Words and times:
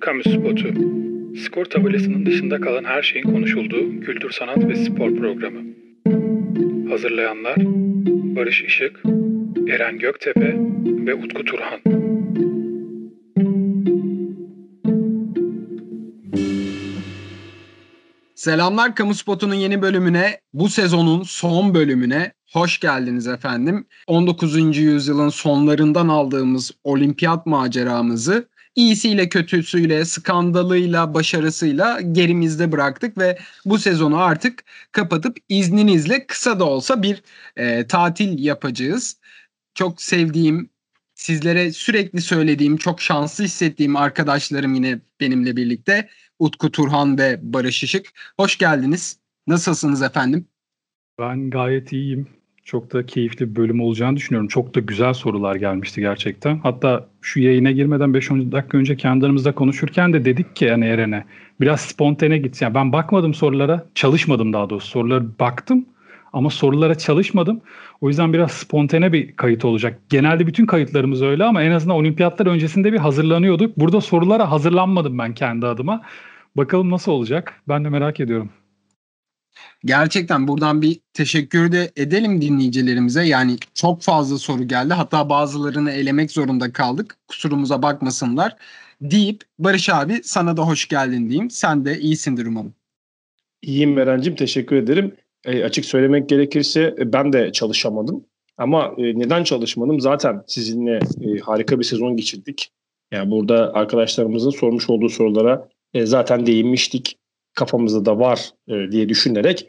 Kamu 0.00 0.22
Spotu. 0.22 0.68
Skor 1.44 1.64
tabelasının 1.64 2.26
dışında 2.26 2.60
kalan 2.60 2.84
her 2.84 3.02
şeyin 3.02 3.24
konuşulduğu 3.24 4.00
kültür, 4.00 4.30
sanat 4.30 4.68
ve 4.68 4.76
spor 4.76 5.16
programı. 5.16 5.60
Hazırlayanlar 6.90 7.56
Barış 8.36 8.62
Işık, 8.62 9.02
Eren 9.68 9.98
Göktepe 9.98 10.54
ve 11.06 11.14
Utku 11.14 11.44
Turhan. 11.44 11.80
Selamlar 18.34 18.94
Kamu 18.94 19.14
Spotu'nun 19.14 19.54
yeni 19.54 19.82
bölümüne, 19.82 20.40
bu 20.52 20.68
sezonun 20.68 21.22
son 21.22 21.74
bölümüne 21.74 22.32
hoş 22.52 22.80
geldiniz 22.80 23.26
efendim. 23.26 23.86
19. 24.06 24.76
yüzyılın 24.76 25.28
sonlarından 25.28 26.08
aldığımız 26.08 26.72
olimpiyat 26.84 27.46
maceramızı 27.46 28.48
iyisiyle 28.74 29.28
kötüsüyle, 29.28 30.04
skandalıyla, 30.04 31.14
başarısıyla 31.14 32.00
gerimizde 32.00 32.72
bıraktık 32.72 33.18
ve 33.18 33.38
bu 33.64 33.78
sezonu 33.78 34.22
artık 34.22 34.64
kapatıp 34.92 35.36
izninizle 35.48 36.26
kısa 36.26 36.60
da 36.60 36.64
olsa 36.64 37.02
bir 37.02 37.22
e, 37.56 37.86
tatil 37.86 38.44
yapacağız. 38.44 39.20
Çok 39.74 40.02
sevdiğim, 40.02 40.70
sizlere 41.14 41.72
sürekli 41.72 42.20
söylediğim, 42.20 42.76
çok 42.76 43.00
şanslı 43.00 43.44
hissettiğim 43.44 43.96
arkadaşlarım 43.96 44.74
yine 44.74 45.00
benimle 45.20 45.56
birlikte. 45.56 46.08
Utku 46.38 46.70
Turhan 46.70 47.18
ve 47.18 47.38
Barış 47.42 47.82
Işık. 47.82 48.06
Hoş 48.36 48.58
geldiniz. 48.58 49.18
Nasılsınız 49.46 50.02
efendim? 50.02 50.46
Ben 51.18 51.50
gayet 51.50 51.92
iyiyim. 51.92 52.39
Çok 52.64 52.92
da 52.92 53.06
keyifli 53.06 53.50
bir 53.50 53.56
bölüm 53.56 53.80
olacağını 53.80 54.16
düşünüyorum. 54.16 54.48
Çok 54.48 54.74
da 54.74 54.80
güzel 54.80 55.12
sorular 55.12 55.56
gelmişti 55.56 56.00
gerçekten. 56.00 56.58
Hatta 56.58 57.06
şu 57.20 57.40
yayına 57.40 57.70
girmeden 57.70 58.10
5-10 58.10 58.52
dakika 58.52 58.78
önce 58.78 58.96
kendi 58.96 59.24
aramızda 59.26 59.52
konuşurken 59.52 60.12
de 60.12 60.24
dedik 60.24 60.56
ki 60.56 60.64
yani 60.64 60.84
Eren'e 60.84 61.24
biraz 61.60 61.80
spontane 61.80 62.38
git. 62.38 62.62
Yani 62.62 62.74
ben 62.74 62.92
bakmadım 62.92 63.34
sorulara, 63.34 63.86
çalışmadım 63.94 64.52
daha 64.52 64.70
doğrusu. 64.70 64.88
Sorulara 64.88 65.24
baktım 65.40 65.86
ama 66.32 66.50
sorulara 66.50 66.94
çalışmadım. 66.94 67.60
O 68.00 68.08
yüzden 68.08 68.32
biraz 68.32 68.50
spontane 68.50 69.12
bir 69.12 69.36
kayıt 69.36 69.64
olacak. 69.64 70.00
Genelde 70.08 70.46
bütün 70.46 70.66
kayıtlarımız 70.66 71.22
öyle 71.22 71.44
ama 71.44 71.62
en 71.62 71.70
azından 71.70 71.96
olimpiyatlar 71.96 72.46
öncesinde 72.46 72.92
bir 72.92 72.98
hazırlanıyorduk. 72.98 73.76
Burada 73.76 74.00
sorulara 74.00 74.50
hazırlanmadım 74.50 75.18
ben 75.18 75.34
kendi 75.34 75.66
adıma. 75.66 76.02
Bakalım 76.56 76.90
nasıl 76.90 77.12
olacak? 77.12 77.62
Ben 77.68 77.84
de 77.84 77.88
merak 77.88 78.20
ediyorum. 78.20 78.50
Gerçekten 79.84 80.48
buradan 80.48 80.82
bir 80.82 81.00
teşekkür 81.14 81.72
de 81.72 81.90
edelim 81.96 82.42
dinleyicilerimize. 82.42 83.22
Yani 83.22 83.56
çok 83.74 84.02
fazla 84.02 84.38
soru 84.38 84.68
geldi. 84.68 84.94
Hatta 84.94 85.30
bazılarını 85.30 85.90
elemek 85.90 86.30
zorunda 86.30 86.72
kaldık. 86.72 87.16
Kusurumuza 87.28 87.82
bakmasınlar. 87.82 88.56
Deyip 89.00 89.42
Barış 89.58 89.88
abi 89.88 90.20
sana 90.24 90.56
da 90.56 90.66
hoş 90.66 90.88
geldin 90.88 91.28
diyeyim. 91.28 91.50
Sen 91.50 91.84
de 91.84 92.00
iyisindir 92.00 92.46
umarım. 92.46 92.74
İyiyim 93.62 93.98
Eren'cim 93.98 94.34
teşekkür 94.34 94.76
ederim. 94.76 95.14
E, 95.44 95.64
açık 95.64 95.84
söylemek 95.84 96.28
gerekirse 96.28 96.94
e, 96.98 97.12
ben 97.12 97.32
de 97.32 97.52
çalışamadım. 97.52 98.24
Ama 98.58 98.94
e, 98.98 99.02
neden 99.18 99.44
çalışmadım? 99.44 100.00
Zaten 100.00 100.42
sizinle 100.46 100.96
e, 100.96 101.38
harika 101.38 101.78
bir 101.78 101.84
sezon 101.84 102.16
geçirdik. 102.16 102.72
Yani 103.12 103.30
burada 103.30 103.74
arkadaşlarımızın 103.74 104.50
sormuş 104.50 104.90
olduğu 104.90 105.08
sorulara 105.08 105.68
e, 105.94 106.06
zaten 106.06 106.46
değinmiştik. 106.46 107.16
Kafamızda 107.60 108.04
da 108.04 108.18
var 108.18 108.50
e, 108.68 108.92
diye 108.92 109.08
düşünerek 109.08 109.68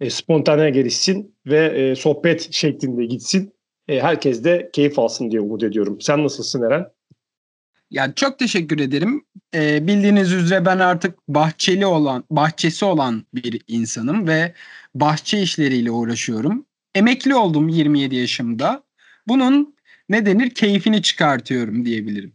e, 0.00 0.10
spontane 0.10 0.70
gelişsin 0.70 1.34
ve 1.46 1.66
e, 1.66 1.94
sohbet 1.96 2.52
şeklinde 2.52 3.04
gitsin. 3.04 3.52
E, 3.88 4.00
herkes 4.00 4.44
de 4.44 4.70
keyif 4.72 4.98
alsın 4.98 5.30
diye 5.30 5.40
umut 5.40 5.62
ediyorum. 5.62 6.00
Sen 6.00 6.24
nasılsın 6.24 6.62
Eren? 6.62 6.86
Yani 7.90 8.14
çok 8.14 8.38
teşekkür 8.38 8.80
ederim. 8.80 9.24
Ee, 9.54 9.86
bildiğiniz 9.86 10.32
üzere 10.32 10.64
ben 10.66 10.78
artık 10.78 11.18
bahçeli 11.28 11.86
olan, 11.86 12.24
bahçesi 12.30 12.84
olan 12.84 13.26
bir 13.34 13.62
insanım 13.68 14.28
ve 14.28 14.54
bahçe 14.94 15.42
işleriyle 15.42 15.90
uğraşıyorum. 15.90 16.66
Emekli 16.94 17.34
oldum 17.34 17.68
27 17.68 18.16
yaşımda. 18.16 18.82
Bunun 19.28 19.74
ne 20.08 20.26
denir 20.26 20.50
keyfini 20.50 21.02
çıkartıyorum 21.02 21.84
diyebilirim. 21.84 22.32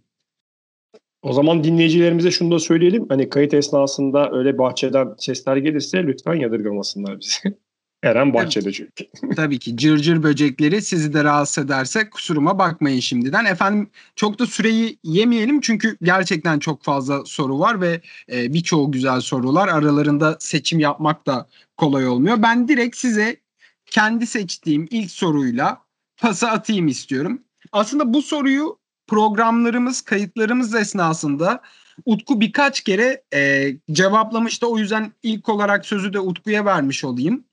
O 1.21 1.33
zaman 1.33 1.63
dinleyicilerimize 1.63 2.31
şunu 2.31 2.51
da 2.51 2.59
söyleyelim. 2.59 3.05
Hani 3.09 3.29
kayıt 3.29 3.53
esnasında 3.53 4.31
öyle 4.31 4.57
bahçeden 4.57 5.15
sesler 5.17 5.57
gelirse 5.57 6.03
lütfen 6.03 6.33
yadırgamasınlar 6.33 7.19
bizi. 7.19 7.57
Eren 8.03 8.33
bahçede 8.33 8.71
çünkü. 8.71 9.05
Tabii 9.35 9.59
ki 9.59 9.77
cırcır 9.77 10.23
böcekleri 10.23 10.81
sizi 10.81 11.13
de 11.13 11.23
rahatsız 11.23 11.65
ederse 11.65 12.09
kusuruma 12.09 12.59
bakmayın 12.59 12.99
şimdiden. 12.99 13.45
Efendim 13.45 13.89
çok 14.15 14.39
da 14.39 14.45
süreyi 14.45 14.99
yemeyelim 15.03 15.61
çünkü 15.61 15.97
gerçekten 16.01 16.59
çok 16.59 16.83
fazla 16.83 17.25
soru 17.25 17.59
var 17.59 17.81
ve 17.81 18.01
e, 18.31 18.53
birçoğu 18.53 18.91
güzel 18.91 19.21
sorular. 19.21 19.67
Aralarında 19.67 20.37
seçim 20.39 20.79
yapmak 20.79 21.25
da 21.25 21.47
kolay 21.77 22.07
olmuyor. 22.07 22.41
Ben 22.41 22.67
direkt 22.67 22.97
size 22.97 23.37
kendi 23.85 24.27
seçtiğim 24.27 24.87
ilk 24.91 25.11
soruyla 25.11 25.81
pası 26.17 26.47
atayım 26.47 26.87
istiyorum. 26.87 27.41
Aslında 27.71 28.13
bu 28.13 28.21
soruyu 28.21 28.76
programlarımız, 29.07 30.01
kayıtlarımız 30.01 30.75
esnasında 30.75 31.61
Utku 32.05 32.41
birkaç 32.41 32.81
kere 32.81 33.23
e, 33.33 33.71
cevaplamıştı. 33.91 34.67
O 34.67 34.77
yüzden 34.77 35.11
ilk 35.23 35.49
olarak 35.49 35.85
sözü 35.85 36.13
de 36.13 36.19
Utku'ya 36.19 36.65
vermiş 36.65 37.03
olayım. 37.03 37.43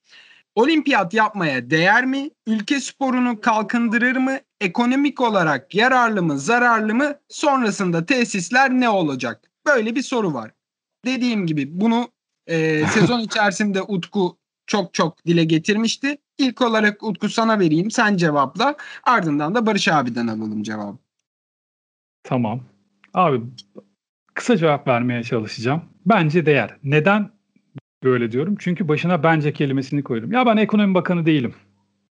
Olimpiyat 0.55 1.15
yapmaya 1.15 1.71
değer 1.71 2.07
mi? 2.07 2.31
Ülke 2.47 2.81
sporunu 2.81 3.41
kalkındırır 3.41 4.17
mı? 4.17 4.39
Ekonomik 4.61 5.21
olarak 5.21 5.75
yararlı 5.75 6.23
mı, 6.23 6.39
zararlı 6.39 6.95
mı? 6.95 7.15
Sonrasında 7.29 8.07
tesisler 8.07 8.71
ne 8.71 8.89
olacak? 8.89 9.51
Böyle 9.67 9.95
bir 9.95 10.03
soru 10.03 10.35
var. 10.35 10.51
Dediğim 11.05 11.47
gibi 11.47 11.81
bunu 11.81 12.09
e, 12.47 12.87
sezon 12.95 13.21
içerisinde 13.21 13.83
Utku 13.83 14.39
çok 14.67 14.95
çok 14.95 15.27
dile 15.27 15.45
getirmişti. 15.45 16.19
İlk 16.39 16.61
olarak 16.61 17.03
Utku 17.03 17.29
sana 17.29 17.61
vereyim. 17.61 17.91
Sen 17.91 18.17
cevapla. 18.17 18.77
Ardından 19.05 19.55
da 19.55 19.67
Barış 19.67 19.89
abiden 19.89 20.27
alalım 20.27 20.63
cevabı. 20.63 21.04
Tamam. 22.25 22.61
Abi 23.15 23.41
kısa 24.35 24.57
cevap 24.57 24.89
vermeye 24.89 25.23
çalışacağım. 25.23 25.83
Bence 26.07 26.47
değer. 26.47 26.77
Neden 26.85 27.31
böyle 28.03 28.33
diyorum? 28.33 28.57
Çünkü 28.59 28.89
başına 28.89 29.23
bence 29.23 29.53
kelimesini 29.53 30.03
koydum. 30.03 30.33
Ya 30.33 30.47
ben 30.47 30.57
ekonomi 30.57 30.95
bakanı 30.95 31.27
değilim. 31.27 31.55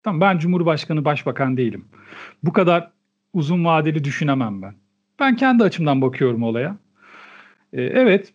Tamam 0.02 0.20
ben 0.20 0.38
cumhurbaşkanı, 0.38 1.04
başbakan 1.04 1.56
değilim. 1.56 1.84
Bu 2.42 2.52
kadar 2.52 2.90
uzun 3.32 3.64
vadeli 3.64 4.04
düşünemem 4.04 4.62
ben. 4.62 4.74
Ben 5.20 5.36
kendi 5.36 5.64
açımdan 5.64 6.02
bakıyorum 6.02 6.42
olaya. 6.42 6.76
Ee, 7.72 7.82
evet, 7.82 8.34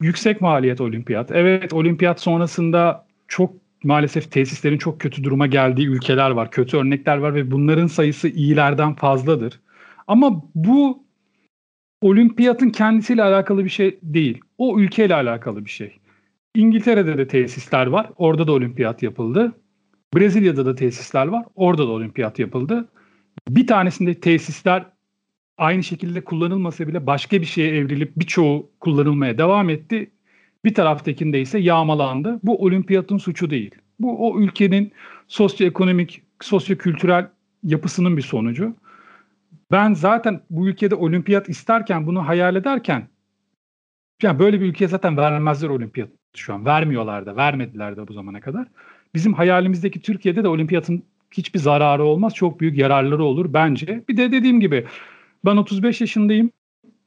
yüksek 0.00 0.40
maliyet 0.40 0.80
olimpiyat. 0.80 1.30
Evet, 1.30 1.72
olimpiyat 1.72 2.20
sonrasında 2.20 3.06
çok 3.28 3.54
maalesef 3.84 4.30
tesislerin 4.32 4.78
çok 4.78 5.00
kötü 5.00 5.24
duruma 5.24 5.46
geldiği 5.46 5.86
ülkeler 5.88 6.30
var. 6.30 6.50
Kötü 6.50 6.76
örnekler 6.76 7.16
var 7.16 7.34
ve 7.34 7.50
bunların 7.50 7.86
sayısı 7.86 8.28
iyilerden 8.28 8.94
fazladır. 8.94 9.60
Ama 10.06 10.42
bu 10.54 11.03
olimpiyatın 12.04 12.70
kendisiyle 12.70 13.22
alakalı 13.22 13.64
bir 13.64 13.70
şey 13.70 13.98
değil. 14.02 14.40
O 14.58 14.78
ülkeyle 14.78 15.14
alakalı 15.14 15.64
bir 15.64 15.70
şey. 15.70 15.98
İngiltere'de 16.54 17.18
de 17.18 17.28
tesisler 17.28 17.86
var. 17.86 18.06
Orada 18.16 18.46
da 18.46 18.52
olimpiyat 18.52 19.02
yapıldı. 19.02 19.52
Brezilya'da 20.14 20.66
da 20.66 20.74
tesisler 20.74 21.26
var. 21.26 21.44
Orada 21.54 21.82
da 21.82 21.90
olimpiyat 21.90 22.38
yapıldı. 22.38 22.88
Bir 23.48 23.66
tanesinde 23.66 24.14
tesisler 24.14 24.84
aynı 25.58 25.82
şekilde 25.82 26.24
kullanılmasa 26.24 26.88
bile 26.88 27.06
başka 27.06 27.40
bir 27.40 27.46
şeye 27.46 27.76
evrilip 27.76 28.12
birçoğu 28.16 28.70
kullanılmaya 28.80 29.38
devam 29.38 29.70
etti. 29.70 30.10
Bir 30.64 30.74
taraftakinde 30.74 31.40
ise 31.40 31.58
yağmalandı. 31.58 32.40
Bu 32.42 32.64
olimpiyatın 32.64 33.18
suçu 33.18 33.50
değil. 33.50 33.70
Bu 34.00 34.28
o 34.28 34.40
ülkenin 34.40 34.92
sosyoekonomik, 35.28 36.22
sosyokültürel 36.40 37.28
yapısının 37.62 38.16
bir 38.16 38.22
sonucu. 38.22 38.74
Ben 39.74 39.94
zaten 39.94 40.40
bu 40.50 40.68
ülkede 40.68 40.94
olimpiyat 40.94 41.48
isterken 41.48 42.06
bunu 42.06 42.28
hayal 42.28 42.56
ederken 42.56 43.08
yani 44.22 44.38
böyle 44.38 44.60
bir 44.60 44.66
ülkeye 44.66 44.88
zaten 44.88 45.16
vermezler 45.16 45.68
olimpiyat 45.68 46.08
şu 46.36 46.54
an. 46.54 46.64
Vermiyorlar 46.64 47.26
da, 47.26 47.36
vermediler 47.36 47.96
de 47.96 48.08
bu 48.08 48.12
zamana 48.12 48.40
kadar. 48.40 48.66
Bizim 49.14 49.34
hayalimizdeki 49.34 50.00
Türkiye'de 50.00 50.44
de 50.44 50.48
olimpiyatın 50.48 51.02
hiçbir 51.30 51.58
zararı 51.58 52.04
olmaz. 52.04 52.34
Çok 52.34 52.60
büyük 52.60 52.78
yararları 52.78 53.24
olur 53.24 53.52
bence. 53.52 54.04
Bir 54.08 54.16
de 54.16 54.32
dediğim 54.32 54.60
gibi 54.60 54.86
ben 55.44 55.56
35 55.56 56.00
yaşındayım. 56.00 56.50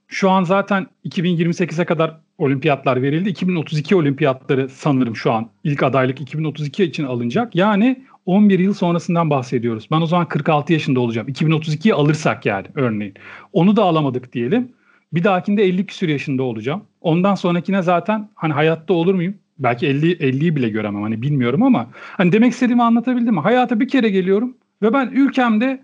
Şu 0.07 0.29
an 0.29 0.43
zaten 0.43 0.87
2028'e 1.05 1.85
kadar 1.85 2.17
olimpiyatlar 2.37 3.01
verildi. 3.01 3.29
2032 3.29 3.95
olimpiyatları 3.95 4.69
sanırım 4.69 5.15
şu 5.15 5.31
an 5.31 5.49
ilk 5.63 5.83
adaylık 5.83 6.21
2032 6.21 6.83
için 6.83 7.03
alınacak. 7.03 7.55
Yani 7.55 8.05
11 8.27 8.59
yıl 8.59 8.73
sonrasından 8.73 9.29
bahsediyoruz. 9.29 9.87
Ben 9.91 10.01
o 10.01 10.05
zaman 10.05 10.27
46 10.27 10.73
yaşında 10.73 10.99
olacağım. 10.99 11.27
2032'yi 11.27 11.93
alırsak 11.93 12.45
yani 12.45 12.67
örneğin. 12.75 13.13
Onu 13.53 13.75
da 13.75 13.83
alamadık 13.83 14.33
diyelim. 14.33 14.71
Bir 15.13 15.23
dahakinde 15.23 15.63
50 15.63 15.85
küsür 15.85 16.09
yaşında 16.09 16.43
olacağım. 16.43 16.81
Ondan 17.01 17.35
sonrakine 17.35 17.81
zaten 17.81 18.29
hani 18.35 18.53
hayatta 18.53 18.93
olur 18.93 19.13
muyum? 19.15 19.35
Belki 19.59 19.87
50 19.87 20.11
50'yi 20.11 20.55
bile 20.55 20.69
göremem 20.69 21.01
hani 21.01 21.21
bilmiyorum 21.21 21.63
ama 21.63 21.87
hani 21.93 22.31
demek 22.31 22.51
istediğimi 22.53 22.83
anlatabildim 22.83 23.33
mi? 23.33 23.39
Hayata 23.39 23.79
bir 23.79 23.87
kere 23.87 24.09
geliyorum 24.09 24.57
ve 24.81 24.93
ben 24.93 25.07
ülkemde 25.13 25.81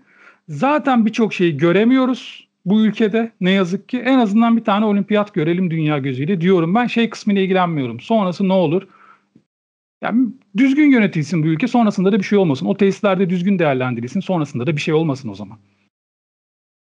zaten 0.48 1.06
birçok 1.06 1.34
şeyi 1.34 1.56
göremiyoruz. 1.56 2.48
bu 2.64 2.80
ülkede 2.80 3.32
ne 3.40 3.50
yazık 3.50 3.88
ki. 3.88 3.98
En 3.98 4.18
azından 4.18 4.56
bir 4.56 4.64
tane 4.64 4.84
olimpiyat 4.84 5.34
görelim 5.34 5.70
dünya 5.70 5.98
gözüyle 5.98 6.40
diyorum. 6.40 6.74
Ben 6.74 6.86
şey 6.86 7.10
kısmıyla 7.10 7.42
ilgilenmiyorum. 7.42 8.00
Sonrası 8.00 8.48
ne 8.48 8.52
olur? 8.52 8.82
Yani 10.04 10.28
düzgün 10.56 10.90
yönetilsin 10.90 11.42
bu 11.42 11.46
ülke. 11.46 11.68
Sonrasında 11.68 12.12
da 12.12 12.18
bir 12.18 12.24
şey 12.24 12.38
olmasın. 12.38 12.66
O 12.66 12.76
tesislerde 12.76 13.30
düzgün 13.30 13.58
değerlendirilsin. 13.58 14.20
Sonrasında 14.20 14.66
da 14.66 14.76
bir 14.76 14.80
şey 14.80 14.94
olmasın 14.94 15.28
o 15.28 15.34
zaman. 15.34 15.58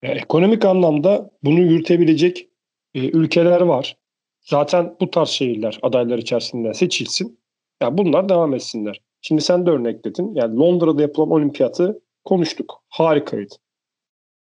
Ya, 0.02 0.10
ekonomik 0.10 0.64
anlamda 0.64 1.30
bunu 1.44 1.60
yürütebilecek 1.60 2.48
e, 2.94 3.08
ülkeler 3.08 3.60
var. 3.60 3.96
Zaten 4.40 4.96
bu 5.00 5.10
tarz 5.10 5.28
şehirler 5.28 5.78
adaylar 5.82 6.18
içerisinde 6.18 6.74
seçilsin. 6.74 7.38
Ya 7.82 7.98
bunlar 7.98 8.28
devam 8.28 8.54
etsinler. 8.54 9.00
Şimdi 9.20 9.42
sen 9.42 9.66
de 9.66 9.70
örnekledin. 9.70 10.34
Yani 10.34 10.56
Londra'da 10.56 11.02
yapılan 11.02 11.30
olimpiyatı 11.30 12.02
konuştuk. 12.24 12.82
Harikaydı. 12.88 13.54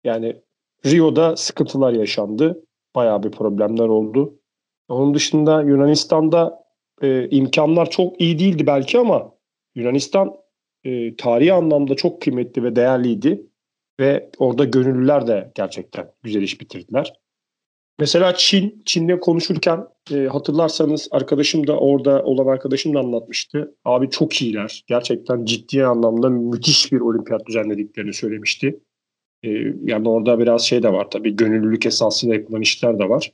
Yani 0.05 0.37
Rio'da 0.87 1.37
sıkıntılar 1.37 1.93
yaşandı. 1.93 2.65
Bayağı 2.95 3.23
bir 3.23 3.31
problemler 3.31 3.89
oldu. 3.89 4.35
Onun 4.89 5.15
dışında 5.15 5.63
Yunanistan'da 5.63 6.68
e, 7.03 7.29
imkanlar 7.31 7.91
çok 7.91 8.21
iyi 8.21 8.39
değildi 8.39 8.67
belki 8.67 8.99
ama 8.99 9.35
Yunanistan 9.75 10.35
e, 10.85 11.17
tarihi 11.17 11.53
anlamda 11.53 11.95
çok 11.95 12.23
kıymetli 12.23 12.63
ve 12.63 12.77
değerliydi. 12.77 13.43
Ve 14.01 14.31
orada 14.39 14.65
gönüllüler 14.65 15.27
de 15.27 15.53
gerçekten 15.55 16.11
güzel 16.23 16.43
iş 16.43 16.61
bitirdiler. 16.61 17.13
Mesela 17.99 18.35
Çin, 18.35 18.83
Çin'de 18.85 19.21
konuşurken 19.21 19.87
e, 20.13 20.17
hatırlarsanız 20.17 21.09
arkadaşım 21.11 21.67
da 21.67 21.79
orada 21.79 22.23
olan 22.25 22.47
arkadaşım 22.47 22.95
da 22.95 22.99
anlatmıştı. 22.99 23.75
Abi 23.85 24.11
çok 24.11 24.43
iyiler. 24.43 24.85
Gerçekten 24.87 25.45
ciddi 25.45 25.85
anlamda 25.85 26.31
müthiş 26.31 26.93
bir 26.93 27.01
olimpiyat 27.01 27.47
düzenlediklerini 27.47 28.15
söylemişti. 28.15 28.81
E, 29.43 29.49
yani 29.85 30.09
orada 30.09 30.39
biraz 30.39 30.63
şey 30.63 30.83
de 30.83 30.93
var 30.93 31.11
tabii 31.11 31.37
gönüllülük 31.37 31.87
esasıyla 31.87 32.35
yapılan 32.35 32.63
işler 32.63 32.99
de 32.99 33.09
var. 33.09 33.33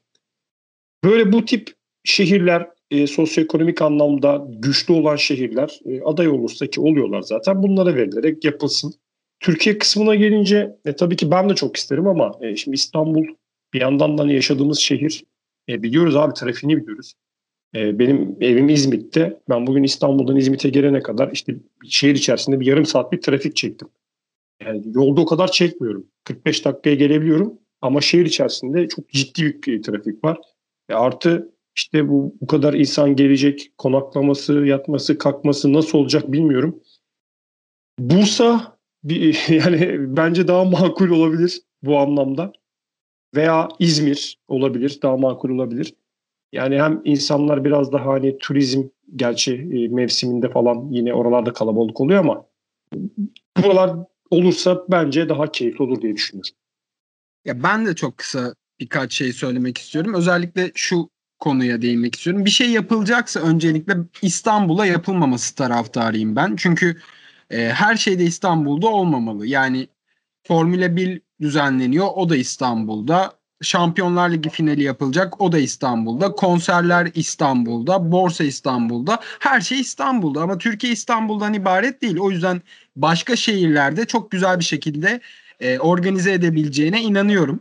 Böyle 1.05 1.33
bu 1.33 1.45
tip 1.45 1.75
şehirler 2.05 2.69
e, 2.91 3.07
sosyoekonomik 3.07 3.83
anlamda 3.83 4.47
güçlü 4.49 4.95
olan 4.95 5.17
şehirler 5.17 5.81
e, 5.87 6.03
aday 6.03 6.29
olursa 6.29 6.67
ki 6.67 6.81
oluyorlar 6.81 7.23
zaten 7.23 7.63
bunlara 7.63 7.95
verilerek 7.97 8.45
yapılsın. 8.45 8.95
Türkiye 9.41 9.79
kısmına 9.79 10.15
gelince 10.15 10.77
e, 10.85 10.97
tabii 10.97 11.17
ki 11.17 11.31
ben 11.31 11.49
de 11.49 11.55
çok 11.55 11.77
isterim 11.77 12.07
ama 12.07 12.33
e, 12.41 12.57
şimdi 12.57 12.75
İstanbul 12.75 13.25
bir 13.73 13.81
yandan 13.81 14.19
da 14.19 14.23
hani 14.23 14.35
yaşadığımız 14.35 14.79
şehir 14.79 15.25
e, 15.69 15.83
biliyoruz 15.83 16.17
abi 16.17 16.35
trafiğini 16.35 16.83
biliyoruz. 16.83 17.15
E, 17.75 17.99
benim 17.99 18.37
evim 18.41 18.69
İzmit'te. 18.69 19.41
Ben 19.49 19.67
bugün 19.67 19.83
İstanbul'dan 19.83 20.37
İzmit'e 20.37 20.69
gelene 20.69 21.01
kadar 21.01 21.31
işte 21.33 21.57
şehir 21.89 22.15
içerisinde 22.15 22.61
bir 22.61 22.67
yarım 22.67 22.87
saat 22.87 23.13
bir 23.13 23.21
trafik 23.21 23.57
çektim. 23.57 23.89
Yani 24.63 24.83
yolda 24.95 25.21
o 25.21 25.27
kadar 25.27 25.51
çekmiyorum. 25.51 26.07
45 26.25 26.65
dakikaya 26.65 26.97
gelebiliyorum 26.97 27.59
ama 27.83 28.01
şehir 28.01 28.27
içerisinde 28.27 28.89
çok 28.89 29.09
ciddi 29.09 29.63
bir 29.67 29.83
trafik 29.83 30.25
var. 30.25 30.39
E, 30.89 30.95
artı 30.95 31.54
işte 31.77 32.09
bu, 32.09 32.37
bu 32.41 32.47
kadar 32.47 32.75
insan 32.75 33.17
gelecek, 33.17 33.73
konaklaması, 33.79 34.53
yatması, 34.53 35.19
kalkması 35.19 35.73
nasıl 35.73 35.99
olacak 35.99 36.33
bilmiyorum. 36.33 36.83
Bursa 37.99 38.79
bir, 39.05 39.49
yani 39.49 39.97
bence 40.17 40.49
daha 40.49 40.65
makul 40.65 41.11
olabilir 41.11 41.61
bu 41.83 41.99
anlamda. 41.99 42.53
Veya 43.35 43.69
İzmir 43.79 44.39
olabilir, 44.49 44.99
daha 45.03 45.17
makul 45.17 45.51
olabilir. 45.51 45.95
Yani 46.53 46.83
hem 46.83 47.03
insanlar 47.05 47.65
biraz 47.65 47.93
daha 47.93 48.07
hani 48.07 48.39
turizm 48.39 48.83
gerçi 49.17 49.55
e, 49.55 49.89
mevsiminde 49.89 50.51
falan 50.51 50.89
yine 50.91 51.15
oralarda 51.15 51.53
kalabalık 51.53 52.01
oluyor 52.01 52.21
ama 52.21 52.47
buralar 53.63 53.97
olursa 54.31 54.85
bence 54.89 55.29
daha 55.29 55.53
keyifli 55.53 55.83
olur 55.85 56.03
diye 56.03 56.15
düşünüyorum. 56.15 56.51
Ya 57.45 57.63
ben 57.63 57.87
de 57.87 57.95
çok 57.95 58.19
kısa 58.19 58.55
birkaç 58.81 59.13
şey 59.13 59.33
söylemek 59.33 59.79
istiyorum. 59.79 60.15
Özellikle 60.15 60.73
şu 60.75 61.09
konuya 61.41 61.83
değinmek 61.83 62.15
istiyorum. 62.15 62.45
Bir 62.45 62.51
şey 62.51 62.71
yapılacaksa 62.71 63.41
öncelikle 63.41 63.97
İstanbul'a 64.23 64.87
yapılmaması 64.87 65.55
taraftarıyım 65.55 66.37
ben. 66.37 66.57
Çünkü 66.57 66.97
e, 67.51 67.69
her 67.69 67.97
şey 67.97 68.19
de 68.19 68.25
İstanbul'da 68.25 68.89
olmamalı. 68.89 69.47
Yani 69.47 69.89
Formula 70.47 70.97
1 70.97 71.21
düzenleniyor. 71.41 72.07
O 72.15 72.29
da 72.29 72.37
İstanbul'da. 72.37 73.33
Şampiyonlar 73.63 74.31
Ligi 74.31 74.51
finali 74.51 74.83
yapılacak. 74.83 75.41
O 75.41 75.53
da 75.53 75.59
İstanbul'da. 75.59 76.33
Konserler 76.33 77.11
İstanbul'da. 77.15 78.13
Borsa 78.13 78.45
İstanbul'da. 78.45 79.21
Her 79.39 79.61
şey 79.61 79.81
İstanbul'da. 79.81 80.43
Ama 80.43 80.59
Türkiye 80.59 80.93
İstanbul'dan 80.93 81.55
ibaret 81.55 82.03
değil. 82.03 82.17
O 82.19 82.31
yüzden 82.31 82.63
başka 82.97 83.37
şehirlerde 83.37 84.05
çok 84.07 84.31
güzel 84.31 84.59
bir 84.59 84.65
şekilde 84.65 85.21
e, 85.61 85.79
organize 85.79 86.33
edebileceğine 86.33 87.03
inanıyorum. 87.03 87.61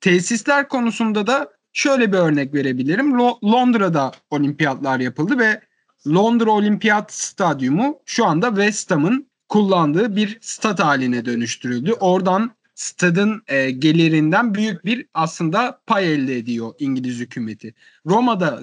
Tesisler 0.00 0.68
konusunda 0.68 1.26
da 1.26 1.55
şöyle 1.76 2.12
bir 2.12 2.18
örnek 2.18 2.54
verebilirim. 2.54 3.12
Lo- 3.12 3.52
Londra'da 3.52 4.12
olimpiyatlar 4.30 5.00
yapıldı 5.00 5.38
ve 5.38 5.60
Londra 6.06 6.50
Olimpiyat 6.50 7.12
Stadyumu 7.12 8.00
şu 8.04 8.26
anda 8.26 8.48
West 8.48 8.90
Ham'ın 8.90 9.30
kullandığı 9.48 10.16
bir 10.16 10.38
stat 10.40 10.80
haline 10.80 11.24
dönüştürüldü. 11.24 11.92
Oradan 11.92 12.50
stadın 12.74 13.42
e, 13.48 13.70
gelirinden 13.70 14.54
büyük 14.54 14.84
bir 14.84 15.06
aslında 15.14 15.80
pay 15.86 16.14
elde 16.14 16.36
ediyor 16.36 16.74
İngiliz 16.78 17.18
hükümeti. 17.18 17.74
Roma'da 18.06 18.60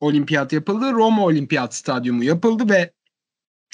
olimpiyat 0.00 0.52
yapıldı. 0.52 0.92
Roma 0.92 1.24
Olimpiyat 1.24 1.74
Stadyumu 1.74 2.24
yapıldı 2.24 2.68
ve 2.68 2.92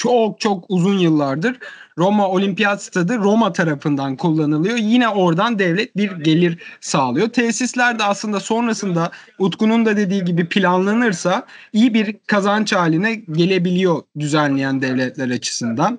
çok 0.00 0.40
çok 0.40 0.64
uzun 0.68 0.98
yıllardır 0.98 1.56
Roma 1.98 2.28
Olimpiyat 2.28 2.82
Stadı 2.82 3.18
Roma 3.18 3.52
tarafından 3.52 4.16
kullanılıyor. 4.16 4.76
Yine 4.76 5.08
oradan 5.08 5.58
devlet 5.58 5.96
bir 5.96 6.10
gelir 6.10 6.58
sağlıyor. 6.80 7.28
Tesisler 7.28 7.98
de 7.98 8.04
aslında 8.04 8.40
sonrasında 8.40 9.10
Utku'nun 9.38 9.86
da 9.86 9.96
dediği 9.96 10.24
gibi 10.24 10.48
planlanırsa 10.48 11.46
iyi 11.72 11.94
bir 11.94 12.16
kazanç 12.26 12.72
haline 12.72 13.14
gelebiliyor 13.14 14.02
düzenleyen 14.18 14.82
devletler 14.82 15.30
açısından 15.30 15.98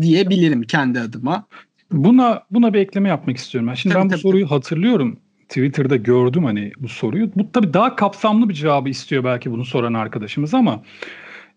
diyebilirim 0.00 0.62
kendi 0.62 1.00
adıma. 1.00 1.44
Buna 1.92 2.42
buna 2.50 2.74
bir 2.74 2.78
ekleme 2.78 3.08
yapmak 3.08 3.36
istiyorum 3.36 3.68
ben. 3.68 3.74
Şimdi 3.74 3.92
Tabii, 3.92 4.02
ben 4.02 4.08
bu 4.08 4.12
tabii, 4.12 4.22
soruyu 4.22 4.50
hatırlıyorum. 4.50 5.18
Twitter'da 5.48 5.96
gördüm 5.96 6.44
hani 6.44 6.72
bu 6.78 6.88
soruyu. 6.88 7.30
Bu 7.36 7.52
tabii 7.52 7.74
daha 7.74 7.96
kapsamlı 7.96 8.48
bir 8.48 8.54
cevabı 8.54 8.88
istiyor 8.88 9.24
belki 9.24 9.50
bunu 9.50 9.64
soran 9.64 9.94
arkadaşımız 9.94 10.54
ama 10.54 10.82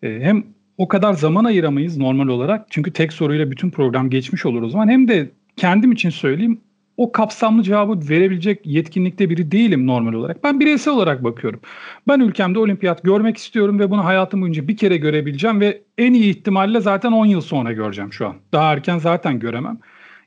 e, 0.04 0.20
hem 0.22 0.55
o 0.78 0.88
kadar 0.88 1.14
zaman 1.14 1.44
ayıramayız 1.44 1.98
normal 1.98 2.28
olarak. 2.28 2.66
Çünkü 2.70 2.94
tek 2.94 3.14
soruyla 3.14 3.52
bütün 3.52 3.70
program 3.70 4.10
geçmiş 4.10 4.46
olur 4.46 4.62
o 4.62 4.70
zaman. 4.70 4.88
Hem 4.88 5.08
de 5.08 5.32
kendim 5.58 5.92
için 5.92 6.10
söyleyeyim 6.10 6.62
o 6.98 7.12
kapsamlı 7.12 7.64
cevabı 7.64 8.10
verebilecek 8.10 8.66
yetkinlikte 8.66 9.30
biri 9.30 9.52
değilim 9.52 9.88
normal 9.88 10.14
olarak. 10.14 10.44
Ben 10.44 10.60
bireysel 10.60 10.94
olarak 10.94 11.24
bakıyorum. 11.24 11.60
Ben 12.08 12.20
ülkemde 12.20 12.60
olimpiyat 12.60 13.04
görmek 13.04 13.38
istiyorum 13.38 13.80
ve 13.80 13.92
bunu 13.92 14.06
hayatım 14.06 14.42
boyunca 14.42 14.68
bir 14.68 14.78
kere 14.78 14.98
görebileceğim 14.98 15.60
ve 15.60 15.82
en 15.98 16.14
iyi 16.14 16.30
ihtimalle 16.30 16.80
zaten 16.80 17.12
10 17.12 17.26
yıl 17.26 17.42
sonra 17.42 17.72
göreceğim 17.72 18.14
şu 18.14 18.28
an. 18.28 18.36
Daha 18.54 18.74
erken 18.74 18.98
zaten 18.98 19.40
göremem. 19.40 19.78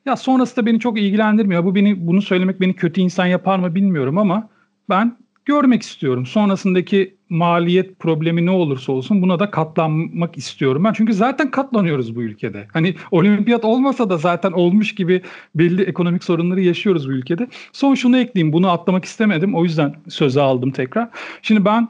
Ya 0.07 0.17
sonrası 0.17 0.57
da 0.57 0.67
beni 0.67 0.81
çok 0.81 0.99
ilgilendirmiyor. 0.99 1.64
Bu 1.64 1.75
beni 1.75 2.07
bunu 2.07 2.23
söylemek 2.23 2.61
beni 2.61 2.75
kötü 2.75 3.00
insan 3.00 3.26
yapar 3.26 3.59
mı 3.59 3.75
bilmiyorum 3.75 4.19
ama 4.19 4.49
ben 4.88 5.17
görmek 5.45 5.83
istiyorum. 5.83 6.26
Sonrasındaki 6.26 7.18
maliyet 7.30 7.99
problemi 7.99 8.47
ne 8.47 8.50
olursa 8.50 8.92
olsun 8.92 9.23
buna 9.23 9.38
da 9.38 9.50
katlanmak 9.50 10.38
istiyorum 10.38 10.85
ben. 10.85 10.92
Çünkü 10.92 11.14
zaten 11.14 11.50
katlanıyoruz 11.50 12.16
bu 12.16 12.23
ülkede. 12.23 12.66
Hani 12.73 12.94
olimpiyat 13.11 13.64
olmasa 13.64 14.11
da 14.11 14.16
zaten 14.16 14.52
olmuş 14.52 14.94
gibi 14.94 15.23
belli 15.54 15.82
ekonomik 15.82 16.25
sorunları 16.25 16.61
yaşıyoruz 16.61 17.08
bu 17.08 17.12
ülkede. 17.12 17.49
Son 17.73 17.94
şunu 17.94 18.18
ekleyeyim. 18.18 18.52
Bunu 18.52 18.70
atlamak 18.70 19.04
istemedim. 19.04 19.54
O 19.54 19.64
yüzden 19.64 19.94
söze 20.08 20.40
aldım 20.40 20.70
tekrar. 20.70 21.08
Şimdi 21.42 21.64
ben 21.64 21.88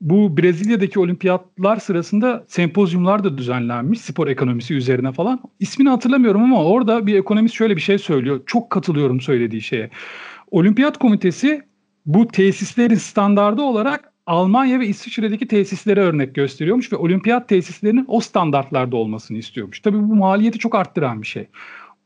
bu 0.00 0.36
Brezilya'daki 0.36 1.00
olimpiyatlar 1.00 1.76
sırasında 1.76 2.44
sempozyumlar 2.48 3.24
da 3.24 3.38
düzenlenmiş 3.38 4.00
spor 4.00 4.28
ekonomisi 4.28 4.74
üzerine 4.74 5.12
falan. 5.12 5.40
İsmini 5.60 5.88
hatırlamıyorum 5.88 6.42
ama 6.42 6.64
orada 6.64 7.06
bir 7.06 7.14
ekonomist 7.14 7.54
şöyle 7.54 7.76
bir 7.76 7.80
şey 7.80 7.98
söylüyor. 7.98 8.40
Çok 8.46 8.70
katılıyorum 8.70 9.20
söylediği 9.20 9.62
şeye. 9.62 9.90
Olimpiyat 10.50 10.98
komitesi 10.98 11.62
bu 12.06 12.28
tesislerin 12.28 12.94
standardı 12.94 13.62
olarak 13.62 14.12
Almanya 14.26 14.80
ve 14.80 14.86
İsviçre'deki 14.86 15.48
tesislere 15.48 16.00
örnek 16.00 16.34
gösteriyormuş 16.34 16.92
ve 16.92 16.96
olimpiyat 16.96 17.48
tesislerinin 17.48 18.04
o 18.08 18.20
standartlarda 18.20 18.96
olmasını 18.96 19.38
istiyormuş. 19.38 19.80
Tabii 19.80 19.98
bu 19.98 20.14
maliyeti 20.14 20.58
çok 20.58 20.74
arttıran 20.74 21.22
bir 21.22 21.26
şey. 21.26 21.48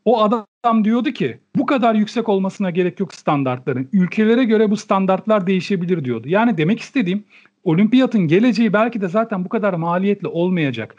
O 0.04 0.22
adam 0.22 0.84
diyordu 0.84 1.10
ki 1.10 1.40
bu 1.56 1.66
kadar 1.66 1.94
yüksek 1.94 2.28
olmasına 2.28 2.70
gerek 2.70 3.00
yok 3.00 3.14
standartların. 3.14 3.88
Ülkelere 3.92 4.44
göre 4.44 4.70
bu 4.70 4.76
standartlar 4.76 5.46
değişebilir 5.46 6.04
diyordu. 6.04 6.28
Yani 6.28 6.56
demek 6.58 6.80
istediğim 6.80 7.24
olimpiyatın 7.64 8.28
geleceği 8.28 8.72
belki 8.72 9.00
de 9.00 9.08
zaten 9.08 9.44
bu 9.44 9.48
kadar 9.48 9.74
maliyetli 9.74 10.28
olmayacak. 10.28 10.96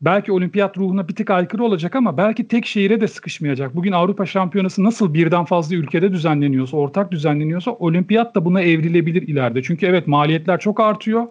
Belki 0.00 0.32
olimpiyat 0.32 0.78
ruhuna 0.78 1.08
bir 1.08 1.14
tık 1.14 1.30
aykırı 1.30 1.64
olacak 1.64 1.96
ama 1.96 2.16
belki 2.16 2.48
tek 2.48 2.66
şehire 2.66 3.00
de 3.00 3.08
sıkışmayacak. 3.08 3.76
Bugün 3.76 3.92
Avrupa 3.92 4.26
Şampiyonası 4.26 4.84
nasıl 4.84 5.14
birden 5.14 5.44
fazla 5.44 5.76
ülkede 5.76 6.12
düzenleniyorsa, 6.12 6.76
ortak 6.76 7.12
düzenleniyorsa 7.12 7.70
olimpiyat 7.70 8.34
da 8.34 8.44
buna 8.44 8.60
evrilebilir 8.60 9.22
ileride. 9.22 9.62
Çünkü 9.62 9.86
evet 9.86 10.06
maliyetler 10.06 10.60
çok 10.60 10.80
artıyor 10.80 11.26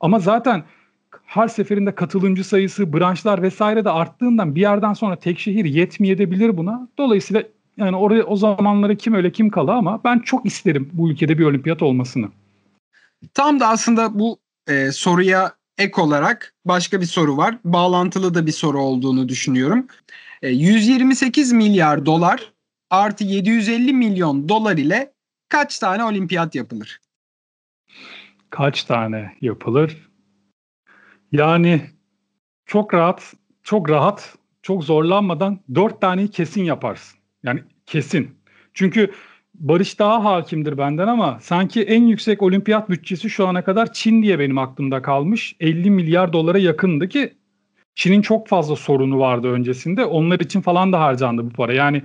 ama 0.00 0.18
zaten 0.18 0.64
her 1.24 1.48
seferinde 1.48 1.94
katılımcı 1.94 2.44
sayısı, 2.44 2.92
branşlar 2.92 3.42
vesaire 3.42 3.84
de 3.84 3.90
arttığından 3.90 4.54
bir 4.54 4.60
yerden 4.60 4.92
sonra 4.92 5.16
tek 5.16 5.38
şehir 5.38 5.64
yetmeyebilir 5.64 6.56
buna. 6.56 6.88
Dolayısıyla 6.98 7.42
Yani 7.76 7.96
oraya 7.96 8.24
o 8.24 8.36
zamanları 8.36 8.96
kim 8.96 9.14
öyle 9.14 9.32
kim 9.32 9.50
kala 9.50 9.74
ama 9.74 10.00
ben 10.04 10.18
çok 10.18 10.46
isterim 10.46 10.90
bu 10.92 11.10
ülkede 11.10 11.38
bir 11.38 11.44
olimpiyat 11.44 11.82
olmasını. 11.82 12.28
Tam 13.34 13.60
da 13.60 13.68
aslında 13.68 14.18
bu 14.18 14.38
e, 14.68 14.92
soruya 14.92 15.52
ek 15.78 16.00
olarak 16.00 16.54
başka 16.64 17.00
bir 17.00 17.06
soru 17.06 17.36
var. 17.36 17.58
Bağlantılı 17.64 18.34
da 18.34 18.46
bir 18.46 18.52
soru 18.52 18.80
olduğunu 18.80 19.28
düşünüyorum. 19.28 19.86
E, 20.42 20.48
128 20.48 21.52
milyar 21.52 22.06
dolar 22.06 22.52
artı 22.90 23.24
750 23.24 23.92
milyon 23.92 24.48
dolar 24.48 24.76
ile 24.76 25.12
kaç 25.48 25.78
tane 25.78 26.04
olimpiyat 26.04 26.54
yapılır? 26.54 27.00
Kaç 28.50 28.84
tane 28.84 29.36
yapılır? 29.40 30.08
Yani 31.32 31.90
çok 32.66 32.94
rahat, 32.94 33.34
çok 33.62 33.90
rahat, 33.90 34.34
çok 34.62 34.84
zorlanmadan 34.84 35.60
dört 35.74 36.00
taneyi 36.00 36.28
kesin 36.28 36.64
yaparsın. 36.64 37.18
Yani 37.42 37.62
kesin. 37.86 38.38
Çünkü 38.74 39.12
Barış 39.54 39.98
daha 39.98 40.24
hakimdir 40.24 40.78
benden 40.78 41.08
ama 41.08 41.38
sanki 41.40 41.82
en 41.82 42.06
yüksek 42.06 42.42
olimpiyat 42.42 42.90
bütçesi 42.90 43.30
şu 43.30 43.46
ana 43.48 43.64
kadar 43.64 43.92
Çin 43.92 44.22
diye 44.22 44.38
benim 44.38 44.58
aklımda 44.58 45.02
kalmış. 45.02 45.56
50 45.60 45.90
milyar 45.90 46.32
dolara 46.32 46.58
yakındı 46.58 47.08
ki 47.08 47.34
Çin'in 47.94 48.22
çok 48.22 48.48
fazla 48.48 48.76
sorunu 48.76 49.18
vardı 49.18 49.48
öncesinde. 49.48 50.04
Onlar 50.04 50.40
için 50.40 50.60
falan 50.60 50.92
da 50.92 51.00
harcandı 51.00 51.44
bu 51.44 51.50
para. 51.50 51.72
Yani 51.72 52.02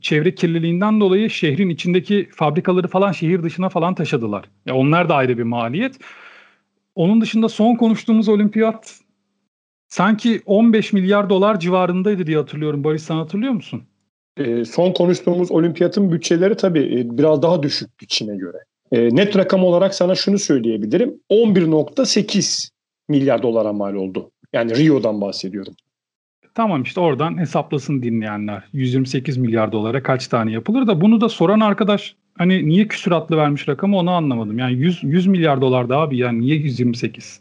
çevre 0.00 0.34
kirliliğinden 0.34 1.00
dolayı 1.00 1.30
şehrin 1.30 1.68
içindeki 1.68 2.28
fabrikaları 2.34 2.88
falan 2.88 3.12
şehir 3.12 3.42
dışına 3.42 3.68
falan 3.68 3.94
taşıdılar. 3.94 4.44
Ya 4.66 4.74
onlar 4.74 5.08
da 5.08 5.14
ayrı 5.14 5.38
bir 5.38 5.42
maliyet. 5.42 5.98
Onun 6.94 7.20
dışında 7.20 7.48
son 7.48 7.74
konuştuğumuz 7.74 8.28
olimpiyat 8.28 9.00
sanki 9.88 10.42
15 10.46 10.92
milyar 10.92 11.30
dolar 11.30 11.60
civarındaydı 11.60 12.26
diye 12.26 12.36
hatırlıyorum. 12.36 12.84
Barış 12.84 13.02
sen 13.02 13.16
hatırlıyor 13.16 13.52
musun? 13.52 13.82
E, 14.36 14.64
son 14.64 14.92
konuştuğumuz 14.92 15.50
olimpiyatın 15.50 16.12
bütçeleri 16.12 16.56
tabii 16.56 17.00
e, 17.00 17.18
biraz 17.18 17.42
daha 17.42 17.62
düşüktü 17.62 18.06
Çin'e 18.06 18.36
göre. 18.36 18.58
E, 18.92 19.16
net 19.16 19.36
rakam 19.36 19.64
olarak 19.64 19.94
sana 19.94 20.14
şunu 20.14 20.38
söyleyebilirim. 20.38 21.14
11.8 21.30 22.68
milyar 23.08 23.42
dolara 23.42 23.72
mal 23.72 23.94
oldu. 23.94 24.30
Yani 24.52 24.76
Rio'dan 24.76 25.20
bahsediyorum. 25.20 25.74
Tamam 26.54 26.82
işte 26.82 27.00
oradan 27.00 27.38
hesaplasın 27.38 28.02
dinleyenler. 28.02 28.64
128 28.72 29.36
milyar 29.36 29.72
dolara 29.72 30.02
kaç 30.02 30.28
tane 30.28 30.52
yapılır 30.52 30.86
da 30.86 31.00
bunu 31.00 31.20
da 31.20 31.28
soran 31.28 31.60
arkadaş 31.60 32.16
hani 32.38 32.68
niye 32.68 32.88
küsuratlı 32.88 33.36
vermiş 33.36 33.68
rakamı 33.68 33.96
onu 33.96 34.10
anlamadım. 34.10 34.58
Yani 34.58 34.74
100, 34.74 35.04
100 35.04 35.26
milyar 35.26 35.60
dolar 35.60 35.88
da 35.88 35.98
abi 35.98 36.16
yani 36.18 36.40
niye 36.40 36.56
128? 36.56 37.40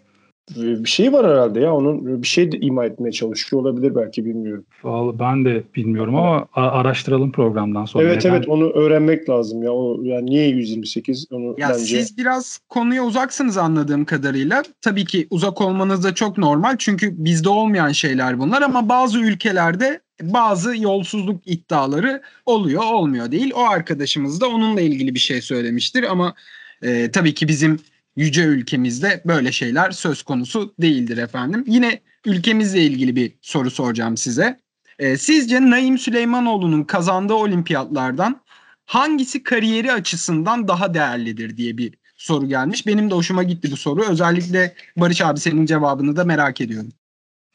Bir 0.55 0.89
şey 0.89 1.13
var 1.13 1.31
herhalde 1.31 1.59
ya. 1.59 1.75
Onun 1.75 2.21
bir 2.21 2.27
şey 2.27 2.51
de 2.51 2.57
ima 2.57 2.85
etmeye 2.85 3.11
çalışıyor 3.11 3.61
olabilir 3.61 3.95
belki 3.95 4.25
bilmiyorum. 4.25 4.65
Vallahi 4.83 5.19
ben 5.19 5.45
de 5.45 5.63
bilmiyorum 5.75 6.15
ama 6.15 6.47
araştıralım 6.53 7.31
programdan 7.31 7.85
sonra. 7.85 8.03
Evet 8.03 8.17
Neden? 8.17 8.35
evet 8.35 8.47
onu 8.47 8.69
öğrenmek 8.69 9.29
lazım 9.29 9.63
ya. 9.63 9.71
O 9.71 10.03
yani 10.03 10.25
niye 10.25 10.47
128 10.47 11.27
onu 11.31 11.55
ya 11.57 11.69
bence. 11.69 11.79
siz 11.79 12.17
biraz 12.17 12.59
konuya 12.69 13.05
uzaksınız 13.05 13.57
anladığım 13.57 14.05
kadarıyla. 14.05 14.63
Tabii 14.81 15.05
ki 15.05 15.27
uzak 15.29 15.61
olmanız 15.61 16.03
da 16.03 16.15
çok 16.15 16.37
normal. 16.37 16.75
Çünkü 16.77 17.25
bizde 17.25 17.49
olmayan 17.49 17.91
şeyler 17.91 18.39
bunlar 18.39 18.61
ama 18.61 18.89
bazı 18.89 19.19
ülkelerde 19.19 19.99
bazı 20.21 20.77
yolsuzluk 20.77 21.41
iddiaları 21.45 22.21
oluyor, 22.45 22.83
olmuyor 22.83 23.31
değil. 23.31 23.51
O 23.55 23.61
arkadaşımız 23.61 24.41
da 24.41 24.49
onunla 24.49 24.81
ilgili 24.81 25.13
bir 25.13 25.19
şey 25.19 25.41
söylemiştir 25.41 26.03
ama 26.03 26.33
e, 26.81 27.11
tabii 27.11 27.33
ki 27.33 27.47
bizim 27.47 27.79
yüce 28.15 28.43
ülkemizde 28.43 29.21
böyle 29.25 29.51
şeyler 29.51 29.91
söz 29.91 30.23
konusu 30.23 30.73
değildir 30.79 31.17
efendim. 31.17 31.63
Yine 31.67 31.99
ülkemizle 32.25 32.81
ilgili 32.81 33.15
bir 33.15 33.33
soru 33.41 33.71
soracağım 33.71 34.17
size. 34.17 34.59
E, 34.99 35.17
sizce 35.17 35.69
Naim 35.69 35.97
Süleymanoğlu'nun 35.97 36.83
kazandığı 36.83 37.33
olimpiyatlardan 37.33 38.41
hangisi 38.85 39.43
kariyeri 39.43 39.91
açısından 39.91 40.67
daha 40.67 40.93
değerlidir 40.93 41.57
diye 41.57 41.77
bir 41.77 41.93
soru 42.15 42.47
gelmiş. 42.47 42.87
Benim 42.87 43.09
de 43.09 43.15
hoşuma 43.15 43.43
gitti 43.43 43.71
bu 43.71 43.77
soru. 43.77 44.03
Özellikle 44.09 44.75
Barış 44.97 45.21
abi 45.21 45.39
senin 45.39 45.65
cevabını 45.65 46.15
da 46.15 46.23
merak 46.23 46.61
ediyorum. 46.61 46.89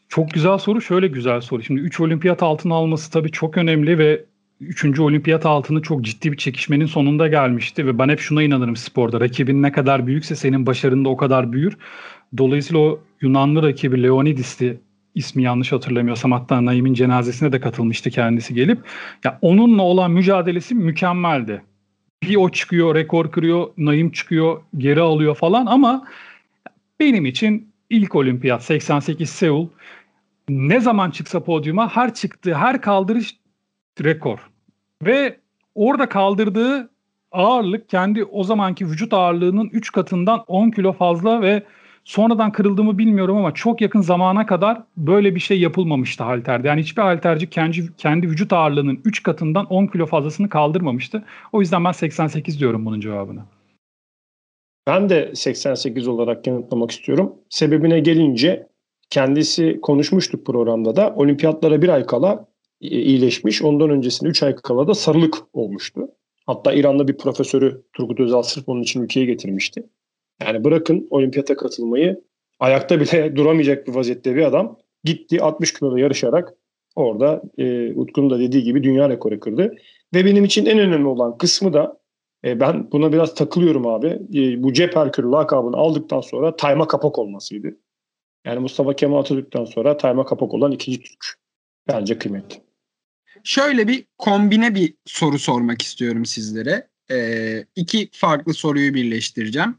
Çok 0.09 0.31
güzel 0.31 0.59
soru. 0.59 0.81
Şöyle 0.81 1.09
güzel 1.09 1.41
soru. 1.41 1.62
Şimdi 1.62 1.81
3 1.81 2.00
olimpiyat 2.00 2.43
altın 2.43 2.71
alması 2.71 3.11
tabii 3.11 3.31
çok 3.31 3.59
önemli 3.59 3.99
ve 3.99 4.25
üçüncü 4.61 5.03
olimpiyat 5.03 5.47
altını 5.47 5.83
çok 5.83 6.03
ciddi 6.03 6.33
bir 6.33 6.37
çekişmenin 6.37 6.87
sonunda 6.87 7.29
gelmişti 7.29 7.87
ve 7.87 7.99
ben 7.99 8.09
hep 8.09 8.21
şuna 8.21 8.43
inanırım 8.43 8.77
sporda. 8.77 9.21
Rakibin 9.21 9.62
ne 9.62 9.73
kadar 9.73 10.07
büyükse 10.07 10.37
senin 10.37 10.67
başarın 10.67 11.05
da 11.05 11.09
o 11.09 11.17
kadar 11.17 11.53
büyür. 11.53 11.77
Dolayısıyla 12.38 12.83
o 12.83 13.00
Yunanlı 13.21 13.62
rakibi 13.62 14.03
Leonidis'ti 14.03 14.81
ismi 15.15 15.43
yanlış 15.43 15.73
hatırlamıyorsam 15.73 16.33
hatta 16.33 16.65
Naim'in 16.65 16.95
cenazesine 16.95 17.53
de 17.53 17.61
katılmıştı 17.61 18.11
kendisi 18.11 18.55
gelip. 18.55 18.79
Ya 19.25 19.38
onunla 19.43 19.83
olan 19.83 20.11
mücadelesi 20.11 20.75
mükemmeldi. 20.75 21.62
Bir 22.23 22.37
o 22.37 22.50
çıkıyor, 22.50 22.95
rekor 22.95 23.31
kırıyor, 23.31 23.69
Naim 23.77 24.12
çıkıyor, 24.12 24.62
geri 24.79 25.00
alıyor 25.00 25.35
falan 25.35 25.67
ama 25.67 26.05
benim 27.00 27.27
için 27.27 27.69
ilk 27.91 28.15
olimpiyat 28.15 28.65
88 28.65 29.31
Seul 29.31 29.69
ne 30.49 30.81
zaman 30.81 31.11
çıksa 31.11 31.45
podyuma 31.45 31.97
her 31.97 32.15
çıktığı 32.15 32.55
her 32.55 32.81
kaldırış 32.81 33.37
rekor. 34.05 34.50
Ve 35.02 35.37
orada 35.75 36.09
kaldırdığı 36.09 36.90
ağırlık 37.33 37.88
kendi 37.88 38.25
o 38.25 38.45
zamanki 38.45 38.87
vücut 38.87 39.12
ağırlığının 39.12 39.69
3 39.73 39.93
katından 39.93 40.45
10 40.47 40.71
kilo 40.71 40.93
fazla 40.93 41.43
ve 41.43 41.62
sonradan 42.05 42.52
kırıldığımı 42.52 42.99
bilmiyorum 42.99 43.37
ama 43.37 43.55
çok 43.55 43.81
yakın 43.81 44.00
zamana 44.00 44.47
kadar 44.47 44.83
böyle 44.97 45.35
bir 45.35 45.40
şey 45.40 45.61
yapılmamıştı 45.61 46.25
halterde. 46.25 46.69
Yani 46.69 46.81
hiçbir 46.81 47.02
halterci 47.02 47.50
kendi, 47.50 47.97
kendi 47.97 48.28
vücut 48.28 48.52
ağırlığının 48.52 49.00
3 49.05 49.23
katından 49.23 49.67
10 49.67 49.87
kilo 49.87 50.07
fazlasını 50.07 50.49
kaldırmamıştı. 50.49 51.25
O 51.52 51.61
yüzden 51.61 51.85
ben 51.85 51.93
88 51.93 52.61
diyorum 52.61 52.87
bunun 52.87 53.00
cevabını. 53.00 53.40
Ben 54.87 55.09
de 55.09 55.33
88 55.35 56.09
olarak 56.09 56.47
yanıtlamak 56.47 56.90
istiyorum. 56.90 57.35
Sebebine 57.50 58.00
gelince 58.00 58.67
kendisi 59.11 59.78
konuşmuştuk 59.83 60.47
programda 60.47 60.97
da 60.97 61.14
olimpiyatlara 61.17 61.83
bir 61.83 61.88
ay 61.88 62.07
kala 62.07 62.47
iyileşmiş. 62.81 63.63
Ondan 63.63 63.91
öncesinde 63.91 64.31
3 64.31 64.43
ay 64.43 64.57
kala 64.57 64.89
da 64.89 64.95
sarılık 64.95 65.35
olmuştu. 65.53 66.09
Hatta 66.47 66.73
İran'da 66.73 67.09
bir 67.09 67.17
profesörü 67.17 67.83
Turgut 67.93 68.21
Özal 68.21 68.43
sırf 68.43 68.69
onun 68.69 68.83
için 68.83 69.03
ülkeye 69.03 69.27
getirmişti. 69.27 69.83
Yani 70.43 70.65
bırakın 70.65 71.07
olimpiyata 71.11 71.57
katılmayı 71.57 72.21
ayakta 72.61 73.01
bile 73.01 73.37
duramayacak 73.37 73.87
bir 73.87 73.95
vaziyette 73.95 74.37
bir 74.37 74.43
adam 74.43 74.79
gitti 75.05 75.43
60 75.43 75.73
kiloda 75.73 76.01
yarışarak 76.01 76.55
orada 76.97 77.43
e, 77.59 77.93
Utku'nun 77.95 78.31
da 78.31 78.39
dediği 78.39 78.63
gibi 78.63 78.83
dünya 78.83 79.09
rekoru 79.09 79.41
kırdı. 79.41 79.77
Ve 80.15 80.25
benim 80.25 80.45
için 80.45 80.67
en 80.67 80.79
önemli 80.79 81.07
olan 81.07 81.39
kısmı 81.39 81.73
da 81.73 81.99
e, 82.45 82.61
ben 82.61 82.93
buna 82.93 83.13
biraz 83.13 83.35
takılıyorum 83.35 83.87
abi. 83.87 84.07
E, 84.35 84.63
bu 84.63 84.73
cep 84.73 84.97
Herkülü 84.97 85.31
lakabını 85.31 85.77
aldıktan 85.77 86.21
sonra 86.21 86.57
Tayma 86.57 86.87
Kapak 86.89 87.19
olmasıydı. 87.19 87.77
Yani 88.45 88.59
Mustafa 88.59 88.97
Kemal 88.97 89.19
Atatürk'ten 89.19 89.65
sonra 89.65 89.97
Tayma 89.97 90.25
Kapak 90.25 90.55
olan 90.55 90.73
ikinci 90.73 91.01
Türk. 91.01 91.25
Bence 91.89 92.19
kıymetli. 92.19 92.68
Şöyle 93.49 93.88
bir 93.88 94.05
kombine 94.19 94.75
bir 94.75 94.95
soru 95.07 95.38
sormak 95.38 95.83
istiyorum 95.83 96.26
sizlere. 96.26 96.88
Ee, 97.11 97.64
iki 97.76 98.09
farklı 98.12 98.55
soruyu 98.55 98.95
birleştireceğim. 98.95 99.76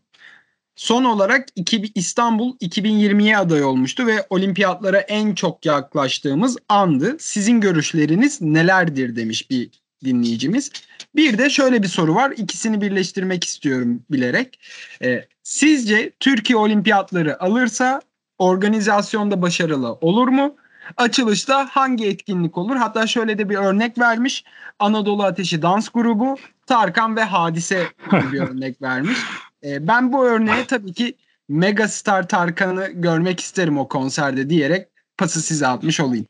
Son 0.75 1.03
olarak 1.03 1.47
iki, 1.55 1.91
İstanbul 1.95 2.57
2020'ye 2.57 3.37
aday 3.37 3.63
olmuştu 3.63 4.07
ve 4.07 4.25
olimpiyatlara 4.29 4.99
en 4.99 5.35
çok 5.35 5.65
yaklaştığımız 5.65 6.57
andı. 6.69 7.17
Sizin 7.19 7.61
görüşleriniz 7.61 8.41
nelerdir 8.41 9.15
demiş 9.15 9.49
bir 9.49 9.69
dinleyicimiz. 10.05 10.71
Bir 11.15 11.37
de 11.37 11.49
şöyle 11.49 11.83
bir 11.83 11.87
soru 11.87 12.15
var. 12.15 12.33
İkisini 12.37 12.81
birleştirmek 12.81 13.43
istiyorum 13.43 14.03
bilerek. 14.11 14.59
Ee, 15.03 15.25
sizce 15.43 16.11
Türkiye 16.19 16.57
olimpiyatları 16.57 17.43
alırsa 17.43 18.01
organizasyonda 18.37 19.41
başarılı 19.41 19.93
olur 19.93 20.27
mu? 20.27 20.55
Açılışta 20.97 21.67
hangi 21.71 22.07
etkinlik 22.07 22.57
olur? 22.57 22.75
Hatta 22.75 23.07
şöyle 23.07 23.37
de 23.37 23.49
bir 23.49 23.55
örnek 23.55 23.97
vermiş. 23.97 24.43
Anadolu 24.79 25.23
Ateşi 25.23 25.61
Dans 25.61 25.89
Grubu, 25.89 26.37
Tarkan 26.65 27.15
ve 27.15 27.23
Hadise 27.23 27.83
bir 28.11 28.39
örnek 28.49 28.81
vermiş. 28.81 29.17
E, 29.63 29.87
ben 29.87 30.13
bu 30.13 30.25
örneğe 30.25 30.65
tabii 30.65 30.93
ki 30.93 31.13
Megastar 31.49 32.27
Tarkan'ı 32.27 32.87
görmek 32.87 33.39
isterim 33.39 33.77
o 33.77 33.87
konserde 33.87 34.49
diyerek 34.49 34.87
pası 35.17 35.41
size 35.41 35.67
atmış 35.67 35.99
olayım. 35.99 36.25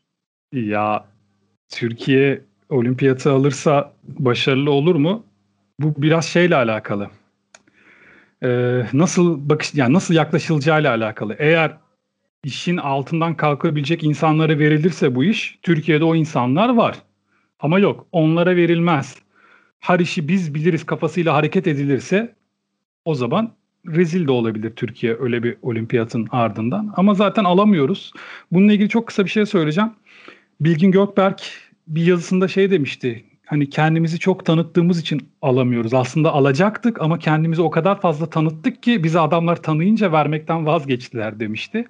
Ya 0.52 1.04
Türkiye 1.68 2.40
olimpiyatı 2.70 3.32
alırsa 3.32 3.92
başarılı 4.02 4.70
olur 4.70 4.94
mu? 4.94 5.24
Bu 5.80 5.94
biraz 6.02 6.24
şeyle 6.24 6.56
alakalı. 6.56 7.10
Ee, 8.42 8.86
nasıl 8.92 9.48
bakış 9.48 9.74
yani 9.74 9.92
nasıl 9.92 10.14
yaklaşılacağıyla 10.14 10.90
alakalı. 10.94 11.36
Eğer 11.38 11.76
işin 12.44 12.76
altından 12.76 13.36
kalkabilecek 13.36 14.04
insanlara 14.04 14.58
verilirse 14.58 15.14
bu 15.14 15.24
iş, 15.24 15.58
Türkiye'de 15.62 16.04
o 16.04 16.14
insanlar 16.14 16.68
var. 16.68 16.96
Ama 17.60 17.78
yok, 17.78 18.06
onlara 18.12 18.56
verilmez. 18.56 19.16
Her 19.80 20.00
işi 20.00 20.28
biz 20.28 20.54
biliriz 20.54 20.86
kafasıyla 20.86 21.34
hareket 21.34 21.66
edilirse 21.66 22.34
o 23.04 23.14
zaman 23.14 23.52
rezil 23.86 24.26
de 24.26 24.32
olabilir 24.32 24.70
Türkiye 24.76 25.16
öyle 25.20 25.42
bir 25.42 25.56
olimpiyatın 25.62 26.28
ardından. 26.30 26.94
Ama 26.96 27.14
zaten 27.14 27.44
alamıyoruz. 27.44 28.12
Bununla 28.52 28.72
ilgili 28.72 28.88
çok 28.88 29.06
kısa 29.06 29.24
bir 29.24 29.30
şey 29.30 29.46
söyleyeceğim. 29.46 29.90
Bilgin 30.60 30.90
Gökberk 30.90 31.42
bir 31.86 32.06
yazısında 32.06 32.48
şey 32.48 32.70
demişti. 32.70 33.24
Hani 33.50 33.70
kendimizi 33.70 34.18
çok 34.18 34.46
tanıttığımız 34.46 35.00
için 35.00 35.28
alamıyoruz. 35.42 35.94
Aslında 35.94 36.32
alacaktık 36.32 37.02
ama 37.02 37.18
kendimizi 37.18 37.62
o 37.62 37.70
kadar 37.70 38.00
fazla 38.00 38.30
tanıttık 38.30 38.82
ki 38.82 39.04
bizi 39.04 39.20
adamlar 39.20 39.62
tanıyınca 39.62 40.12
vermekten 40.12 40.66
vazgeçtiler 40.66 41.40
demişti. 41.40 41.84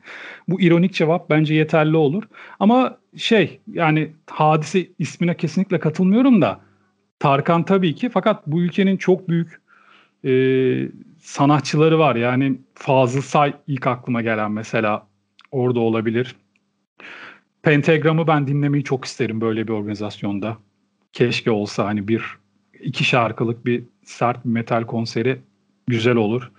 Bu 0.49 0.61
ironik 0.61 0.95
cevap 0.95 1.31
bence 1.31 1.55
yeterli 1.55 1.97
olur. 1.97 2.23
Ama 2.61 2.99
şey 3.17 3.61
yani 3.73 4.13
hadise 4.31 4.89
ismine 4.99 5.37
kesinlikle 5.37 5.81
katılmıyorum 5.81 6.43
da 6.43 6.61
Tarkan 7.19 7.65
tabii 7.65 7.95
ki 7.95 8.09
fakat 8.09 8.47
bu 8.47 8.63
ülkenin 8.63 8.97
çok 8.97 9.29
büyük 9.29 9.61
e, 10.25 10.33
sanatçıları 11.19 11.99
var. 11.99 12.17
Yani 12.17 12.59
Fazıl 12.75 13.23
Say 13.23 13.55
ilk 13.67 13.87
aklıma 13.87 14.23
gelen 14.23 14.53
mesela 14.53 15.07
orada 15.51 15.81
olabilir. 15.81 16.37
Pentagram'ı 17.63 18.27
ben 18.27 18.47
dinlemeyi 18.47 18.85
çok 18.85 19.05
isterim 19.05 19.41
böyle 19.41 19.69
bir 19.69 19.73
organizasyonda. 19.73 20.59
Keşke 21.13 21.51
olsa 21.51 21.85
hani 21.85 22.09
bir 22.09 22.23
iki 22.81 23.05
şarkılık 23.05 23.67
bir 23.67 23.85
sert 24.05 24.45
bir 24.45 24.51
metal 24.51 24.85
konseri 24.85 25.41
güzel 25.87 26.17
olur. 26.17 26.51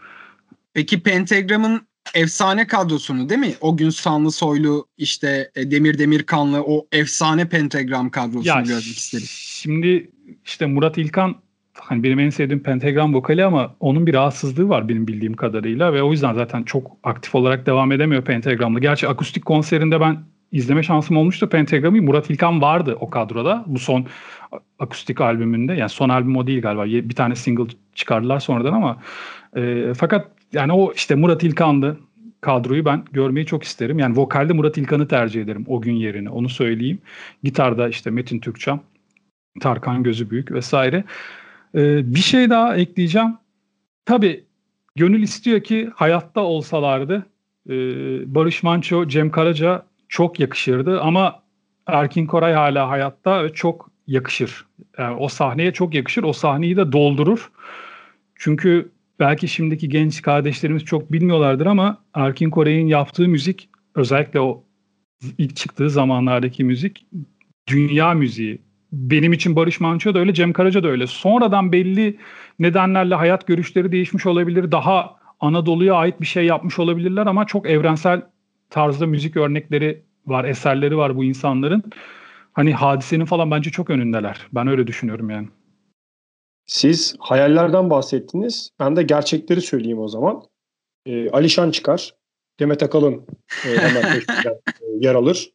Peki 0.73 1.03
Pentagram'ın 1.03 1.81
efsane 2.13 2.67
kadrosunu 2.67 3.29
değil 3.29 3.39
mi? 3.39 3.53
O 3.61 3.77
gün 3.77 3.89
Sanlı 3.89 4.31
Soylu 4.31 4.87
işte 4.97 5.51
e, 5.55 5.71
Demir 5.71 5.97
Demir 5.97 6.23
Kanlı 6.23 6.63
o 6.63 6.87
efsane 6.91 7.49
Pentagram 7.49 8.09
kadrosunu 8.09 8.47
ya, 8.47 8.61
görmek 8.61 8.97
isterim. 8.97 9.25
Şimdi 9.29 10.09
işte 10.45 10.65
Murat 10.65 10.97
İlkan 10.97 11.35
hani 11.73 12.03
benim 12.03 12.19
en 12.19 12.29
sevdiğim 12.29 12.63
pentagram 12.63 13.13
vokali 13.13 13.45
ama 13.45 13.75
onun 13.79 14.07
bir 14.07 14.13
rahatsızlığı 14.13 14.69
var 14.69 14.89
benim 14.89 15.07
bildiğim 15.07 15.33
kadarıyla 15.33 15.93
ve 15.93 16.03
o 16.03 16.11
yüzden 16.11 16.33
zaten 16.33 16.63
çok 16.63 16.97
aktif 17.03 17.35
olarak 17.35 17.65
devam 17.65 17.91
edemiyor 17.91 18.25
pentagramla. 18.25 18.79
Gerçi 18.79 19.07
akustik 19.07 19.45
konserinde 19.45 19.99
ben 19.99 20.23
izleme 20.51 20.83
şansım 20.83 21.17
olmuştu 21.17 21.49
pentagramı. 21.49 22.01
Murat 22.01 22.29
İlkan 22.29 22.61
vardı 22.61 22.97
o 22.99 23.09
kadroda 23.09 23.63
bu 23.67 23.79
son 23.79 24.07
akustik 24.79 25.21
albümünde. 25.21 25.73
Yani 25.73 25.89
son 25.89 26.09
albüm 26.09 26.37
o 26.37 26.47
değil 26.47 26.61
galiba. 26.61 26.85
Bir 27.09 27.15
tane 27.15 27.35
single 27.35 27.73
çıkardılar 27.95 28.39
sonradan 28.39 28.73
ama 28.73 29.01
e, 29.55 29.93
fakat 29.93 30.27
yani 30.53 30.73
o 30.73 30.93
işte 30.93 31.15
Murat 31.15 31.43
İlkan'dı 31.43 31.97
kadroyu 32.41 32.85
ben 32.85 33.03
görmeyi 33.11 33.45
çok 33.45 33.63
isterim. 33.63 33.99
Yani 33.99 34.17
vokalde 34.17 34.53
Murat 34.53 34.77
İlkan'ı 34.77 35.07
tercih 35.07 35.41
ederim 35.41 35.65
o 35.67 35.81
gün 35.81 35.93
yerine. 35.93 36.29
Onu 36.29 36.49
söyleyeyim. 36.49 36.99
Gitarda 37.43 37.89
işte 37.89 38.09
Metin 38.09 38.39
Türkçam, 38.39 38.83
Tarkan 39.59 40.03
Gözü 40.03 40.29
Büyük 40.29 40.51
vesaire. 40.51 41.03
Ee, 41.75 42.15
bir 42.15 42.19
şey 42.19 42.49
daha 42.49 42.75
ekleyeceğim. 42.75 43.37
Tabii 44.05 44.43
gönül 44.95 45.21
istiyor 45.21 45.63
ki 45.63 45.89
hayatta 45.95 46.41
olsalardı 46.41 47.25
e, 47.69 47.73
Barış 48.35 48.63
Manço, 48.63 49.07
Cem 49.07 49.31
Karaca 49.31 49.85
çok 50.09 50.39
yakışırdı 50.39 51.01
ama 51.01 51.41
Erkin 51.87 52.25
Koray 52.25 52.53
hala 52.53 52.89
hayatta 52.89 53.43
ve 53.43 53.53
çok 53.53 53.90
yakışır. 54.11 54.65
Yani 54.97 55.15
o 55.15 55.27
sahneye 55.27 55.73
çok 55.73 55.93
yakışır. 55.93 56.23
O 56.23 56.33
sahneyi 56.33 56.77
de 56.77 56.91
doldurur. 56.91 57.51
Çünkü 58.35 58.91
belki 59.19 59.47
şimdiki 59.47 59.89
genç 59.89 60.21
kardeşlerimiz 60.21 60.85
çok 60.85 61.11
bilmiyorlardır 61.11 61.65
ama 61.65 61.97
Erkin 62.13 62.49
Koray'ın 62.49 62.87
yaptığı 62.87 63.27
müzik 63.27 63.69
özellikle 63.95 64.39
o 64.39 64.63
ilk 65.37 65.55
çıktığı 65.55 65.89
zamanlardaki 65.89 66.63
müzik 66.63 67.05
dünya 67.67 68.13
müziği 68.13 68.61
benim 68.91 69.33
için 69.33 69.55
Barış 69.55 69.79
Manço 69.79 70.13
da 70.13 70.19
öyle, 70.19 70.33
Cem 70.33 70.53
Karaca 70.53 70.83
da 70.83 70.87
öyle. 70.87 71.07
Sonradan 71.07 71.71
belli 71.71 72.17
nedenlerle 72.59 73.15
hayat 73.15 73.47
görüşleri 73.47 73.91
değişmiş 73.91 74.25
olabilir. 74.25 74.71
Daha 74.71 75.15
Anadolu'ya 75.39 75.93
ait 75.93 76.21
bir 76.21 76.25
şey 76.25 76.45
yapmış 76.45 76.79
olabilirler 76.79 77.27
ama 77.27 77.45
çok 77.45 77.69
evrensel 77.69 78.21
tarzda 78.69 79.07
müzik 79.07 79.37
örnekleri 79.37 80.01
var, 80.25 80.45
eserleri 80.45 80.97
var 80.97 81.15
bu 81.15 81.23
insanların. 81.23 81.83
Hani 82.53 82.73
hadisenin 82.73 83.25
falan 83.25 83.51
bence 83.51 83.69
çok 83.69 83.89
önündeler. 83.89 84.47
Ben 84.53 84.67
öyle 84.67 84.87
düşünüyorum 84.87 85.29
yani. 85.29 85.47
Siz 86.65 87.15
hayallerden 87.19 87.89
bahsettiniz. 87.89 88.69
Ben 88.79 88.95
de 88.95 89.03
gerçekleri 89.03 89.61
söyleyeyim 89.61 89.99
o 89.99 90.07
zaman. 90.07 90.43
Ee, 91.05 91.29
Alişan 91.29 91.71
çıkar. 91.71 92.15
Demet 92.59 92.83
Akalın 92.83 93.25
e, 93.65 93.69
e, 93.71 94.57
yer 94.99 95.15
alır. 95.15 95.51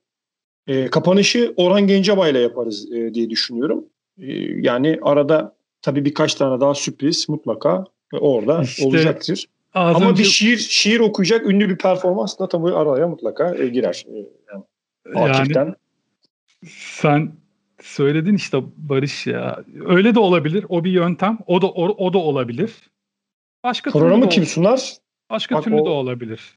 E, 0.66 0.86
kapanışı 0.90 1.54
Orhan 1.56 1.86
Gencebay 1.86 2.30
ile 2.30 2.38
yaparız 2.38 2.92
e, 2.92 3.14
diye 3.14 3.30
düşünüyorum. 3.30 3.84
E, 4.18 4.32
yani 4.60 4.98
arada 5.02 5.56
tabii 5.82 6.04
birkaç 6.04 6.34
tane 6.34 6.60
daha 6.60 6.74
sürpriz 6.74 7.28
mutlaka 7.28 7.84
orada 8.12 8.62
işte, 8.62 8.86
olacaktır. 8.86 9.46
Ama 9.74 10.10
önce... 10.10 10.22
bir 10.22 10.28
şiir 10.28 10.56
şiir 10.56 11.00
okuyacak 11.00 11.46
ünlü 11.46 11.68
bir 11.68 11.78
performans 11.78 12.38
da 12.38 12.48
tabii 12.48 12.72
araya 12.72 13.08
mutlaka 13.08 13.54
e, 13.54 13.68
girer. 13.68 14.04
E, 14.08 14.16
yani, 15.14 15.52
yani 15.54 15.74
sen 16.64 17.32
söyledin 17.80 18.34
işte 18.34 18.58
Barış 18.76 19.26
ya. 19.26 19.64
Öyle 19.84 20.14
de 20.14 20.18
olabilir. 20.18 20.66
O 20.68 20.84
bir 20.84 20.90
yöntem. 20.90 21.38
O 21.46 21.62
da 21.62 21.66
o, 21.66 21.84
o 21.84 22.12
da 22.12 22.18
olabilir. 22.18 22.90
Başka 23.64 23.90
Programı 23.90 24.28
kim 24.28 24.46
sunar? 24.46 24.96
Başka 25.30 25.54
Bak, 25.54 25.64
türlü 25.64 25.80
o, 25.80 25.84
de 25.84 25.88
olabilir. 25.88 26.56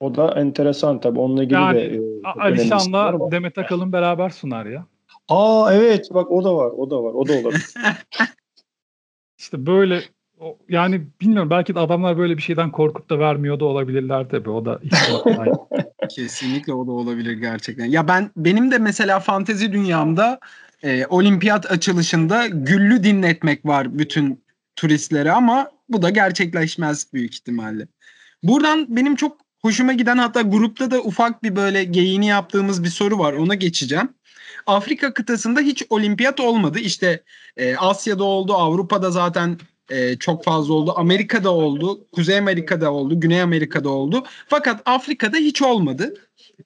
O 0.00 0.14
da 0.14 0.40
enteresan 0.40 1.00
tabii. 1.00 1.18
Onunla 1.20 1.42
ilgili 1.42 1.58
yani, 1.58 1.78
de 1.78 1.96
e, 1.96 2.40
Alişan'la 2.40 3.30
Demet 3.30 3.58
Akalın 3.58 3.92
beraber 3.92 4.30
sunar 4.30 4.66
ya. 4.66 4.86
Aa 5.28 5.74
evet 5.74 6.08
bak 6.14 6.30
o 6.30 6.44
da 6.44 6.56
var. 6.56 6.70
O 6.76 6.90
da 6.90 7.02
var. 7.02 7.12
O 7.14 7.28
da 7.28 7.32
olabilir. 7.32 7.74
İşte 9.38 9.66
böyle 9.66 10.02
yani 10.68 11.02
bilmiyorum 11.20 11.50
belki 11.50 11.74
de 11.74 11.80
adamlar 11.80 12.18
böyle 12.18 12.36
bir 12.36 12.42
şeyden 12.42 12.70
korkup 12.70 13.10
da 13.10 13.18
vermiyor 13.18 13.60
da 13.60 13.64
olabilirler 13.64 14.28
tabii. 14.28 14.50
O 14.50 14.64
da 14.64 14.80
Kesinlikle 16.10 16.72
o 16.72 16.86
da 16.86 16.90
olabilir 16.90 17.32
gerçekten. 17.32 17.84
Ya 17.84 18.08
ben 18.08 18.30
benim 18.36 18.70
de 18.70 18.78
mesela 18.78 19.20
fantezi 19.20 19.72
dünyamda 19.72 20.40
e, 20.82 21.06
olimpiyat 21.06 21.70
açılışında 21.70 22.46
güllü 22.46 23.04
dinletmek 23.04 23.66
var 23.66 23.98
bütün 23.98 24.44
turistlere 24.76 25.32
ama 25.32 25.70
bu 25.88 26.02
da 26.02 26.10
gerçekleşmez 26.10 27.12
büyük 27.12 27.34
ihtimalle. 27.34 27.88
Buradan 28.42 28.96
benim 28.96 29.16
çok 29.16 29.38
hoşuma 29.62 29.92
giden 29.92 30.18
hatta 30.18 30.42
grupta 30.42 30.90
da 30.90 31.00
ufak 31.00 31.42
bir 31.42 31.56
böyle 31.56 31.84
geyini 31.84 32.26
yaptığımız 32.26 32.84
bir 32.84 32.88
soru 32.88 33.18
var. 33.18 33.32
Ona 33.32 33.54
geçeceğim. 33.54 34.08
Afrika 34.66 35.14
kıtasında 35.14 35.60
hiç 35.60 35.82
olimpiyat 35.90 36.40
olmadı. 36.40 36.78
İşte 36.78 37.22
e, 37.56 37.76
Asya'da 37.76 38.24
oldu, 38.24 38.54
Avrupa'da 38.54 39.10
zaten 39.10 39.58
e, 39.90 40.16
çok 40.16 40.44
fazla 40.44 40.74
oldu. 40.74 40.92
Amerika'da 40.96 41.50
oldu, 41.50 42.06
Kuzey 42.12 42.38
Amerika'da 42.38 42.92
oldu, 42.92 43.20
Güney 43.20 43.42
Amerika'da 43.42 43.88
oldu. 43.88 44.24
Fakat 44.48 44.82
Afrika'da 44.84 45.36
hiç 45.36 45.62
olmadı. 45.62 46.14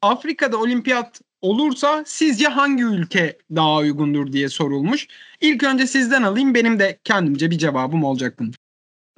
Afrika'da 0.02 0.56
olimpiyat 0.56 1.20
olursa 1.40 2.02
sizce 2.06 2.48
hangi 2.48 2.84
ülke 2.84 3.38
daha 3.50 3.76
uygundur 3.76 4.32
diye 4.32 4.48
sorulmuş. 4.48 5.06
İlk 5.40 5.62
önce 5.62 5.86
sizden 5.86 6.22
alayım. 6.22 6.54
Benim 6.54 6.78
de 6.78 6.98
kendimce 7.04 7.50
bir 7.50 7.58
cevabım 7.58 8.04
olacak 8.04 8.38
bunun. 8.38 8.52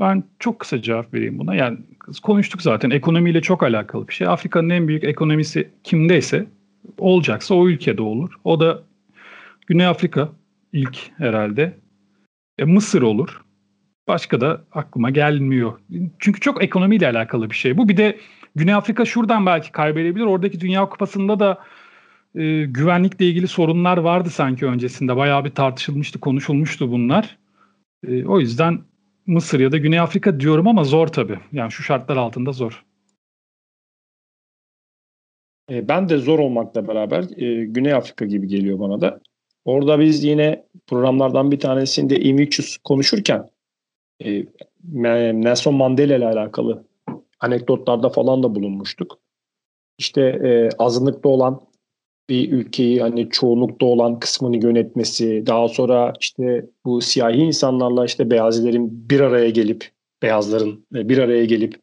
Ben 0.01 0.25
çok 0.39 0.59
kısa 0.59 0.83
cevap 0.83 1.15
vereyim 1.15 1.39
buna. 1.39 1.55
Yani 1.55 1.79
konuştuk 2.23 2.63
zaten 2.63 2.91
ekonomiyle 2.91 3.41
çok 3.41 3.63
alakalı 3.63 4.09
bir 4.09 4.13
şey. 4.13 4.27
Afrika'nın 4.27 4.71
en 4.71 4.89
büyük 4.89 5.05
ekonomisi 5.05 5.71
kimdeyse 5.85 6.47
olacaksa 6.99 7.55
o 7.55 7.69
ülkede 7.69 8.03
olur. 8.03 8.33
O 8.45 8.61
da 8.61 8.83
Güney 9.67 9.87
Afrika 9.87 10.29
ilk 10.73 10.99
herhalde. 11.19 11.79
E, 12.59 12.65
Mısır 12.65 13.03
olur. 13.03 13.43
Başka 14.09 14.41
da 14.41 14.65
aklıma 14.73 15.11
gelmiyor. 15.11 15.81
Çünkü 16.19 16.41
çok 16.41 16.65
ekonomiyle 16.65 17.09
alakalı 17.09 17.51
bir 17.51 17.55
şey 17.55 17.79
bu. 17.79 17.89
Bir 17.89 17.97
de 17.97 18.19
Güney 18.55 18.75
Afrika 18.75 19.05
şuradan 19.05 19.47
belki 19.47 19.73
kaybedebilir. 19.73 20.25
Oradaki 20.25 20.61
Dünya 20.61 20.89
Kupası'nda 20.89 21.41
da 21.41 21.59
e, 22.35 22.65
güvenlikle 22.65 23.27
ilgili 23.27 23.49
sorunlar 23.49 23.97
vardı 23.97 24.31
sanki 24.31 24.67
öncesinde. 24.67 25.17
Bayağı 25.17 25.45
bir 25.45 25.51
tartışılmıştı, 25.51 26.21
konuşulmuştu 26.21 26.91
bunlar. 26.91 27.39
E, 28.09 28.25
o 28.25 28.41
yüzden 28.41 28.81
Mısır 29.27 29.61
ya 29.61 29.73
da 29.73 29.79
Güney 29.79 30.01
Afrika 30.01 30.41
diyorum 30.41 30.69
ama 30.69 30.85
zor 30.85 31.07
tabii. 31.07 31.39
Yani 31.53 31.73
şu 31.73 31.83
şartlar 31.83 32.17
altında 32.17 32.53
zor. 32.53 32.85
E, 35.71 35.89
ben 35.89 36.09
de 36.09 36.19
zor 36.19 36.39
olmakla 36.39 36.89
beraber 36.89 37.25
e, 37.37 37.65
Güney 37.65 37.95
Afrika 37.95 38.25
gibi 38.25 38.49
geliyor 38.49 38.79
bana 38.79 39.01
da. 39.01 39.21
Orada 39.65 40.01
biz 40.01 40.25
yine 40.25 40.65
programlardan 40.87 41.51
bir 41.51 41.61
tanesinde 41.61 42.21
İmiçüs 42.21 42.77
konuşurken 42.77 43.49
e, 44.25 44.47
Nelson 45.43 45.75
Mandela 45.75 46.17
ile 46.17 46.27
alakalı 46.27 46.85
anekdotlarda 47.41 48.09
falan 48.09 48.43
da 48.43 48.55
bulunmuştuk. 48.55 49.19
İşte 49.99 50.21
e, 50.23 50.69
azınlıkta 50.79 51.29
olan 51.29 51.61
bir 52.29 52.53
ülkeyi 52.53 53.01
hani 53.01 53.31
çoğunlukta 53.31 53.87
olan 53.87 54.21
kısmını 54.21 54.65
yönetmesi, 54.65 55.47
daha 55.47 55.69
sonra 55.69 56.13
işte 56.21 56.67
bu 56.85 57.01
siyahi 57.01 57.37
insanlarla 57.37 58.05
işte 58.05 58.31
beyazilerin 58.31 59.11
bir 59.11 59.21
araya 59.21 59.51
gelip, 59.51 59.91
beyazların 60.23 60.87
e, 60.95 61.09
bir 61.09 61.19
araya 61.19 61.45
gelip 61.45 61.75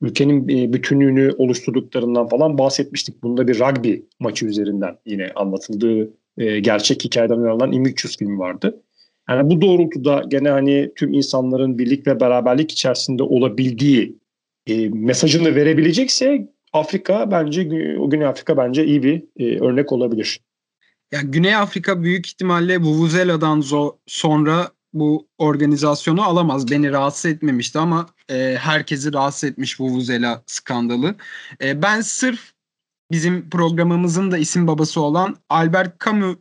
ülkenin 0.00 0.48
e, 0.48 0.72
bütünlüğünü 0.72 1.34
oluşturduklarından 1.38 2.28
falan 2.28 2.58
bahsetmiştik. 2.58 3.22
Bunda 3.22 3.48
bir 3.48 3.60
rugby 3.60 3.94
maçı 4.20 4.46
üzerinden 4.46 4.98
yine 5.06 5.28
anlatıldığı 5.34 6.10
e, 6.38 6.60
gerçek 6.60 7.04
hikayeden 7.04 7.38
uyarlanan 7.38 7.72
Immigrants 7.72 8.16
filmi 8.16 8.38
vardı. 8.38 8.82
Yani 9.28 9.50
bu 9.50 9.60
doğrultuda 9.60 10.22
gene 10.28 10.50
hani 10.50 10.90
tüm 10.96 11.12
insanların 11.12 11.78
birlik 11.78 12.06
ve 12.06 12.20
beraberlik 12.20 12.72
içerisinde 12.72 13.22
olabildiği 13.22 14.18
e, 14.66 14.88
mesajını 14.88 15.54
verebilecekse 15.54 16.48
Afrika 16.72 17.30
bence 17.30 17.60
o 18.00 18.10
Güney 18.10 18.26
Afrika 18.26 18.56
bence 18.56 18.84
iyi 18.84 19.02
bir 19.02 19.24
e, 19.36 19.60
örnek 19.60 19.92
olabilir. 19.92 20.40
Ya 21.12 21.20
Güney 21.20 21.56
Afrika 21.56 22.02
büyük 22.02 22.26
ihtimalle 22.26 22.78
Vuvuzela'dan 22.78 23.60
zo- 23.60 23.96
sonra 24.06 24.68
bu 24.92 25.28
organizasyonu 25.38 26.22
alamaz. 26.22 26.70
Beni 26.70 26.92
rahatsız 26.92 27.30
etmemişti 27.30 27.78
ama 27.78 28.06
e, 28.30 28.56
herkesi 28.60 29.12
rahatsız 29.12 29.50
etmiş 29.50 29.80
Vuvuzela 29.80 30.42
skandalı. 30.46 31.14
E, 31.62 31.82
ben 31.82 32.00
sırf 32.00 32.40
bizim 33.10 33.50
programımızın 33.50 34.30
da 34.30 34.38
isim 34.38 34.66
babası 34.66 35.00
olan 35.00 35.36
Albert 35.48 36.04
Camus 36.04 36.36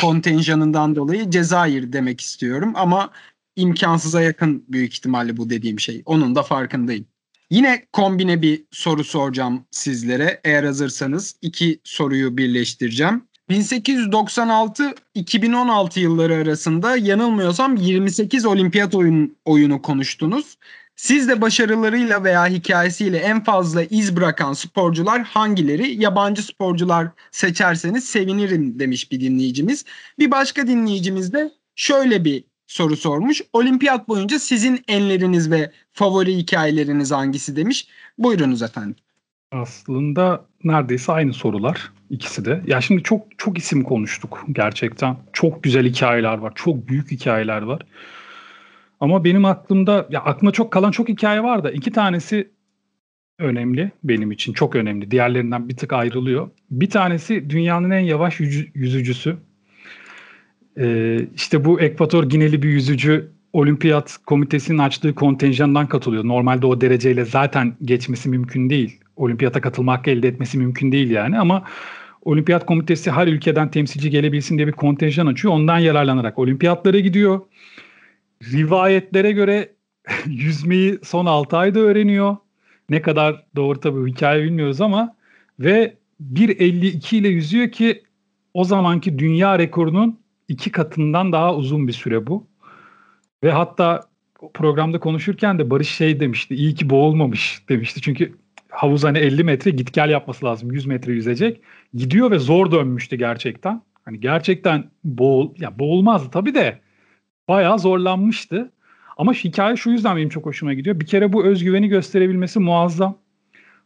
kontenjanından 0.00 0.96
dolayı 0.96 1.30
Cezayir 1.30 1.92
demek 1.92 2.20
istiyorum 2.20 2.72
ama 2.74 3.10
imkansıza 3.56 4.22
yakın 4.22 4.64
büyük 4.68 4.94
ihtimalle 4.94 5.36
bu 5.36 5.50
dediğim 5.50 5.80
şey. 5.80 6.02
Onun 6.06 6.34
da 6.34 6.42
farkındayım. 6.42 7.06
Yine 7.50 7.86
kombine 7.92 8.42
bir 8.42 8.64
soru 8.70 9.04
soracağım 9.04 9.64
sizlere. 9.70 10.40
Eğer 10.44 10.64
hazırsanız 10.64 11.36
iki 11.42 11.80
soruyu 11.84 12.36
birleştireceğim. 12.36 13.24
1896-2016 13.50 16.00
yılları 16.00 16.34
arasında 16.34 16.96
yanılmıyorsam 16.96 17.76
28 17.76 18.46
olimpiyat 18.46 18.94
oyun, 18.94 19.36
oyunu 19.44 19.82
konuştunuz. 19.82 20.56
Siz 20.96 21.28
de 21.28 21.40
başarılarıyla 21.40 22.24
veya 22.24 22.46
hikayesiyle 22.46 23.18
en 23.18 23.44
fazla 23.44 23.82
iz 23.82 24.16
bırakan 24.16 24.52
sporcular 24.52 25.22
hangileri? 25.22 26.02
Yabancı 26.02 26.42
sporcular 26.42 27.08
seçerseniz 27.30 28.04
sevinirim 28.04 28.78
demiş 28.78 29.12
bir 29.12 29.20
dinleyicimiz. 29.20 29.84
Bir 30.18 30.30
başka 30.30 30.66
dinleyicimiz 30.66 31.32
de 31.32 31.50
şöyle 31.76 32.24
bir 32.24 32.44
soru 32.66 32.96
sormuş. 32.96 33.42
Olimpiyat 33.52 34.08
boyunca 34.08 34.38
sizin 34.38 34.84
enleriniz 34.88 35.50
ve 35.50 35.72
favori 35.92 36.36
hikayeleriniz 36.36 37.12
hangisi 37.12 37.56
demiş. 37.56 37.88
Buyurunuz 38.18 38.62
efendim. 38.62 38.96
Aslında 39.52 40.44
neredeyse 40.64 41.12
aynı 41.12 41.32
sorular 41.32 41.92
ikisi 42.10 42.44
de. 42.44 42.62
Ya 42.66 42.80
şimdi 42.80 43.02
çok 43.02 43.38
çok 43.38 43.58
isim 43.58 43.82
konuştuk 43.84 44.44
gerçekten. 44.52 45.16
Çok 45.32 45.62
güzel 45.62 45.86
hikayeler 45.86 46.38
var. 46.38 46.52
Çok 46.54 46.88
büyük 46.88 47.10
hikayeler 47.10 47.62
var. 47.62 47.82
Ama 49.04 49.24
benim 49.24 49.44
aklımda 49.44 50.06
ya 50.10 50.20
aklımda 50.20 50.52
çok 50.52 50.70
kalan 50.72 50.90
çok 50.90 51.08
hikaye 51.08 51.42
var 51.42 51.64
da 51.64 51.70
iki 51.70 51.92
tanesi 51.92 52.50
önemli 53.38 53.90
benim 54.04 54.32
için. 54.32 54.52
Çok 54.52 54.76
önemli. 54.76 55.10
Diğerlerinden 55.10 55.68
bir 55.68 55.76
tık 55.76 55.92
ayrılıyor. 55.92 56.50
Bir 56.70 56.90
tanesi 56.90 57.50
dünyanın 57.50 57.90
en 57.90 58.00
yavaş 58.00 58.40
yüzü, 58.40 58.68
yüzücüsü. 58.74 59.36
Ee, 60.78 61.20
işte 61.34 61.64
bu 61.64 61.80
Ekvator 61.80 62.24
Gineli 62.24 62.62
bir 62.62 62.68
yüzücü 62.68 63.30
olimpiyat 63.52 64.16
komitesinin 64.26 64.78
açtığı 64.78 65.14
kontenjandan 65.14 65.86
katılıyor. 65.86 66.24
Normalde 66.24 66.66
o 66.66 66.80
dereceyle 66.80 67.24
zaten 67.24 67.76
geçmesi 67.82 68.28
mümkün 68.28 68.70
değil. 68.70 69.00
Olimpiyata 69.16 69.60
katılma 69.60 69.92
hakkı 69.92 70.10
elde 70.10 70.28
etmesi 70.28 70.58
mümkün 70.58 70.92
değil 70.92 71.10
yani 71.10 71.38
ama 71.38 71.64
olimpiyat 72.22 72.66
komitesi 72.66 73.10
her 73.10 73.26
ülkeden 73.26 73.70
temsilci 73.70 74.10
gelebilsin 74.10 74.56
diye 74.56 74.66
bir 74.66 74.72
kontenjan 74.72 75.26
açıyor. 75.26 75.54
Ondan 75.54 75.78
yararlanarak 75.78 76.38
olimpiyatlara 76.38 76.98
gidiyor. 76.98 77.40
Rivayetlere 78.42 79.32
göre 79.32 79.72
yüzmeyi 80.26 80.98
son 81.02 81.26
6 81.26 81.56
ayda 81.56 81.80
öğreniyor. 81.80 82.36
Ne 82.90 83.02
kadar 83.02 83.46
doğru 83.56 83.80
tabii 83.80 84.10
hikaye 84.10 84.44
bilmiyoruz 84.44 84.80
ama 84.80 85.16
ve 85.58 85.96
1.52 86.34 87.16
ile 87.16 87.28
yüzüyor 87.28 87.70
ki 87.70 88.02
o 88.54 88.64
zamanki 88.64 89.18
dünya 89.18 89.58
rekorunun 89.58 90.20
iki 90.48 90.72
katından 90.72 91.32
daha 91.32 91.54
uzun 91.56 91.88
bir 91.88 91.92
süre 91.92 92.26
bu. 92.26 92.46
Ve 93.44 93.52
hatta 93.52 94.00
programda 94.54 95.00
konuşurken 95.00 95.58
de 95.58 95.70
Barış 95.70 95.88
şey 95.88 96.20
demişti. 96.20 96.54
iyi 96.54 96.74
ki 96.74 96.90
boğulmamış 96.90 97.62
demişti. 97.68 98.00
Çünkü 98.00 98.34
havuz 98.68 99.04
hani 99.04 99.18
50 99.18 99.44
metre 99.44 99.70
git 99.70 99.92
gel 99.92 100.10
yapması 100.10 100.46
lazım. 100.46 100.72
100 100.72 100.86
metre 100.86 101.12
yüzecek. 101.12 101.60
Gidiyor 101.94 102.30
ve 102.30 102.38
zor 102.38 102.72
dönmüştü 102.72 103.16
gerçekten. 103.16 103.82
Hani 104.04 104.20
gerçekten 104.20 104.90
boğul 105.04 105.54
ya 105.58 105.78
boğulmazdı 105.78 106.30
tabii 106.30 106.54
de 106.54 106.80
bayağı 107.48 107.78
zorlanmıştı. 107.78 108.72
Ama 109.16 109.32
hikaye 109.32 109.76
şu 109.76 109.90
yüzden 109.90 110.16
benim 110.16 110.28
çok 110.28 110.46
hoşuma 110.46 110.74
gidiyor. 110.74 111.00
Bir 111.00 111.06
kere 111.06 111.32
bu 111.32 111.44
özgüveni 111.44 111.88
gösterebilmesi 111.88 112.60
muazzam. 112.60 113.18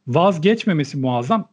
Vazgeçmemesi 0.07 0.99
muazzam. 0.99 1.49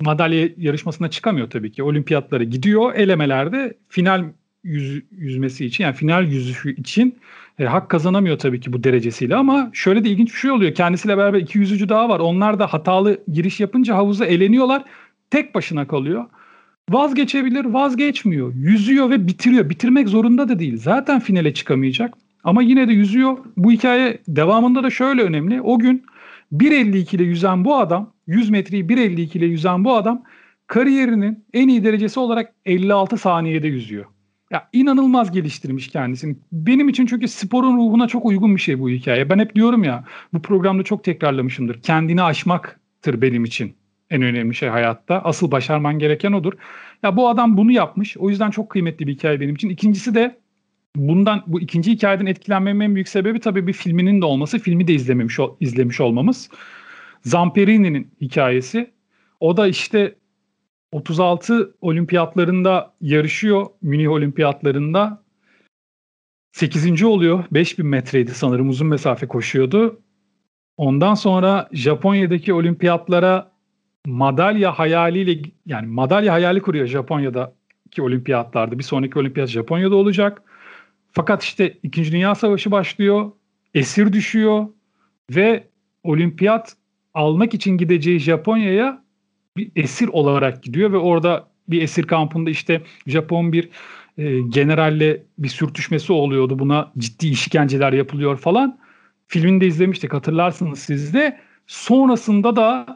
Madalya 0.00 0.48
yarışmasına 0.56 1.10
çıkamıyor 1.10 1.50
tabii 1.50 1.72
ki. 1.72 1.82
Olimpiyatlara 1.82 2.44
gidiyor. 2.44 2.94
Elemelerde 2.94 3.74
final 3.88 4.24
yüz, 4.64 5.02
yüzmesi 5.10 5.66
için 5.66 5.84
yani 5.84 5.94
final 5.94 6.24
yüzüşü 6.24 6.74
için 6.74 7.18
e, 7.58 7.64
hak 7.64 7.88
kazanamıyor 7.88 8.38
tabii 8.38 8.60
ki 8.60 8.72
bu 8.72 8.84
derecesiyle 8.84 9.36
ama 9.36 9.70
şöyle 9.72 10.04
de 10.04 10.08
ilginç 10.08 10.32
bir 10.34 10.38
şey 10.38 10.50
oluyor. 10.50 10.74
Kendisiyle 10.74 11.18
beraber 11.18 11.38
iki 11.38 11.58
yüzücü 11.58 11.88
daha 11.88 12.08
var. 12.08 12.20
Onlar 12.20 12.58
da 12.58 12.66
hatalı 12.66 13.24
giriş 13.32 13.60
yapınca 13.60 13.96
havuza 13.96 14.26
eleniyorlar. 14.26 14.84
Tek 15.30 15.54
başına 15.54 15.86
kalıyor. 15.86 16.24
Vazgeçebilir, 16.88 17.64
vazgeçmiyor. 17.64 18.54
Yüzüyor 18.54 19.10
ve 19.10 19.26
bitiriyor. 19.26 19.70
Bitirmek 19.70 20.08
zorunda 20.08 20.48
da 20.48 20.58
değil. 20.58 20.76
Zaten 20.76 21.20
finale 21.20 21.54
çıkamayacak. 21.54 22.14
Ama 22.44 22.62
yine 22.62 22.88
de 22.88 22.92
yüzüyor. 22.92 23.38
Bu 23.56 23.72
hikaye 23.72 24.18
devamında 24.28 24.82
da 24.82 24.90
şöyle 24.90 25.22
önemli. 25.22 25.60
O 25.60 25.78
gün 25.78 26.02
1.52 26.52 27.16
ile 27.16 27.24
yüzen 27.24 27.64
bu 27.64 27.76
adam, 27.76 28.12
100 28.26 28.50
metreyi 28.50 28.84
1.52 28.84 29.38
ile 29.38 29.46
yüzen 29.46 29.84
bu 29.84 29.96
adam 29.96 30.22
kariyerinin 30.66 31.44
en 31.52 31.68
iyi 31.68 31.84
derecesi 31.84 32.20
olarak 32.20 32.54
56 32.66 33.16
saniyede 33.16 33.68
yüzüyor. 33.68 34.04
Ya 34.50 34.68
inanılmaz 34.72 35.32
geliştirmiş 35.32 35.88
kendisini. 35.88 36.36
Benim 36.52 36.88
için 36.88 37.06
çünkü 37.06 37.28
sporun 37.28 37.76
ruhuna 37.76 38.08
çok 38.08 38.24
uygun 38.24 38.56
bir 38.56 38.60
şey 38.60 38.80
bu 38.80 38.90
hikaye. 38.90 39.30
Ben 39.30 39.38
hep 39.38 39.54
diyorum 39.54 39.84
ya 39.84 40.04
bu 40.32 40.42
programda 40.42 40.82
çok 40.82 41.04
tekrarlamışımdır. 41.04 41.82
Kendini 41.82 42.22
aşmaktır 42.22 43.22
benim 43.22 43.44
için 43.44 43.74
en 44.10 44.22
önemli 44.22 44.54
şey 44.54 44.68
hayatta. 44.68 45.20
Asıl 45.24 45.50
başarman 45.50 45.98
gereken 45.98 46.32
odur. 46.32 46.52
Ya 47.02 47.16
bu 47.16 47.28
adam 47.28 47.56
bunu 47.56 47.72
yapmış. 47.72 48.16
O 48.16 48.30
yüzden 48.30 48.50
çok 48.50 48.70
kıymetli 48.70 49.06
bir 49.06 49.12
hikaye 49.12 49.40
benim 49.40 49.54
için. 49.54 49.68
İkincisi 49.68 50.14
de 50.14 50.40
bundan 50.96 51.42
bu 51.46 51.60
ikinci 51.60 51.92
hikayeden 51.92 52.26
etkilenmemin 52.26 52.84
en 52.84 52.94
büyük 52.94 53.08
sebebi 53.08 53.40
tabii 53.40 53.66
bir 53.66 53.72
filminin 53.72 54.20
de 54.20 54.24
olması. 54.24 54.58
Filmi 54.58 54.88
de 54.88 54.94
izlememiş 54.94 55.38
izlemiş 55.60 56.00
olmamız. 56.00 56.50
Zamperini'nin 57.22 58.10
hikayesi. 58.20 58.90
O 59.40 59.56
da 59.56 59.66
işte 59.66 60.14
36 60.92 61.74
olimpiyatlarında 61.80 62.94
yarışıyor. 63.00 63.66
Münih 63.82 64.10
olimpiyatlarında. 64.10 65.22
8. 66.52 67.02
oluyor. 67.02 67.44
5000 67.50 67.86
metreydi 67.86 68.30
sanırım 68.30 68.68
uzun 68.68 68.88
mesafe 68.88 69.26
koşuyordu. 69.26 70.00
Ondan 70.76 71.14
sonra 71.14 71.68
Japonya'daki 71.72 72.52
olimpiyatlara 72.52 73.49
madalya 74.06 74.78
hayaliyle 74.78 75.42
yani 75.66 75.86
madalya 75.86 76.32
hayali 76.32 76.62
kuruyor 76.62 76.86
Japonya'daki 76.86 78.02
olimpiyatlarda. 78.02 78.78
Bir 78.78 78.84
sonraki 78.84 79.18
olimpiyat 79.18 79.48
Japonya'da 79.48 79.96
olacak. 79.96 80.42
Fakat 81.12 81.42
işte 81.42 81.78
2. 81.82 82.12
Dünya 82.12 82.34
Savaşı 82.34 82.70
başlıyor. 82.70 83.30
Esir 83.74 84.12
düşüyor 84.12 84.66
ve 85.30 85.64
olimpiyat 86.02 86.76
almak 87.14 87.54
için 87.54 87.76
gideceği 87.76 88.18
Japonya'ya 88.18 89.04
bir 89.56 89.70
esir 89.76 90.08
olarak 90.08 90.62
gidiyor 90.62 90.92
ve 90.92 90.96
orada 90.96 91.48
bir 91.68 91.82
esir 91.82 92.02
kampında 92.02 92.50
işte 92.50 92.82
Japon 93.06 93.52
bir 93.52 93.68
e, 94.18 94.40
generalle 94.40 95.22
bir 95.38 95.48
sürtüşmesi 95.48 96.12
oluyordu. 96.12 96.58
Buna 96.58 96.92
ciddi 96.98 97.28
işkenceler 97.28 97.92
yapılıyor 97.92 98.36
falan. 98.36 98.78
Filmini 99.26 99.60
de 99.60 99.66
izlemiştik 99.66 100.14
hatırlarsınız 100.14 100.78
siz 100.78 101.14
de. 101.14 101.40
Sonrasında 101.66 102.56
da 102.56 102.86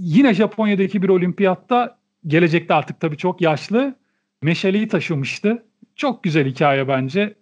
yine 0.00 0.34
Japonya'daki 0.34 1.02
bir 1.02 1.08
olimpiyatta 1.08 1.98
gelecekte 2.26 2.74
artık 2.74 3.00
tabii 3.00 3.16
çok 3.16 3.40
yaşlı 3.40 3.94
meşaleyi 4.42 4.88
taşımıştı. 4.88 5.64
Çok 5.96 6.22
güzel 6.22 6.46
hikaye 6.46 6.88
bence. 6.88 7.34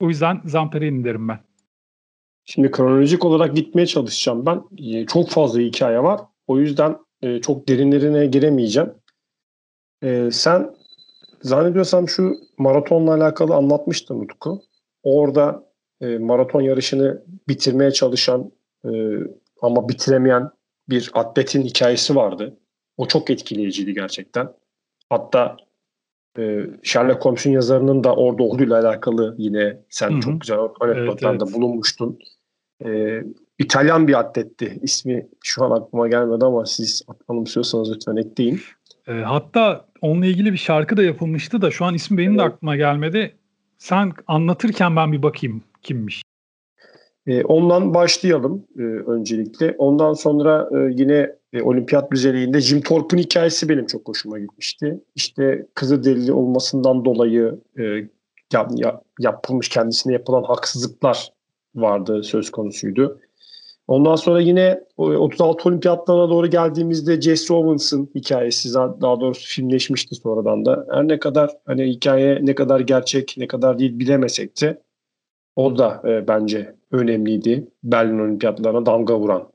O 0.00 0.08
yüzden 0.08 0.40
Zamperini 0.44 1.04
derim 1.04 1.28
ben. 1.28 1.38
Şimdi 2.44 2.70
kronolojik 2.70 3.24
olarak 3.24 3.56
gitmeye 3.56 3.86
çalışacağım 3.86 4.46
ben. 4.46 4.62
Çok 5.06 5.30
fazla 5.30 5.60
hikaye 5.60 6.02
var. 6.02 6.20
O 6.46 6.58
yüzden 6.58 6.96
e, 7.22 7.40
çok 7.40 7.68
derinlerine 7.68 8.26
giremeyeceğim. 8.26 8.90
E, 10.02 10.28
sen 10.32 10.74
zannediyorsam 11.42 12.08
şu 12.08 12.36
maratonla 12.58 13.14
alakalı 13.14 13.54
anlatmıştın 13.54 14.20
Utku. 14.20 14.62
Orada 15.02 15.64
e, 16.00 16.18
maraton 16.18 16.60
yarışını 16.60 17.22
bitirmeye 17.48 17.90
çalışan 17.90 18.52
e, 18.84 18.90
ama 19.62 19.88
bitiremeyen 19.88 20.50
bir 20.92 21.10
atletin 21.14 21.62
hikayesi 21.62 22.16
vardı. 22.16 22.56
O 22.96 23.08
çok 23.08 23.30
etkileyiciydi 23.30 23.94
gerçekten. 23.94 24.52
Hatta 25.10 25.56
e, 26.38 26.66
Sherlock 26.82 27.24
Holmes'un 27.24 27.50
yazarının 27.50 28.04
da 28.04 28.14
orada 28.14 28.42
olduğuyla 28.42 28.80
alakalı 28.80 29.34
yine 29.38 29.78
sen 29.88 30.10
Hı-hı. 30.10 30.20
çok 30.20 30.40
güzel 30.40 30.58
anekdotlarda 30.58 31.30
evet, 31.30 31.42
evet. 31.42 31.54
bulunmuştun. 31.54 32.18
E, 32.84 33.20
İtalyan 33.58 34.08
bir 34.08 34.18
atletti. 34.18 34.78
İsmi 34.82 35.28
şu 35.44 35.64
an 35.64 35.70
aklıma 35.70 36.08
gelmedi 36.08 36.44
ama 36.44 36.66
siz 36.66 37.02
anımsıyorsanız 37.28 37.94
lütfen 37.94 38.16
ekleyin. 38.16 38.60
E, 39.06 39.12
hatta 39.12 39.86
onunla 40.00 40.26
ilgili 40.26 40.52
bir 40.52 40.58
şarkı 40.58 40.96
da 40.96 41.02
yapılmıştı 41.02 41.62
da 41.62 41.70
şu 41.70 41.84
an 41.84 41.94
ismi 41.94 42.18
benim 42.18 42.30
evet. 42.30 42.40
de 42.40 42.44
aklıma 42.44 42.76
gelmedi. 42.76 43.36
Sen 43.78 44.12
anlatırken 44.26 44.96
ben 44.96 45.12
bir 45.12 45.22
bakayım 45.22 45.62
kimmiş. 45.82 46.22
E, 47.26 47.44
ondan 47.44 47.94
başlayalım 47.94 48.66
e, 48.78 48.82
öncelikle. 48.82 49.74
Ondan 49.78 50.12
sonra 50.12 50.68
e, 50.72 50.92
yine 50.96 51.36
olimpiyat 51.62 52.12
düzeyinde 52.12 52.60
Jim 52.60 52.80
Thorpe'un 52.80 53.20
hikayesi 53.22 53.68
benim 53.68 53.86
çok 53.86 54.08
hoşuma 54.08 54.38
gitmişti. 54.38 55.00
İşte 55.14 55.66
Kızılderili 55.74 56.32
olmasından 56.32 57.04
dolayı 57.04 57.60
ya, 58.52 58.68
ya, 58.76 59.02
yapılmış 59.20 59.68
kendisine 59.68 60.12
yapılan 60.12 60.42
haksızlıklar 60.42 61.32
vardı 61.74 62.22
söz 62.22 62.50
konusuydu. 62.50 63.20
Ondan 63.88 64.16
sonra 64.16 64.40
yine 64.40 64.80
36 64.96 65.68
olimpiyatlarına 65.68 66.30
doğru 66.30 66.46
geldiğimizde 66.46 67.20
Jesse 67.20 67.54
Owens'ın 67.54 68.10
hikayesi 68.14 68.74
daha 68.74 69.20
doğrusu 69.20 69.46
filmleşmişti 69.46 70.14
sonradan 70.14 70.64
da. 70.64 70.86
Her 70.90 71.08
ne 71.08 71.18
kadar 71.18 71.50
hani 71.66 71.84
hikaye 71.84 72.38
ne 72.42 72.54
kadar 72.54 72.80
gerçek 72.80 73.34
ne 73.38 73.46
kadar 73.46 73.78
değil 73.78 73.98
bilemesek 73.98 74.62
de 74.62 74.82
o 75.56 75.78
da 75.78 76.02
e, 76.04 76.28
bence 76.28 76.74
önemliydi. 76.92 77.68
Berlin 77.84 78.18
olimpiyatlarına 78.18 78.86
damga 78.86 79.18
vuran 79.18 79.48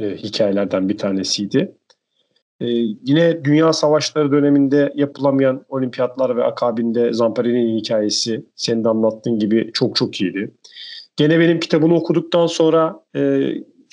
e, 0.00 0.16
hikayelerden 0.16 0.88
bir 0.88 0.98
tanesiydi. 0.98 1.76
E, 2.60 2.66
yine 3.04 3.44
Dünya 3.44 3.72
Savaşları 3.72 4.32
döneminde 4.32 4.92
yapılamayan 4.94 5.64
olimpiyatlar 5.68 6.36
ve 6.36 6.44
akabinde 6.44 7.12
Zampari'nin 7.12 7.78
hikayesi 7.78 8.44
senin 8.56 8.84
de 8.84 8.88
anlattığın 8.88 9.38
gibi 9.38 9.70
çok 9.74 9.96
çok 9.96 10.20
iyiydi. 10.20 10.50
Gene 11.16 11.40
benim 11.40 11.60
kitabını 11.60 11.94
okuduktan 11.94 12.46
sonra 12.46 13.00
e, 13.16 13.50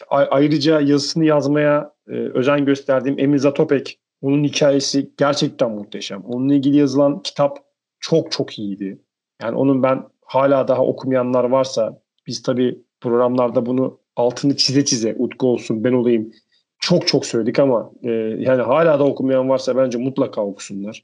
ayrıca 0.09 0.81
yazısını 0.81 1.25
yazmaya 1.25 1.93
e, 2.07 2.11
özen 2.11 2.65
gösterdiğim 2.65 3.19
Emil 3.19 3.37
Zatopek 3.37 3.99
onun 4.21 4.43
hikayesi 4.43 5.11
gerçekten 5.17 5.71
muhteşem. 5.71 6.21
Onunla 6.21 6.53
ilgili 6.53 6.77
yazılan 6.77 7.21
kitap 7.23 7.57
çok 7.99 8.31
çok 8.31 8.59
iyiydi. 8.59 8.99
Yani 9.41 9.57
onun 9.57 9.83
ben 9.83 10.03
hala 10.25 10.67
daha 10.67 10.85
okumayanlar 10.85 11.43
varsa 11.43 12.02
biz 12.27 12.41
tabii 12.41 12.81
programlarda 13.01 13.65
bunu 13.65 13.99
altını 14.15 14.57
çize 14.57 14.85
çize 14.85 15.15
Utku 15.19 15.47
olsun 15.47 15.83
ben 15.83 15.93
olayım 15.93 16.31
çok 16.79 17.07
çok 17.07 17.25
söyledik 17.25 17.59
ama 17.59 17.91
e, 18.03 18.09
yani 18.39 18.61
hala 18.61 18.99
da 18.99 19.03
okumayan 19.03 19.49
varsa 19.49 19.77
bence 19.77 19.97
mutlaka 19.97 20.45
okusunlar. 20.45 21.03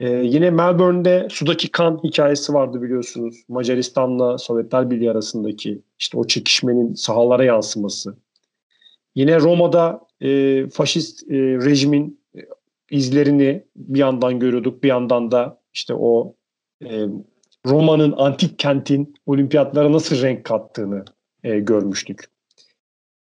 E, 0.00 0.10
yine 0.10 0.50
Melbourne'de 0.50 1.28
sudaki 1.30 1.70
kan 1.70 2.00
hikayesi 2.04 2.54
vardı 2.54 2.82
biliyorsunuz. 2.82 3.44
Macaristan'la 3.48 4.38
Sovyetler 4.38 4.90
Birliği 4.90 5.10
arasındaki 5.10 5.82
işte 5.98 6.18
o 6.18 6.26
çekişmenin 6.26 6.94
sahalara 6.94 7.44
yansıması. 7.44 8.16
Yine 9.14 9.40
Roma'da 9.40 10.00
e, 10.20 10.68
faşist 10.68 11.30
e, 11.30 11.36
rejimin 11.36 12.20
e, 12.36 12.40
izlerini 12.90 13.64
bir 13.76 13.98
yandan 13.98 14.38
görüyorduk, 14.38 14.82
bir 14.82 14.88
yandan 14.88 15.30
da 15.30 15.60
işte 15.74 15.94
o 15.94 16.34
e, 16.84 17.06
Roma'nın 17.66 18.14
antik 18.16 18.58
kentin 18.58 19.14
olimpiyatlara 19.26 19.92
nasıl 19.92 20.22
renk 20.22 20.44
kattığını 20.44 21.04
e, 21.44 21.58
görmüştük. 21.58 22.24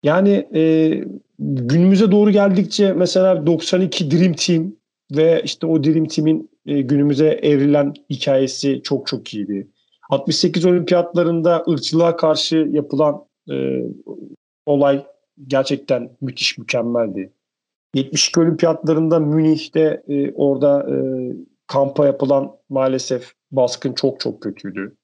Yani 0.03 0.47
e, 0.55 0.91
günümüze 1.39 2.11
doğru 2.11 2.31
geldikçe 2.31 2.93
mesela 2.93 3.45
92 3.45 4.11
Dream 4.11 4.33
Team 4.33 4.73
ve 5.11 5.41
işte 5.43 5.67
o 5.67 5.83
Dream 5.83 6.05
Team'in 6.05 6.49
e, 6.65 6.81
günümüze 6.81 7.27
evrilen 7.27 7.93
hikayesi 8.09 8.81
çok 8.83 9.07
çok 9.07 9.33
iyiydi. 9.33 9.67
68 10.09 10.65
olimpiyatlarında 10.65 11.63
ırkçılığa 11.69 12.15
karşı 12.15 12.67
yapılan 12.71 13.25
e, 13.51 13.81
olay 14.65 15.05
gerçekten 15.47 16.09
müthiş 16.21 16.57
mükemmeldi. 16.57 17.33
72 17.93 18.39
olimpiyatlarında 18.39 19.19
Münih'te 19.19 20.03
e, 20.07 20.31
orada 20.31 20.89
e, 20.89 20.95
kampa 21.67 22.05
yapılan 22.05 22.51
maalesef 22.69 23.33
baskın 23.55 23.93
çok 23.93 24.19
çok 24.19 24.41
kötüydü. 24.41 24.95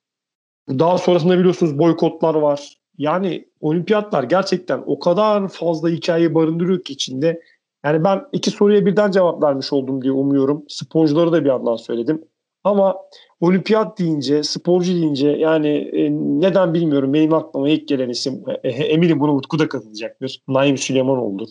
Daha 0.69 0.97
sonrasında 0.97 1.39
biliyorsunuz 1.39 1.79
boykotlar 1.79 2.35
var. 2.35 2.77
Yani 2.97 3.45
olimpiyatlar 3.61 4.23
gerçekten 4.23 4.83
o 4.85 4.99
kadar 4.99 5.47
fazla 5.47 5.89
hikaye 5.89 6.35
barındırıyor 6.35 6.83
ki 6.83 6.93
içinde. 6.93 7.41
Yani 7.85 8.03
ben 8.03 8.21
iki 8.31 8.51
soruya 8.51 8.85
birden 8.85 9.11
cevap 9.11 9.43
vermiş 9.43 9.73
oldum 9.73 10.01
diye 10.01 10.13
umuyorum. 10.13 10.65
Sporcuları 10.67 11.31
da 11.31 11.43
bir 11.43 11.49
yandan 11.49 11.75
söyledim. 11.75 12.25
Ama 12.63 12.97
olimpiyat 13.39 13.99
deyince, 13.99 14.43
sporcu 14.43 14.93
deyince 14.93 15.29
yani 15.29 15.67
e, 15.67 16.11
neden 16.11 16.73
bilmiyorum 16.73 17.13
benim 17.13 17.33
aklıma 17.33 17.69
ilk 17.69 17.87
gelen 17.87 18.09
isim 18.09 18.43
e, 18.63 18.69
e 18.69 18.71
eminim 18.71 19.19
buna 19.19 19.33
Utku 19.33 19.59
da 19.59 19.69
katılacaktır. 19.69 20.41
Naim 20.47 20.77
Süleymanoğlu'dur. 20.77 21.47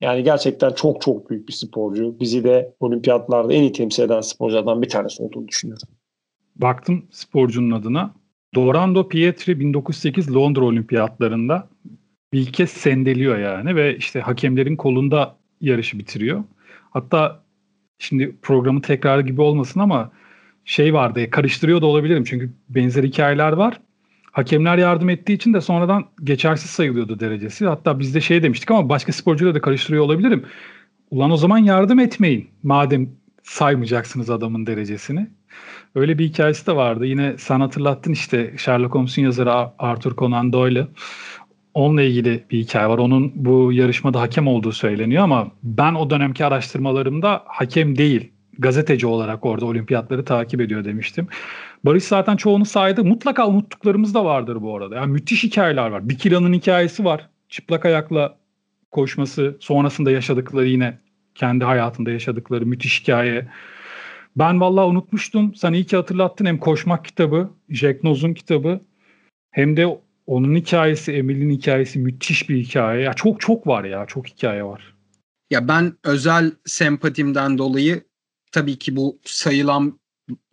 Yani 0.00 0.24
gerçekten 0.24 0.70
çok 0.70 1.00
çok 1.02 1.30
büyük 1.30 1.48
bir 1.48 1.52
sporcu. 1.52 2.20
Bizi 2.20 2.44
de 2.44 2.74
olimpiyatlarda 2.80 3.52
en 3.52 3.62
iyi 3.62 3.72
temsil 3.72 4.02
eden 4.02 4.20
sporculardan 4.20 4.82
bir 4.82 4.88
tanesi 4.88 5.22
olduğunu 5.22 5.48
düşünüyorum. 5.48 5.88
Baktım 6.56 7.06
sporcunun 7.10 7.70
adına. 7.70 8.14
Dorando 8.54 9.08
Pietri 9.08 9.60
1908 9.60 10.34
Londra 10.34 10.64
Olimpiyatlarında 10.64 11.68
bir 12.32 12.52
kez 12.52 12.70
sendeliyor 12.70 13.38
yani 13.38 13.76
ve 13.76 13.96
işte 13.96 14.20
hakemlerin 14.20 14.76
kolunda 14.76 15.36
yarışı 15.60 15.98
bitiriyor. 15.98 16.44
Hatta 16.90 17.44
şimdi 17.98 18.36
programı 18.42 18.82
tekrar 18.82 19.20
gibi 19.20 19.40
olmasın 19.40 19.80
ama 19.80 20.10
şey 20.64 20.94
vardı 20.94 21.30
karıştırıyor 21.30 21.82
da 21.82 21.86
olabilirim 21.86 22.24
çünkü 22.24 22.52
benzer 22.68 23.04
hikayeler 23.04 23.52
var. 23.52 23.80
Hakemler 24.32 24.78
yardım 24.78 25.08
ettiği 25.08 25.32
için 25.32 25.54
de 25.54 25.60
sonradan 25.60 26.04
geçersiz 26.24 26.70
sayılıyordu 26.70 27.20
derecesi. 27.20 27.66
Hatta 27.66 27.98
biz 27.98 28.14
de 28.14 28.20
şey 28.20 28.42
demiştik 28.42 28.70
ama 28.70 28.88
başka 28.88 29.12
sporcuları 29.12 29.54
da 29.54 29.60
karıştırıyor 29.60 30.04
olabilirim. 30.04 30.44
Ulan 31.10 31.30
o 31.30 31.36
zaman 31.36 31.58
yardım 31.58 31.98
etmeyin 31.98 32.48
madem 32.62 33.08
saymayacaksınız 33.42 34.30
adamın 34.30 34.66
derecesini. 34.66 35.30
Öyle 35.94 36.18
bir 36.18 36.24
hikayesi 36.24 36.66
de 36.66 36.76
vardı. 36.76 37.06
Yine 37.06 37.34
sen 37.38 37.60
hatırlattın 37.60 38.12
işte 38.12 38.54
Sherlock 38.56 38.94
Holmes'un 38.94 39.22
yazarı 39.22 39.52
Arthur 39.78 40.16
Conan 40.16 40.52
Doyle. 40.52 40.86
Onunla 41.74 42.02
ilgili 42.02 42.44
bir 42.50 42.58
hikaye 42.58 42.88
var. 42.88 42.98
Onun 42.98 43.32
bu 43.34 43.72
yarışmada 43.72 44.20
hakem 44.20 44.46
olduğu 44.46 44.72
söyleniyor 44.72 45.22
ama 45.22 45.50
ben 45.62 45.94
o 45.94 46.10
dönemki 46.10 46.44
araştırmalarımda 46.44 47.42
hakem 47.46 47.98
değil, 47.98 48.32
gazeteci 48.58 49.06
olarak 49.06 49.46
orada 49.46 49.66
olimpiyatları 49.66 50.24
takip 50.24 50.60
ediyor 50.60 50.84
demiştim. 50.84 51.28
Barış 51.84 52.04
zaten 52.04 52.36
çoğunu 52.36 52.64
saydı. 52.64 53.04
Mutlaka 53.04 53.48
unuttuklarımız 53.48 54.14
da 54.14 54.24
vardır 54.24 54.62
bu 54.62 54.76
arada. 54.76 54.96
Yani 54.96 55.12
müthiş 55.12 55.44
hikayeler 55.44 55.86
var. 55.86 56.08
Bikira'nın 56.08 56.52
hikayesi 56.52 57.04
var. 57.04 57.28
Çıplak 57.48 57.84
ayakla 57.84 58.36
koşması, 58.90 59.56
sonrasında 59.60 60.10
yaşadıkları 60.10 60.66
yine 60.66 60.98
kendi 61.34 61.64
hayatında 61.64 62.10
yaşadıkları 62.10 62.66
müthiş 62.66 63.02
hikaye. 63.02 63.48
Ben 64.36 64.60
vallahi 64.60 64.86
unutmuştum. 64.86 65.54
Sen 65.54 65.72
iyi 65.72 65.86
ki 65.86 65.96
hatırlattın. 65.96 66.46
Hem 66.46 66.58
Koşmak 66.58 67.04
kitabı, 67.04 67.50
Jack 67.68 68.04
Noz'un 68.04 68.34
kitabı 68.34 68.80
hem 69.50 69.76
de 69.76 70.00
onun 70.26 70.54
hikayesi, 70.54 71.12
Emil'in 71.12 71.50
hikayesi 71.50 71.98
müthiş 71.98 72.48
bir 72.48 72.64
hikaye. 72.64 73.02
Ya 73.02 73.14
çok 73.14 73.40
çok 73.40 73.66
var 73.66 73.84
ya. 73.84 74.06
Çok 74.06 74.28
hikaye 74.28 74.64
var. 74.64 74.94
Ya 75.50 75.68
ben 75.68 75.98
özel 76.04 76.52
sempatimden 76.64 77.58
dolayı 77.58 78.04
tabii 78.52 78.78
ki 78.78 78.96
bu 78.96 79.18
sayılan 79.24 80.00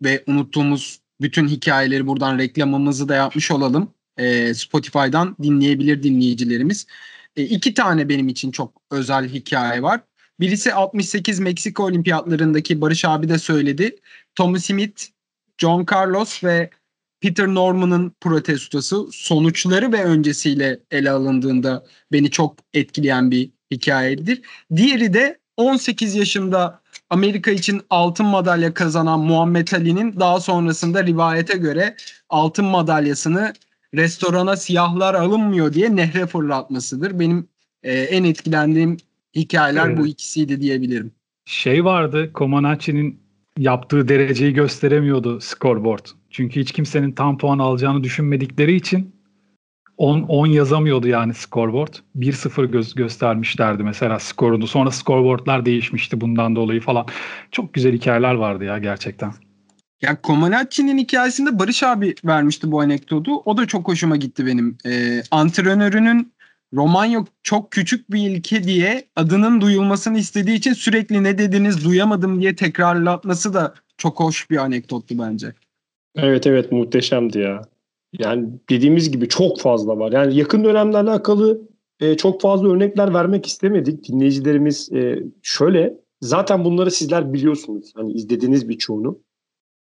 ve 0.02 0.24
unuttuğumuz 0.26 1.00
bütün 1.20 1.48
hikayeleri 1.48 2.06
buradan 2.06 2.38
reklamımızı 2.38 3.08
da 3.08 3.14
yapmış 3.14 3.50
olalım. 3.50 3.94
E, 4.16 4.54
Spotify'dan 4.54 5.36
dinleyebilir 5.42 6.02
dinleyicilerimiz. 6.02 6.86
E, 7.36 7.42
iki 7.42 7.74
tane 7.74 8.08
benim 8.08 8.28
için 8.28 8.50
çok 8.50 8.82
özel 8.90 9.28
hikaye 9.28 9.82
var. 9.82 10.00
Birisi 10.40 10.74
68 10.74 11.40
Meksika 11.40 11.82
Olimpiyatlarındaki 11.82 12.80
Barış 12.80 13.04
abi 13.04 13.28
de 13.28 13.38
söyledi. 13.38 13.96
Tommy 14.34 14.60
Smith, 14.60 15.02
John 15.58 15.86
Carlos 15.92 16.44
ve 16.44 16.70
Peter 17.20 17.46
Norman'ın 17.46 18.12
protestosu 18.20 19.08
sonuçları 19.12 19.92
ve 19.92 20.04
öncesiyle 20.04 20.80
ele 20.90 21.10
alındığında 21.10 21.84
beni 22.12 22.30
çok 22.30 22.56
etkileyen 22.74 23.30
bir 23.30 23.50
hikayedir. 23.70 24.42
Diğeri 24.76 25.14
de 25.14 25.38
18 25.56 26.14
yaşında 26.14 26.82
Amerika 27.10 27.50
için 27.50 27.82
altın 27.90 28.26
madalya 28.26 28.74
kazanan 28.74 29.20
Muhammed 29.20 29.68
Ali'nin 29.72 30.20
daha 30.20 30.40
sonrasında 30.40 31.06
rivayete 31.06 31.58
göre 31.58 31.96
altın 32.28 32.64
madalyasını 32.64 33.52
restorana 33.94 34.56
siyahlar 34.56 35.14
alınmıyor 35.14 35.72
diye 35.72 35.96
nehre 35.96 36.26
fırlatmasıdır. 36.26 37.18
Benim 37.18 37.48
e, 37.82 37.92
en 37.92 38.24
etkilendiğim 38.24 38.96
hikayeler 39.36 39.86
evet. 39.86 39.98
bu 39.98 40.06
ikisiydi 40.06 40.60
diyebilirim. 40.60 41.12
Şey 41.44 41.84
vardı 41.84 42.30
Comaneci'nin 42.34 43.20
yaptığı 43.58 44.08
dereceyi 44.08 44.52
gösteremiyordu 44.52 45.40
scoreboard. 45.40 46.06
Çünkü 46.30 46.60
hiç 46.60 46.72
kimsenin 46.72 47.12
tam 47.12 47.38
puan 47.38 47.58
alacağını 47.58 48.04
düşünmedikleri 48.04 48.74
için 48.74 49.14
10 49.96 50.22
10 50.22 50.46
yazamıyordu 50.46 51.08
yani 51.08 51.34
scoreboard. 51.34 51.94
1-0 52.18 52.70
göz 52.70 52.94
göstermişlerdi 52.94 53.82
mesela 53.82 54.18
skorunu. 54.18 54.66
Sonra 54.66 54.90
scoreboardlar 54.90 55.66
değişmişti 55.66 56.20
bundan 56.20 56.56
dolayı 56.56 56.80
falan. 56.80 57.06
Çok 57.50 57.74
güzel 57.74 57.92
hikayeler 57.92 58.34
vardı 58.34 58.64
ya 58.64 58.78
gerçekten. 58.78 59.32
Ya 60.02 60.16
Comaneci'nin 60.24 60.98
hikayesinde 60.98 61.58
Barış 61.58 61.82
abi 61.82 62.14
vermişti 62.24 62.70
bu 62.72 62.80
anekdotu. 62.80 63.36
O 63.36 63.56
da 63.56 63.66
çok 63.66 63.88
hoşuma 63.88 64.16
gitti 64.16 64.46
benim. 64.46 64.78
Ee, 64.86 65.22
antrenörünün 65.30 66.31
Romanya 66.74 67.24
çok 67.42 67.70
küçük 67.70 68.10
bir 68.10 68.36
ülke 68.36 68.64
diye 68.64 69.04
adının 69.16 69.60
duyulmasını 69.60 70.18
istediği 70.18 70.56
için 70.56 70.72
sürekli 70.72 71.22
ne 71.22 71.38
dediniz 71.38 71.84
duyamadım 71.84 72.40
diye 72.40 72.56
tekrarlatması 72.56 73.54
da 73.54 73.74
çok 73.96 74.20
hoş 74.20 74.50
bir 74.50 74.56
anekdottu 74.56 75.18
bence. 75.18 75.52
Evet 76.16 76.46
evet 76.46 76.72
muhteşemdi 76.72 77.38
ya. 77.38 77.62
Yani 78.18 78.48
dediğimiz 78.70 79.10
gibi 79.10 79.28
çok 79.28 79.60
fazla 79.60 79.98
var. 79.98 80.12
Yani 80.12 80.36
yakın 80.36 80.64
dönemle 80.64 80.96
alakalı 80.96 81.60
e, 82.00 82.16
çok 82.16 82.40
fazla 82.40 82.68
örnekler 82.68 83.14
vermek 83.14 83.46
istemedik. 83.46 84.08
Dinleyicilerimiz 84.08 84.92
e, 84.92 85.22
şöyle 85.42 85.94
zaten 86.20 86.64
bunları 86.64 86.90
sizler 86.90 87.32
biliyorsunuz. 87.32 87.92
Hani 87.94 88.12
izlediğiniz 88.12 88.68
birçoğunu 88.68 89.18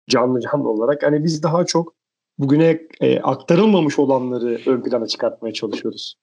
canlı 0.09 0.41
canlı 0.41 0.69
olarak. 0.69 1.03
Hani 1.03 1.23
biz 1.23 1.43
daha 1.43 1.65
çok 1.65 1.93
bugüne 2.37 2.81
e, 3.01 3.19
aktarılmamış 3.19 3.99
olanları 3.99 4.59
ön 4.65 4.81
plana 4.83 5.07
çıkartmaya 5.07 5.53
çalışıyoruz. 5.53 6.15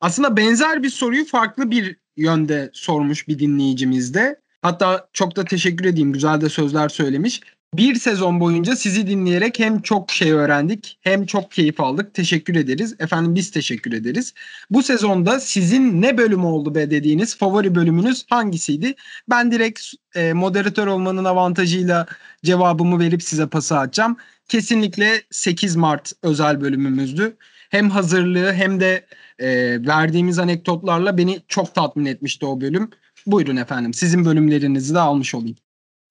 Aslında 0.00 0.36
benzer 0.36 0.82
bir 0.82 0.90
soruyu 0.90 1.24
farklı 1.24 1.70
bir 1.70 1.96
yönde 2.16 2.70
sormuş 2.72 3.28
bir 3.28 3.38
dinleyicimiz 3.38 4.14
de. 4.14 4.40
Hatta 4.62 5.08
çok 5.12 5.36
da 5.36 5.44
teşekkür 5.44 5.84
edeyim. 5.84 6.12
Güzel 6.12 6.40
de 6.40 6.48
sözler 6.48 6.88
söylemiş. 6.88 7.40
Bir 7.74 7.94
sezon 7.94 8.40
boyunca 8.40 8.76
sizi 8.76 9.06
dinleyerek 9.06 9.58
hem 9.58 9.82
çok 9.82 10.10
şey 10.10 10.32
öğrendik 10.32 10.98
hem 11.00 11.26
çok 11.26 11.50
keyif 11.50 11.80
aldık. 11.80 12.14
Teşekkür 12.14 12.56
ederiz. 12.56 12.94
Efendim 12.98 13.34
biz 13.34 13.50
teşekkür 13.50 13.92
ederiz. 13.92 14.34
Bu 14.70 14.82
sezonda 14.82 15.40
sizin 15.40 16.02
ne 16.02 16.18
bölüm 16.18 16.44
oldu 16.44 16.74
be 16.74 16.90
dediğiniz 16.90 17.36
favori 17.36 17.74
bölümünüz 17.74 18.26
hangisiydi? 18.30 18.94
Ben 19.30 19.52
direkt 19.52 19.80
e, 20.14 20.32
moderatör 20.32 20.86
olmanın 20.86 21.24
avantajıyla 21.24 22.06
cevabımı 22.44 22.98
verip 23.00 23.22
size 23.22 23.46
pası 23.46 23.78
atacağım. 23.78 24.16
Kesinlikle 24.48 25.22
8 25.30 25.76
Mart 25.76 26.12
özel 26.22 26.60
bölümümüzdü. 26.60 27.36
Hem 27.70 27.90
hazırlığı 27.90 28.52
hem 28.52 28.80
de 28.80 29.06
e, 29.38 29.48
verdiğimiz 29.86 30.38
anekdotlarla 30.38 31.18
beni 31.18 31.38
çok 31.48 31.74
tatmin 31.74 32.06
etmişti 32.06 32.46
o 32.46 32.60
bölüm. 32.60 32.90
Buyurun 33.26 33.56
efendim 33.56 33.94
sizin 33.94 34.24
bölümlerinizi 34.24 34.94
de 34.94 34.98
almış 34.98 35.34
olayım. 35.34 35.56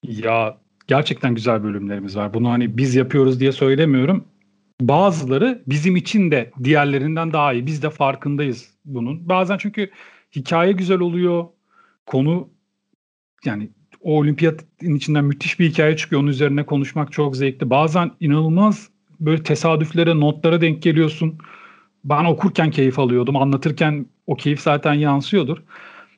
Ya 0.03 0.57
gerçekten 0.87 1.35
güzel 1.35 1.63
bölümlerimiz 1.63 2.15
var. 2.15 2.33
Bunu 2.33 2.49
hani 2.49 2.77
biz 2.77 2.95
yapıyoruz 2.95 3.39
diye 3.39 3.51
söylemiyorum. 3.51 4.25
Bazıları 4.81 5.63
bizim 5.67 5.95
için 5.95 6.31
de 6.31 6.51
diğerlerinden 6.63 7.33
daha 7.33 7.53
iyi. 7.53 7.65
Biz 7.65 7.83
de 7.83 7.89
farkındayız 7.89 8.69
bunun. 8.85 9.29
Bazen 9.29 9.57
çünkü 9.57 9.89
hikaye 10.35 10.71
güzel 10.71 10.99
oluyor. 10.99 11.45
Konu 12.05 12.49
yani 13.45 13.69
o 14.01 14.17
olimpiyatın 14.19 14.95
içinden 14.95 15.25
müthiş 15.25 15.59
bir 15.59 15.69
hikaye 15.69 15.97
çıkıyor. 15.97 16.21
Onun 16.21 16.29
üzerine 16.29 16.65
konuşmak 16.65 17.11
çok 17.11 17.35
zevkli. 17.35 17.69
Bazen 17.69 18.11
inanılmaz 18.19 18.89
böyle 19.19 19.43
tesadüflere, 19.43 20.19
notlara 20.19 20.61
denk 20.61 20.81
geliyorsun. 20.81 21.37
Ben 22.03 22.25
okurken 22.25 22.71
keyif 22.71 22.99
alıyordum. 22.99 23.35
Anlatırken 23.35 24.05
o 24.27 24.35
keyif 24.35 24.61
zaten 24.61 24.93
yansıyordur. 24.93 25.57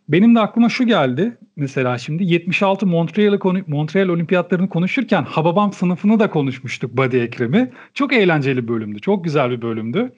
Benim 0.10 0.36
de 0.36 0.40
aklıma 0.40 0.70
şu 0.70 0.86
geldi. 0.86 1.38
Mesela 1.56 1.98
şimdi 1.98 2.24
76 2.24 2.88
Montreal, 2.88 3.64
Montreal 3.68 4.08
olimpiyatlarını 4.08 4.70
konuşurken 4.70 5.24
Hababam 5.24 5.74
sınıfını 5.74 6.20
da 6.20 6.30
konuşmuştuk 6.30 6.98
Badi 6.98 7.18
Ekrem'i. 7.18 7.72
Çok 7.94 8.14
eğlenceli 8.14 8.68
bölümdü. 8.68 9.00
Çok 9.00 9.24
güzel 9.24 9.52
bir 9.52 9.62
bölümdü. 9.62 10.14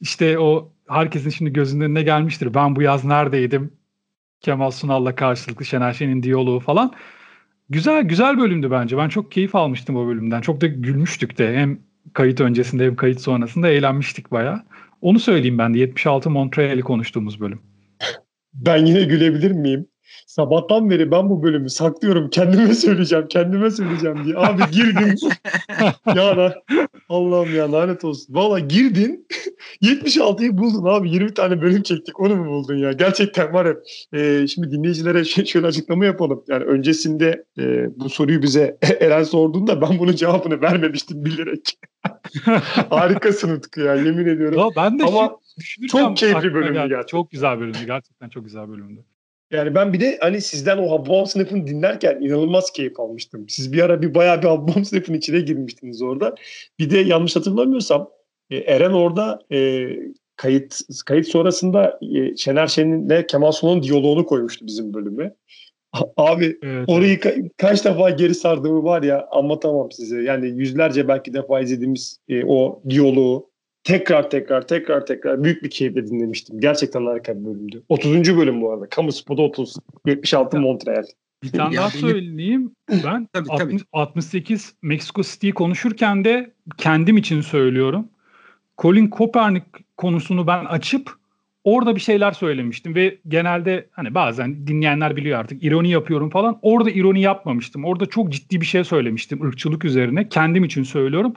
İşte 0.00 0.38
o 0.38 0.72
herkesin 0.88 1.30
şimdi 1.30 1.52
gözünün 1.52 1.84
önüne 1.84 2.02
gelmiştir. 2.02 2.54
Ben 2.54 2.76
bu 2.76 2.82
yaz 2.82 3.04
neredeydim? 3.04 3.72
Kemal 4.40 4.70
Sunal'la 4.70 5.14
karşılıklı 5.14 5.64
Şener 5.64 5.92
Şen'in 5.92 6.22
diyaloğu 6.22 6.60
falan. 6.60 6.92
Güzel 7.70 8.02
güzel 8.02 8.38
bölümdü 8.38 8.70
bence. 8.70 8.98
Ben 8.98 9.08
çok 9.08 9.32
keyif 9.32 9.54
almıştım 9.54 9.96
o 9.96 10.06
bölümden. 10.06 10.40
Çok 10.40 10.60
da 10.60 10.66
gülmüştük 10.66 11.38
de. 11.38 11.56
Hem 11.56 11.78
kayıt 12.12 12.40
öncesinde 12.40 12.84
hem 12.84 12.96
kayıt 12.96 13.20
sonrasında 13.20 13.68
eğlenmiştik 13.68 14.30
baya. 14.32 14.64
Onu 15.00 15.18
söyleyeyim 15.18 15.58
ben 15.58 15.74
de 15.74 15.78
76 15.78 16.30
Montreal'i 16.30 16.80
konuştuğumuz 16.80 17.40
bölüm. 17.40 17.60
Ben 18.54 18.86
yine 18.86 19.02
gülebilir 19.02 19.50
miyim? 19.50 19.86
Sabahtan 20.26 20.90
beri 20.90 21.10
ben 21.10 21.30
bu 21.30 21.42
bölümü 21.42 21.70
saklıyorum. 21.70 22.30
Kendime 22.30 22.74
söyleyeceğim, 22.74 23.26
kendime 23.28 23.70
söyleyeceğim 23.70 24.24
diye. 24.24 24.36
Abi 24.36 24.62
girdin. 24.72 25.18
ya 26.16 26.36
lan, 26.36 26.52
Allah'ım 27.08 27.56
ya 27.56 27.72
lanet 27.72 28.04
olsun. 28.04 28.34
Valla 28.34 28.58
girdin. 28.58 29.26
76'yı 29.82 30.58
buldun 30.58 30.84
abi. 30.84 31.10
20 31.10 31.34
tane 31.34 31.62
bölüm 31.62 31.82
çektik. 31.82 32.20
Onu 32.20 32.36
mu 32.36 32.46
buldun 32.46 32.76
ya? 32.76 32.92
Gerçekten 32.92 33.52
var 33.52 33.66
ya. 33.66 33.76
E, 34.20 34.46
şimdi 34.46 34.70
dinleyicilere 34.70 35.24
şöyle 35.46 35.66
açıklama 35.66 36.04
yapalım. 36.04 36.44
Yani 36.48 36.64
öncesinde 36.64 37.44
e, 37.58 37.86
bu 38.00 38.10
soruyu 38.10 38.42
bize 38.42 38.78
Eren 39.00 39.22
sorduğunda 39.22 39.80
ben 39.80 39.98
bunun 39.98 40.12
cevabını 40.12 40.60
vermemiştim 40.60 41.24
bilerek. 41.24 41.78
Harikasın 42.90 43.56
Utku 43.56 43.80
ya 43.80 43.94
yemin 43.94 44.26
ediyorum. 44.26 44.58
Ya 44.58 44.66
ben 44.76 44.98
de 44.98 45.04
Ama 45.04 45.36
çok 45.88 46.16
keyifli 46.16 46.54
bölümdü 46.54 46.72
gerçekten. 46.72 47.06
Çok 47.06 47.30
güzel 47.30 47.60
bölümdü. 47.60 47.78
Gerçekten 47.86 48.28
çok 48.28 48.44
güzel 48.44 48.68
bölümdü. 48.68 49.04
Yani 49.50 49.74
ben 49.74 49.92
bir 49.92 50.00
de 50.00 50.18
hani 50.20 50.40
sizden 50.40 50.78
o 50.78 50.90
Hababam 50.90 51.26
sınıfını 51.26 51.66
dinlerken 51.66 52.20
inanılmaz 52.20 52.72
keyif 52.72 53.00
almıştım. 53.00 53.48
Siz 53.48 53.72
bir 53.72 53.82
ara 53.82 54.02
bir 54.02 54.14
bayağı 54.14 54.42
bir 54.42 54.46
Hababam 54.46 54.84
sınıfının 54.84 55.18
içine 55.18 55.40
girmiştiniz 55.40 56.02
orada. 56.02 56.34
Bir 56.78 56.90
de 56.90 56.98
yanlış 56.98 57.36
hatırlamıyorsam 57.36 58.08
Eren 58.50 58.92
orada 58.92 59.40
e, 59.52 59.88
kayıt 60.36 60.80
kayıt 61.06 61.28
sonrasında 61.28 61.98
e, 62.14 62.36
Şener 62.36 62.66
Şen'le 62.66 63.26
Kemal 63.28 63.52
Sunal'ın 63.52 63.82
diyaloğunu 63.82 64.26
koymuştu 64.26 64.66
bizim 64.66 64.94
bölüme. 64.94 65.34
Abi 66.16 66.58
evet, 66.62 66.84
orayı 66.88 67.16
ka- 67.18 67.50
kaç 67.56 67.84
defa 67.84 68.10
geri 68.10 68.34
sardığımı 68.34 68.84
var 68.84 69.02
ya 69.02 69.28
anlatamam 69.30 69.92
size. 69.92 70.22
Yani 70.22 70.48
yüzlerce 70.48 71.08
belki 71.08 71.34
defa 71.34 71.60
izlediğimiz 71.60 72.18
e, 72.28 72.44
o 72.44 72.82
diyaloğu 72.88 73.50
tekrar 73.84 74.30
tekrar 74.30 74.66
tekrar 74.66 75.06
tekrar 75.06 75.44
büyük 75.44 75.62
bir 75.62 75.70
keyifle 75.70 76.06
dinlemiştim. 76.06 76.60
Gerçekten 76.60 77.06
harika 77.06 77.40
bir 77.40 77.44
bölümdü. 77.44 77.82
30. 77.88 78.36
bölüm 78.36 78.62
bu 78.62 78.72
arada. 78.72 78.88
Kamu 78.88 79.12
Spo'da 79.12 79.42
30. 79.42 79.74
76 80.06 80.60
Montreal. 80.60 81.04
Bir 81.42 81.52
tane 81.52 81.76
daha 81.76 81.90
söyleyeyim. 81.90 82.74
Ben 83.04 83.28
tabii, 83.32 83.48
60, 83.50 83.58
tabii. 83.58 83.82
68 83.92 84.74
Mexico 84.82 85.22
City'yi 85.22 85.52
konuşurken 85.52 86.24
de 86.24 86.54
kendim 86.76 87.16
için 87.16 87.40
söylüyorum. 87.40 88.08
Colin 88.80 89.06
Kaepernick 89.06 89.66
konusunu 89.96 90.46
ben 90.46 90.64
açıp 90.64 91.12
orada 91.64 91.94
bir 91.94 92.00
şeyler 92.00 92.32
söylemiştim 92.32 92.94
ve 92.94 93.18
genelde 93.28 93.88
hani 93.92 94.14
bazen 94.14 94.66
dinleyenler 94.66 95.16
biliyor 95.16 95.38
artık 95.38 95.64
ironi 95.64 95.90
yapıyorum 95.90 96.30
falan. 96.30 96.58
Orada 96.62 96.90
ironi 96.90 97.20
yapmamıştım. 97.20 97.84
Orada 97.84 98.06
çok 98.06 98.32
ciddi 98.32 98.60
bir 98.60 98.66
şey 98.66 98.84
söylemiştim 98.84 99.42
ırkçılık 99.42 99.84
üzerine. 99.84 100.28
Kendim 100.28 100.64
için 100.64 100.82
söylüyorum. 100.82 101.34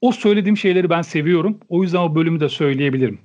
O 0.00 0.12
söylediğim 0.12 0.56
şeyleri 0.56 0.90
ben 0.90 1.02
seviyorum. 1.02 1.60
O 1.68 1.82
yüzden 1.82 1.98
o 1.98 2.14
bölümü 2.14 2.40
de 2.40 2.48
söyleyebilirim. 2.48 3.20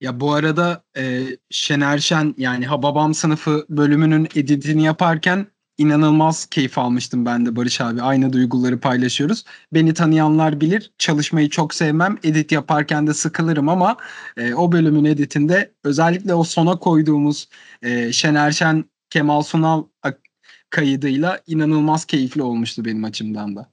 Ya 0.00 0.20
bu 0.20 0.32
arada 0.32 0.84
e, 0.96 1.22
Şener 1.50 1.98
Şen 1.98 2.34
yani 2.38 2.66
Hababam 2.66 3.14
sınıfı 3.14 3.66
bölümünün 3.68 4.28
editini 4.34 4.84
yaparken 4.84 5.46
inanılmaz 5.78 6.46
keyif 6.46 6.78
almıştım 6.78 7.26
ben 7.26 7.46
de 7.46 7.56
Barış 7.56 7.80
abi. 7.80 8.02
Aynı 8.02 8.32
duyguları 8.32 8.80
paylaşıyoruz. 8.80 9.44
Beni 9.72 9.94
tanıyanlar 9.94 10.60
bilir. 10.60 10.92
Çalışmayı 10.98 11.50
çok 11.50 11.74
sevmem. 11.74 12.18
Edit 12.24 12.52
yaparken 12.52 13.06
de 13.06 13.14
sıkılırım 13.14 13.68
ama 13.68 13.96
e, 14.36 14.54
o 14.54 14.72
bölümün 14.72 15.04
editinde 15.04 15.72
özellikle 15.84 16.34
o 16.34 16.44
sona 16.44 16.78
koyduğumuz 16.78 17.48
e, 17.82 18.12
Şener 18.12 18.52
Şen 18.52 18.84
Kemal 19.10 19.42
Sunal 19.42 19.84
kaydıyla 20.70 21.40
inanılmaz 21.46 22.04
keyifli 22.04 22.42
olmuştu 22.42 22.84
benim 22.84 23.04
açımdan 23.04 23.56
da. 23.56 23.70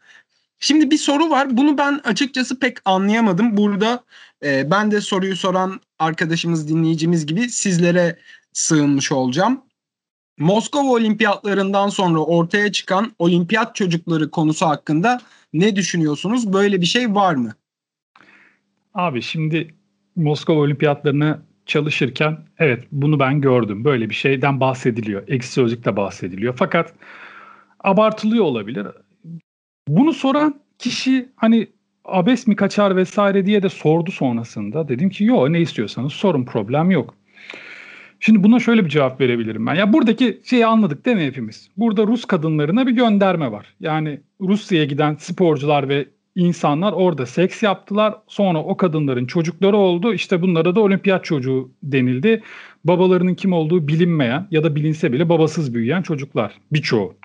Şimdi 0.59 0.91
bir 0.91 0.97
soru 0.97 1.29
var. 1.29 1.57
Bunu 1.57 1.77
ben 1.77 2.01
açıkçası 2.03 2.59
pek 2.59 2.77
anlayamadım. 2.85 3.57
Burada 3.57 4.03
e, 4.43 4.71
ben 4.71 4.91
de 4.91 5.01
soruyu 5.01 5.35
soran 5.35 5.81
arkadaşımız, 5.99 6.69
dinleyicimiz 6.69 7.25
gibi 7.25 7.49
sizlere 7.49 8.19
sığınmış 8.53 9.11
olacağım. 9.11 9.61
Moskova 10.39 10.91
olimpiyatlarından 10.91 11.89
sonra 11.89 12.19
ortaya 12.19 12.71
çıkan 12.71 13.11
olimpiyat 13.19 13.75
çocukları 13.75 14.31
konusu 14.31 14.65
hakkında 14.65 15.21
ne 15.53 15.75
düşünüyorsunuz? 15.75 16.53
Böyle 16.53 16.81
bir 16.81 16.85
şey 16.85 17.15
var 17.15 17.35
mı? 17.35 17.53
Abi 18.93 19.21
şimdi 19.21 19.73
Moskova 20.15 20.59
olimpiyatlarını 20.59 21.39
çalışırken 21.65 22.37
evet 22.59 22.83
bunu 22.91 23.19
ben 23.19 23.41
gördüm. 23.41 23.83
Böyle 23.83 24.09
bir 24.09 24.15
şeyden 24.15 24.59
bahsediliyor. 24.59 25.23
Eksi 25.27 25.51
sözlükte 25.51 25.95
bahsediliyor. 25.95 26.53
Fakat 26.57 26.93
abartılıyor 27.79 28.45
olabilir. 28.45 28.87
Bunu 29.87 30.13
soran 30.13 30.61
kişi 30.79 31.29
hani 31.35 31.67
abes 32.05 32.47
mi 32.47 32.55
kaçar 32.55 32.95
vesaire 32.95 33.45
diye 33.45 33.63
de 33.63 33.69
sordu 33.69 34.11
sonrasında. 34.11 34.87
Dedim 34.87 35.09
ki 35.09 35.23
yok 35.23 35.49
ne 35.49 35.61
istiyorsanız 35.61 36.13
sorun 36.13 36.45
problem 36.45 36.91
yok. 36.91 37.15
Şimdi 38.23 38.43
buna 38.43 38.59
şöyle 38.59 38.85
bir 38.85 38.89
cevap 38.89 39.21
verebilirim 39.21 39.65
ben. 39.65 39.75
Ya 39.75 39.93
buradaki 39.93 40.41
şeyi 40.45 40.65
anladık 40.65 41.05
değil 41.05 41.17
mi 41.17 41.25
hepimiz? 41.25 41.69
Burada 41.77 42.07
Rus 42.07 42.25
kadınlarına 42.25 42.87
bir 42.87 42.91
gönderme 42.91 43.51
var. 43.51 43.65
Yani 43.79 44.21
Rusya'ya 44.41 44.85
giden 44.85 45.15
sporcular 45.15 45.89
ve 45.89 46.05
insanlar 46.35 46.93
orada 46.93 47.25
seks 47.25 47.63
yaptılar. 47.63 48.15
Sonra 48.27 48.63
o 48.63 48.77
kadınların 48.77 49.25
çocukları 49.25 49.77
oldu. 49.77 50.13
İşte 50.13 50.41
bunlara 50.41 50.75
da 50.75 50.81
olimpiyat 50.81 51.25
çocuğu 51.25 51.71
denildi. 51.83 52.43
Babalarının 52.83 53.35
kim 53.35 53.53
olduğu 53.53 53.87
bilinmeyen 53.87 54.47
ya 54.51 54.63
da 54.63 54.75
bilinse 54.75 55.13
bile 55.13 55.29
babasız 55.29 55.73
büyüyen 55.73 56.01
çocuklar 56.01 56.53
birçoğu. 56.71 57.15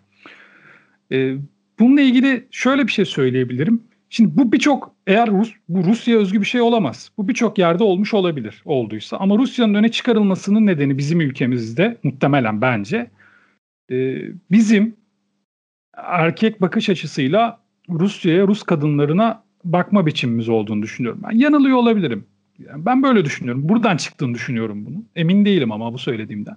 Ee, 1.13 1.35
bununla 1.79 2.01
ilgili 2.01 2.47
şöyle 2.51 2.87
bir 2.87 2.93
şey 2.93 3.05
söyleyebilirim. 3.05 3.83
Şimdi 4.11 4.37
bu 4.37 4.53
birçok 4.53 4.95
eğer 5.07 5.31
Rus, 5.31 5.53
bu 5.69 5.85
Rusya 5.85 6.19
özgü 6.19 6.41
bir 6.41 6.47
şey 6.47 6.61
olamaz. 6.61 7.11
Bu 7.19 7.29
birçok 7.29 7.59
yerde 7.59 7.85
olmuş 7.85 8.15
olabilir 8.15 8.63
olduysa. 8.65 9.17
Ama 9.17 9.39
Rusya'nın 9.39 9.75
öne 9.75 9.89
çıkarılmasının 9.89 10.67
nedeni 10.67 10.99
bizim 10.99 11.21
ülkemizde 11.21 11.97
muhtemelen 12.03 12.61
bence 12.61 13.11
e, 13.91 14.19
bizim 14.51 14.97
erkek 15.97 16.61
bakış 16.61 16.89
açısıyla 16.89 17.61
Rusya'ya, 17.91 18.47
Rus 18.47 18.63
kadınlarına 18.63 19.45
bakma 19.65 20.07
biçimimiz 20.07 20.49
olduğunu 20.49 20.83
düşünüyorum. 20.83 21.21
Ben 21.25 21.37
yanılıyor 21.37 21.77
olabilirim. 21.77 22.27
Yani 22.59 22.87
ben 22.87 23.03
böyle 23.03 23.25
düşünüyorum. 23.25 23.69
Buradan 23.69 23.97
çıktığını 23.97 24.35
düşünüyorum 24.35 24.87
bunu. 24.87 25.05
Emin 25.17 25.45
değilim 25.45 25.73
ama 25.73 25.93
bu 25.93 25.99
söylediğimden. 25.99 26.57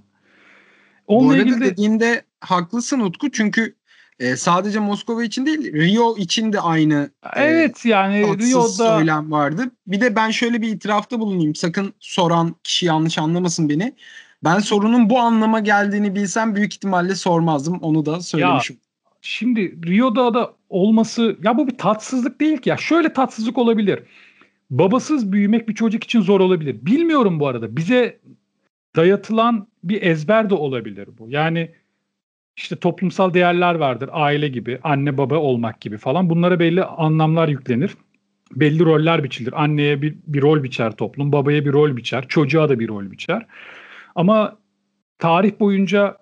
Onunla 1.07 1.29
bu 1.29 1.33
arada 1.33 1.43
ilgili 1.43 1.61
de... 1.61 1.65
dediğinde 1.65 2.21
haklısın 2.39 2.99
Utku 2.99 3.31
çünkü 3.31 3.75
e, 4.19 4.35
sadece 4.35 4.79
Moskova 4.79 5.23
için 5.23 5.45
değil 5.45 5.73
Rio 5.73 6.17
için 6.17 6.53
de 6.53 6.59
aynı 6.59 7.09
e, 7.35 7.43
Evet 7.43 7.85
e, 7.85 7.89
yani 7.89 8.21
Rio'da 8.21 8.67
söylem 8.67 9.31
vardı. 9.31 9.71
Bir 9.87 10.01
de 10.01 10.15
ben 10.15 10.31
şöyle 10.31 10.61
bir 10.61 10.67
itirafta 10.67 11.19
bulunayım. 11.19 11.55
Sakın 11.55 11.93
soran 11.99 12.55
kişi 12.63 12.85
yanlış 12.85 13.17
anlamasın 13.17 13.69
beni. 13.69 13.95
Ben 14.43 14.59
sorunun 14.59 15.09
bu 15.09 15.19
anlama 15.19 15.59
geldiğini 15.59 16.15
bilsem 16.15 16.55
büyük 16.55 16.73
ihtimalle 16.73 17.15
sormazdım. 17.15 17.79
Onu 17.79 18.05
da 18.05 18.21
söylemişim. 18.21 18.75
Ya, 18.75 19.11
şimdi 19.21 19.87
Rio'da 19.87 20.33
da 20.33 20.53
olması 20.69 21.37
ya 21.43 21.57
bu 21.57 21.67
bir 21.67 21.77
tatsızlık 21.77 22.41
değil 22.41 22.57
ki 22.57 22.69
ya. 22.69 22.77
Şöyle 22.77 23.13
tatsızlık 23.13 23.57
olabilir. 23.57 24.03
Babasız 24.69 25.31
büyümek 25.31 25.69
bir 25.69 25.75
çocuk 25.75 26.03
için 26.03 26.21
zor 26.21 26.39
olabilir. 26.39 26.77
Bilmiyorum 26.81 27.39
bu 27.39 27.47
arada. 27.47 27.77
Bize 27.77 28.19
dayatılan 28.95 29.67
bir 29.83 30.01
ezber 30.01 30.49
de 30.49 30.55
olabilir 30.55 31.09
bu. 31.19 31.29
Yani 31.29 31.71
işte 32.59 32.75
toplumsal 32.75 33.33
değerler 33.33 33.75
vardır. 33.75 34.09
Aile 34.13 34.47
gibi, 34.47 34.79
anne 34.83 35.17
baba 35.17 35.37
olmak 35.37 35.81
gibi 35.81 35.97
falan. 35.97 36.29
Bunlara 36.29 36.59
belli 36.59 36.83
anlamlar 36.83 37.47
yüklenir. 37.47 37.91
Belli 38.55 38.85
roller 38.85 39.23
biçilir. 39.23 39.63
Anneye 39.63 40.01
bir, 40.01 40.15
bir 40.27 40.41
rol 40.41 40.63
biçer 40.63 40.91
toplum, 40.91 41.31
babaya 41.31 41.65
bir 41.65 41.73
rol 41.73 41.97
biçer, 41.97 42.27
çocuğa 42.27 42.69
da 42.69 42.79
bir 42.79 42.87
rol 42.87 43.11
biçer. 43.11 43.45
Ama 44.15 44.57
tarih 45.19 45.59
boyunca 45.59 46.17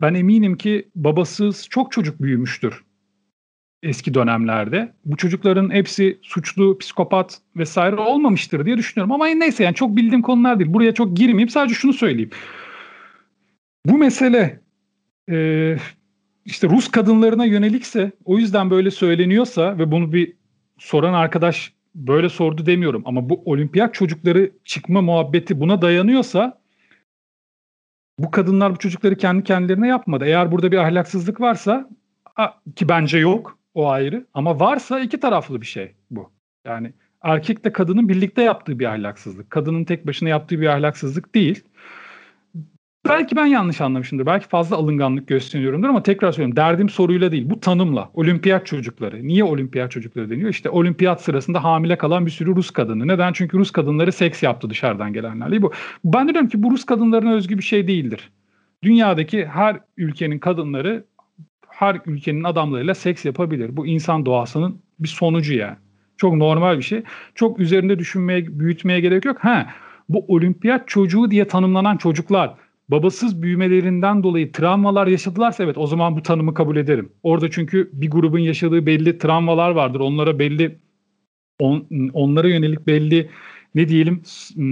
ben 0.00 0.14
eminim 0.14 0.56
ki 0.56 0.88
babasız 0.94 1.68
çok 1.68 1.92
çocuk 1.92 2.22
büyümüştür 2.22 2.82
eski 3.82 4.14
dönemlerde. 4.14 4.92
Bu 5.04 5.16
çocukların 5.16 5.70
hepsi 5.70 6.18
suçlu, 6.22 6.78
psikopat 6.78 7.38
vesaire 7.56 7.96
olmamıştır 7.96 8.66
diye 8.66 8.76
düşünüyorum. 8.76 9.12
Ama 9.12 9.26
neyse 9.26 9.64
yani 9.64 9.74
çok 9.74 9.96
bildiğim 9.96 10.22
konular 10.22 10.58
değil. 10.58 10.74
Buraya 10.74 10.94
çok 10.94 11.16
girmeyeyim. 11.16 11.48
Sadece 11.48 11.74
şunu 11.74 11.92
söyleyeyim. 11.92 12.30
Bu 13.86 13.98
mesele 13.98 14.61
e, 15.32 15.76
işte 16.44 16.68
Rus 16.68 16.90
kadınlarına 16.90 17.44
yönelikse 17.44 18.12
o 18.24 18.38
yüzden 18.38 18.70
böyle 18.70 18.90
söyleniyorsa 18.90 19.78
ve 19.78 19.90
bunu 19.90 20.12
bir 20.12 20.32
soran 20.78 21.14
arkadaş 21.14 21.72
böyle 21.94 22.28
sordu 22.28 22.66
demiyorum 22.66 23.02
ama 23.04 23.28
bu 23.28 23.42
olimpiyat 23.44 23.94
çocukları 23.94 24.50
çıkma 24.64 25.02
muhabbeti 25.02 25.60
buna 25.60 25.82
dayanıyorsa 25.82 26.62
bu 28.18 28.30
kadınlar 28.30 28.74
bu 28.74 28.78
çocukları 28.78 29.16
kendi 29.16 29.44
kendilerine 29.44 29.88
yapmadı. 29.88 30.24
Eğer 30.24 30.52
burada 30.52 30.72
bir 30.72 30.76
ahlaksızlık 30.76 31.40
varsa 31.40 31.90
ki 32.76 32.88
bence 32.88 33.18
yok 33.18 33.58
o 33.74 33.88
ayrı 33.88 34.26
ama 34.34 34.60
varsa 34.60 35.00
iki 35.00 35.20
taraflı 35.20 35.60
bir 35.60 35.66
şey 35.66 35.94
bu. 36.10 36.30
Yani 36.64 36.92
erkekle 37.22 37.72
kadının 37.72 38.08
birlikte 38.08 38.42
yaptığı 38.42 38.78
bir 38.78 38.86
ahlaksızlık. 38.86 39.50
Kadının 39.50 39.84
tek 39.84 40.06
başına 40.06 40.28
yaptığı 40.28 40.60
bir 40.60 40.66
ahlaksızlık 40.66 41.34
değil. 41.34 41.64
Belki 43.08 43.36
ben 43.36 43.46
yanlış 43.46 43.80
anlamışımdır. 43.80 44.26
Belki 44.26 44.48
fazla 44.48 44.76
alınganlık 44.76 45.28
gösteriyorumdur 45.28 45.88
ama 45.88 46.02
tekrar 46.02 46.32
söylüyorum. 46.32 46.56
Derdim 46.56 46.88
soruyla 46.88 47.32
değil. 47.32 47.50
Bu 47.50 47.60
tanımla. 47.60 48.10
Olimpiyat 48.14 48.66
çocukları. 48.66 49.26
Niye 49.26 49.44
olimpiyat 49.44 49.90
çocukları 49.90 50.30
deniyor? 50.30 50.48
İşte 50.48 50.70
olimpiyat 50.70 51.22
sırasında 51.22 51.64
hamile 51.64 51.98
kalan 51.98 52.26
bir 52.26 52.30
sürü 52.30 52.56
Rus 52.56 52.70
kadını. 52.70 53.08
Neden? 53.08 53.32
Çünkü 53.32 53.58
Rus 53.58 53.70
kadınları 53.70 54.12
seks 54.12 54.42
yaptı 54.42 54.70
dışarıdan 54.70 55.12
gelenlerle. 55.12 55.62
Bu. 55.62 55.72
Ben 56.04 56.28
diyorum 56.28 56.48
ki 56.48 56.62
bu 56.62 56.70
Rus 56.70 56.84
kadınlarına 56.84 57.34
özgü 57.34 57.58
bir 57.58 57.62
şey 57.62 57.86
değildir. 57.88 58.30
Dünyadaki 58.82 59.46
her 59.46 59.80
ülkenin 59.96 60.38
kadınları 60.38 61.04
her 61.68 62.00
ülkenin 62.06 62.44
adamlarıyla 62.44 62.94
seks 62.94 63.24
yapabilir. 63.24 63.76
Bu 63.76 63.86
insan 63.86 64.26
doğasının 64.26 64.82
bir 64.98 65.08
sonucu 65.08 65.54
yani. 65.54 65.76
Çok 66.16 66.34
normal 66.34 66.78
bir 66.78 66.82
şey. 66.82 67.02
Çok 67.34 67.60
üzerinde 67.60 67.98
düşünmeye, 67.98 68.58
büyütmeye 68.58 69.00
gerek 69.00 69.24
yok. 69.24 69.36
Ha, 69.40 69.66
bu 70.08 70.24
olimpiyat 70.28 70.88
çocuğu 70.88 71.30
diye 71.30 71.48
tanımlanan 71.48 71.96
çocuklar 71.96 72.54
babasız 72.92 73.42
büyümelerinden 73.42 74.22
dolayı 74.22 74.52
travmalar 74.52 75.06
yaşadılarsa 75.06 75.64
evet 75.64 75.78
o 75.78 75.86
zaman 75.86 76.16
bu 76.16 76.22
tanımı 76.22 76.54
kabul 76.54 76.76
ederim. 76.76 77.12
Orada 77.22 77.50
çünkü 77.50 77.90
bir 77.92 78.10
grubun 78.10 78.38
yaşadığı 78.38 78.86
belli 78.86 79.18
travmalar 79.18 79.70
vardır. 79.70 80.00
Onlara 80.00 80.38
belli 80.38 80.78
on, 81.58 81.86
onlara 82.12 82.48
yönelik 82.48 82.86
belli 82.86 83.30
ne 83.74 83.88
diyelim 83.88 84.22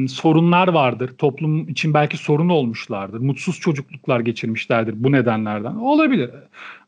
sorunlar 0.08 0.68
vardır. 0.68 1.10
Toplum 1.18 1.68
için 1.68 1.94
belki 1.94 2.16
sorun 2.16 2.48
olmuşlardır. 2.48 3.18
Mutsuz 3.18 3.60
çocukluklar 3.60 4.20
geçirmişlerdir 4.20 4.94
bu 4.96 5.12
nedenlerden. 5.12 5.74
Olabilir. 5.74 6.30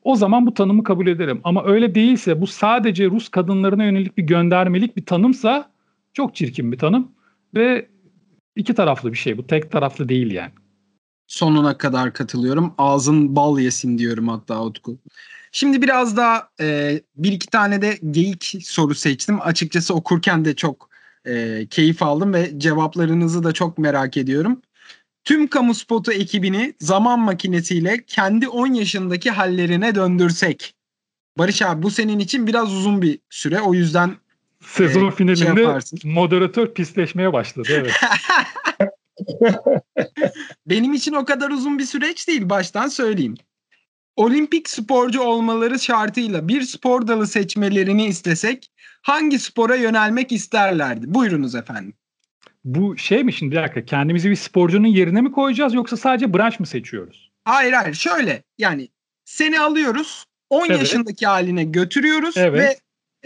O 0.05 0.17
zaman 0.17 0.47
bu 0.47 0.55
tanımı 0.55 0.85
kabul 0.85 1.07
ederim. 1.07 1.41
Ama 1.45 1.65
öyle 1.65 1.95
değilse 1.95 2.41
bu 2.41 2.47
sadece 2.47 3.07
Rus 3.07 3.29
kadınlarına 3.29 3.85
yönelik 3.85 4.19
bir 4.19 4.23
göndermelik 4.23 4.97
bir 4.97 5.07
tanımsa 5.07 5.71
çok 6.13 6.35
çirkin 6.35 6.73
bir 6.73 6.79
tanım 6.79 7.09
ve 7.55 7.89
iki 8.57 8.75
taraflı 8.75 9.13
bir 9.13 9.19
şey 9.19 9.39
bu. 9.39 9.47
Tek 9.47 9.71
taraflı 9.71 10.09
değil 10.09 10.31
yani 10.31 10.51
sonuna 11.33 11.79
kadar 11.79 12.13
katılıyorum. 12.13 12.75
Ağzın 12.79 13.37
bal 13.37 13.59
yesin 13.59 13.99
diyorum 13.99 14.29
hatta 14.29 14.65
Utku. 14.65 14.99
Şimdi 15.53 15.83
biraz 15.83 16.17
daha 16.17 16.49
e, 16.61 17.01
bir 17.17 17.33
iki 17.33 17.47
tane 17.47 17.83
de 17.83 17.99
geyik 18.11 18.55
soru 18.63 18.95
seçtim. 18.95 19.39
Açıkçası 19.41 19.95
okurken 19.95 20.45
de 20.45 20.57
çok 20.57 20.89
e, 21.27 21.67
keyif 21.71 22.03
aldım 22.03 22.35
ve 22.35 22.59
cevaplarınızı 22.59 23.45
da 23.45 23.53
çok 23.53 23.79
merak 23.79 24.17
ediyorum. 24.17 24.63
Tüm 25.25 25.47
kamu 25.47 25.75
spotu 25.75 26.13
ekibini 26.13 26.75
zaman 26.81 27.21
makinesiyle 27.21 28.05
kendi 28.07 28.49
10 28.49 28.67
yaşındaki 28.67 29.31
hallerine 29.31 29.95
döndürsek. 29.95 30.75
Barış 31.39 31.63
abi 31.63 31.83
bu 31.83 31.91
senin 31.91 32.19
için 32.19 32.47
biraz 32.47 32.73
uzun 32.73 33.03
bir 33.03 33.19
süre. 33.31 33.61
O 33.61 33.75
yüzden 33.75 34.17
sezon 34.67 35.09
e, 35.09 35.11
finalinde 35.11 35.81
şey 35.81 36.13
moderatör 36.13 36.75
pisleşmeye 36.75 37.33
başladı. 37.33 37.69
Evet. 37.71 37.93
Benim 40.67 40.93
için 40.93 41.13
o 41.13 41.25
kadar 41.25 41.51
uzun 41.51 41.79
bir 41.79 41.85
süreç 41.85 42.29
değil 42.29 42.51
baştan 42.51 42.89
söyleyeyim. 42.89 43.35
Olimpik 44.17 44.71
sporcu 44.71 45.21
olmaları 45.21 45.79
şartıyla 45.79 46.49
bir 46.49 46.63
spor 46.63 47.07
dalı 47.07 47.27
seçmelerini 47.27 48.07
istesek 48.07 48.71
hangi 49.03 49.39
spora 49.39 49.77
yönelmek 49.77 50.33
isterlerdi? 50.33 51.15
Buyurunuz 51.15 51.55
efendim. 51.55 51.95
Bu 52.65 52.99
şey 52.99 53.25
mi 53.25 53.33
şimdi 53.33 53.57
bir 53.57 53.63
dakika 53.63 53.85
kendimizi 53.85 54.31
bir 54.31 54.37
sporcunun 54.37 54.87
yerine 54.87 55.21
mi 55.21 55.33
koyacağız 55.33 55.75
yoksa 55.75 55.97
sadece 55.97 56.35
branş 56.35 56.61
mı 56.61 56.67
seçiyoruz? 56.67 57.31
Hayır 57.45 57.73
hayır 57.73 57.95
şöyle 57.95 58.43
yani 58.59 58.89
seni 59.25 59.61
alıyoruz 59.61 60.25
10 60.51 60.67
evet. 60.67 60.79
yaşındaki 60.79 61.27
haline 61.27 61.65
götürüyoruz 61.65 62.37
evet. 62.37 62.61
ve 62.61 62.79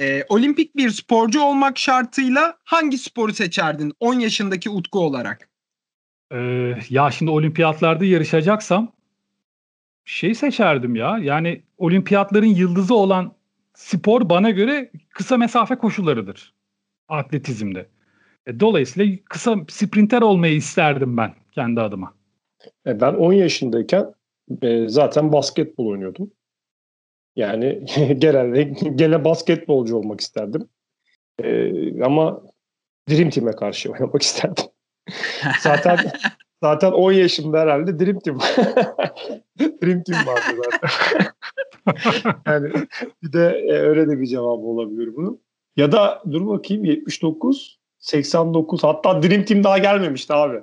e, 0.05 0.24
olimpik 0.28 0.76
bir 0.76 0.91
sporcu 0.91 1.41
olmak 1.41 1.78
şartıyla 1.78 2.59
hangi 2.64 2.99
sporu 2.99 3.34
seçerdin 3.34 3.93
10 4.01 4.14
yaşındaki 4.14 4.70
Utku 4.70 5.01
olarak? 5.01 5.49
Ee, 6.33 6.74
ya 6.91 7.11
şimdi 7.11 7.31
olimpiyatlarda 7.31 8.05
yarışacaksam 8.05 8.93
şey 10.05 10.35
seçerdim 10.35 10.95
ya. 10.95 11.18
Yani 11.22 11.62
olimpiyatların 11.79 12.47
yıldızı 12.47 12.95
olan 12.95 13.33
spor 13.74 14.29
bana 14.29 14.51
göre 14.51 14.91
kısa 15.11 15.37
mesafe 15.37 15.77
koşularıdır 15.77 16.55
atletizmde. 17.09 17.89
E, 18.47 18.61
dolayısıyla 18.61 19.18
kısa 19.24 19.57
sprinter 19.68 20.22
olmayı 20.22 20.55
isterdim 20.55 21.16
ben 21.16 21.35
kendi 21.53 21.81
adıma. 21.81 22.14
E, 22.87 23.01
ben 23.01 23.14
10 23.14 23.33
yaşındayken 23.33 24.14
e, 24.62 24.89
zaten 24.89 25.33
basketbol 25.33 25.87
oynuyordum. 25.87 26.31
Yani 27.37 27.87
genelde 28.18 28.62
gene 28.95 29.24
basketbolcu 29.24 29.97
olmak 29.97 30.20
isterdim. 30.20 30.68
Ama 32.03 32.43
Dream 33.11 33.31
Team'e 33.31 33.53
karşı 33.53 33.93
oynamak 33.93 34.22
isterdim 34.22 34.64
zaten 35.61 35.98
zaten 36.62 36.92
10 36.92 37.12
yaşımda 37.12 37.61
herhalde 37.61 37.98
Dream 37.98 38.18
Team. 38.18 38.38
Dream 39.59 40.02
Team 40.02 40.26
vardı 40.26 40.62
zaten. 40.64 40.90
yani 42.46 42.72
bir 43.22 43.32
de 43.32 43.64
e, 43.68 43.72
öyle 43.72 44.09
de 44.09 44.20
bir 44.20 44.26
cevap 44.26 44.59
olabilir 44.59 45.16
bunun. 45.16 45.40
Ya 45.76 45.92
da 45.92 46.22
dur 46.30 46.46
bakayım 46.46 46.84
79 46.84 47.78
89 47.98 48.84
hatta 48.84 49.22
Dream 49.22 49.44
Team 49.44 49.64
daha 49.64 49.78
gelmemişti 49.78 50.32
abi. 50.32 50.61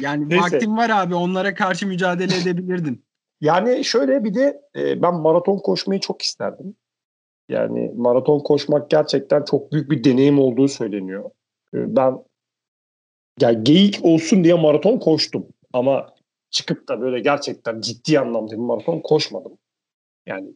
yani 0.00 0.28
Neyse. 0.28 0.42
vaktim 0.42 0.76
var 0.76 0.90
abi 0.90 1.14
onlara 1.14 1.54
karşı 1.54 1.86
mücadele 1.86 2.36
edebilirdin. 2.36 3.04
Yani 3.40 3.84
şöyle 3.84 4.24
bir 4.24 4.34
de 4.34 4.60
e, 4.76 5.02
ben 5.02 5.14
maraton 5.14 5.58
koşmayı 5.58 6.00
çok 6.00 6.22
isterdim. 6.22 6.76
Yani 7.48 7.92
maraton 7.96 8.38
koşmak 8.38 8.90
gerçekten 8.90 9.44
çok 9.44 9.72
büyük 9.72 9.90
bir 9.90 10.04
deneyim 10.04 10.38
olduğu 10.38 10.68
söyleniyor. 10.68 11.30
E, 11.74 11.96
ben 11.96 12.18
yani 13.40 13.64
geyik 13.64 14.04
olsun 14.04 14.44
diye 14.44 14.54
maraton 14.54 14.98
koştum. 14.98 15.46
Ama 15.72 16.14
çıkıp 16.50 16.88
da 16.88 17.00
böyle 17.00 17.20
gerçekten 17.20 17.80
ciddi 17.80 18.20
anlamda 18.20 18.52
bir 18.52 18.56
maraton 18.56 19.00
koşmadım. 19.00 19.58
Yani 20.26 20.54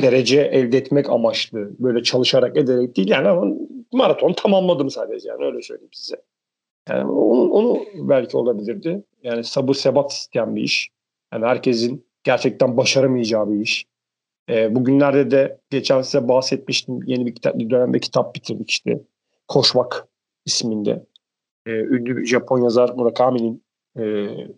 derece 0.00 0.40
elde 0.40 0.78
etmek 0.78 1.10
amaçlı 1.10 1.70
böyle 1.78 2.02
çalışarak 2.02 2.56
ederek 2.56 2.96
değil 2.96 3.08
yani 3.08 3.28
ama 3.28 3.56
maraton 3.92 4.32
tamamladım 4.32 4.90
sadece 4.90 5.28
yani 5.28 5.44
öyle 5.44 5.62
söyleyeyim 5.62 5.92
size. 5.92 6.16
Yani 6.88 7.10
onu, 7.10 7.50
onu 7.50 7.84
belki 7.94 8.36
olabilirdi. 8.36 9.04
Yani 9.22 9.44
sabır 9.44 9.74
sebat 9.74 10.12
isteyen 10.12 10.56
bir 10.56 10.62
iş. 10.62 10.88
Yani 11.32 11.46
herkesin 11.46 12.06
gerçekten 12.24 12.76
başaramayacağı 12.76 13.50
bir 13.50 13.60
iş. 13.60 13.86
E, 14.48 14.74
bugünlerde 14.74 15.30
de 15.30 15.58
geçen 15.70 16.02
size 16.02 16.28
bahsetmiştim. 16.28 17.00
Yeni 17.06 17.26
bir 17.26 17.34
kitap, 17.34 17.60
dönemde 17.60 17.98
kitap 17.98 18.34
bitirdik 18.34 18.70
işte. 18.70 19.00
Koşmak 19.48 20.08
isminde. 20.46 21.06
E, 21.70 21.72
ünlü 21.72 22.26
Japon 22.26 22.62
yazar 22.62 22.88
Murakami'nin 22.96 23.64
e, 23.98 24.02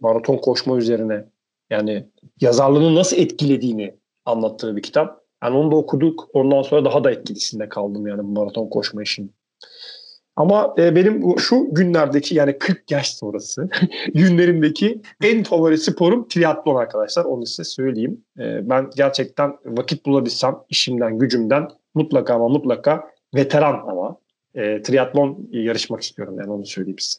maraton 0.00 0.36
koşma 0.36 0.76
üzerine 0.76 1.24
yani 1.70 2.06
yazarlığını 2.40 2.94
nasıl 2.94 3.16
etkilediğini 3.16 3.96
anlattığı 4.24 4.76
bir 4.76 4.82
kitap. 4.82 5.22
Yani 5.42 5.56
onu 5.56 5.70
da 5.70 5.76
okuduk. 5.76 6.28
Ondan 6.32 6.62
sonra 6.62 6.84
daha 6.84 7.04
da 7.04 7.10
etkilisinde 7.10 7.68
kaldım 7.68 8.06
yani 8.06 8.22
bu 8.22 8.28
maraton 8.28 8.68
koşma 8.68 9.02
işinin. 9.02 9.34
Ama 10.36 10.74
e, 10.78 10.96
benim 10.96 11.38
şu 11.38 11.68
günlerdeki 11.70 12.34
yani 12.34 12.58
40 12.58 12.90
yaş 12.90 13.14
sonrası 13.14 13.68
günlerimdeki 14.14 15.02
en 15.22 15.42
favori 15.42 15.78
sporum 15.78 16.28
triatlon 16.28 16.76
arkadaşlar. 16.76 17.24
Onu 17.24 17.46
size 17.46 17.64
söyleyeyim. 17.64 18.24
E, 18.38 18.70
ben 18.70 18.90
gerçekten 18.96 19.56
vakit 19.64 20.06
bulabilsem 20.06 20.56
işimden, 20.68 21.18
gücümden 21.18 21.68
mutlaka 21.94 22.34
ama 22.34 22.48
mutlaka 22.48 23.08
veteran 23.34 23.84
ama 23.88 24.16
e, 24.54 24.82
triatlon 24.82 25.48
yarışmak 25.52 26.02
istiyorum 26.02 26.36
yani 26.38 26.50
onu 26.50 26.66
söyleyeyim 26.66 26.98
size. 26.98 27.18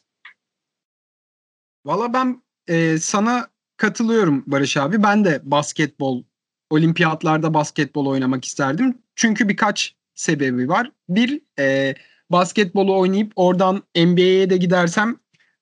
Valla 1.84 2.12
ben 2.12 2.42
e, 2.68 2.98
sana 2.98 3.48
katılıyorum 3.76 4.44
Barış 4.46 4.76
abi. 4.76 5.02
Ben 5.02 5.24
de 5.24 5.40
basketbol, 5.44 6.24
olimpiyatlarda 6.70 7.54
basketbol 7.54 8.06
oynamak 8.06 8.44
isterdim. 8.44 8.98
Çünkü 9.16 9.48
birkaç 9.48 9.94
sebebi 10.14 10.68
var. 10.68 10.92
Bir, 11.08 11.40
e, 11.58 11.94
basketbolu 12.30 12.98
oynayıp 12.98 13.32
oradan 13.36 13.82
NBA'ye 13.96 14.50
de 14.50 14.56
gidersem 14.56 15.16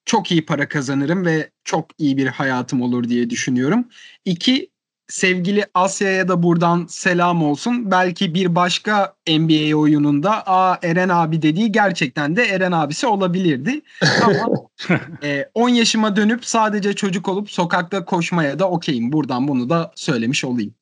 çok 0.04 0.32
iyi 0.32 0.46
para 0.46 0.68
kazanırım 0.68 1.26
ve 1.26 1.50
çok 1.64 1.86
iyi 1.98 2.16
bir 2.16 2.26
hayatım 2.26 2.82
olur 2.82 3.08
diye 3.08 3.30
düşünüyorum. 3.30 3.88
İki, 4.24 4.70
sevgili 5.08 5.64
Asya'ya 5.74 6.28
da 6.28 6.42
buradan 6.42 6.86
selam 6.88 7.42
olsun. 7.42 7.90
Belki 7.90 8.34
bir 8.34 8.54
başka 8.54 9.14
NBA 9.28 9.76
oyununda 9.76 10.46
a 10.46 10.78
Eren 10.82 11.08
abi 11.08 11.42
dediği 11.42 11.72
gerçekten 11.72 12.36
de 12.36 12.42
Eren 12.42 12.72
abisi 12.72 13.06
olabilirdi. 13.06 13.80
Ama 14.22 14.68
e, 15.22 15.48
10 15.54 15.68
yaşıma 15.68 16.16
dönüp 16.16 16.44
sadece 16.44 16.92
çocuk 16.92 17.28
olup 17.28 17.50
sokakta 17.50 18.04
koşmaya 18.04 18.58
da 18.58 18.70
okeyim. 18.70 19.12
Buradan 19.12 19.48
bunu 19.48 19.70
da 19.70 19.92
söylemiş 19.94 20.44
olayım. 20.44 20.74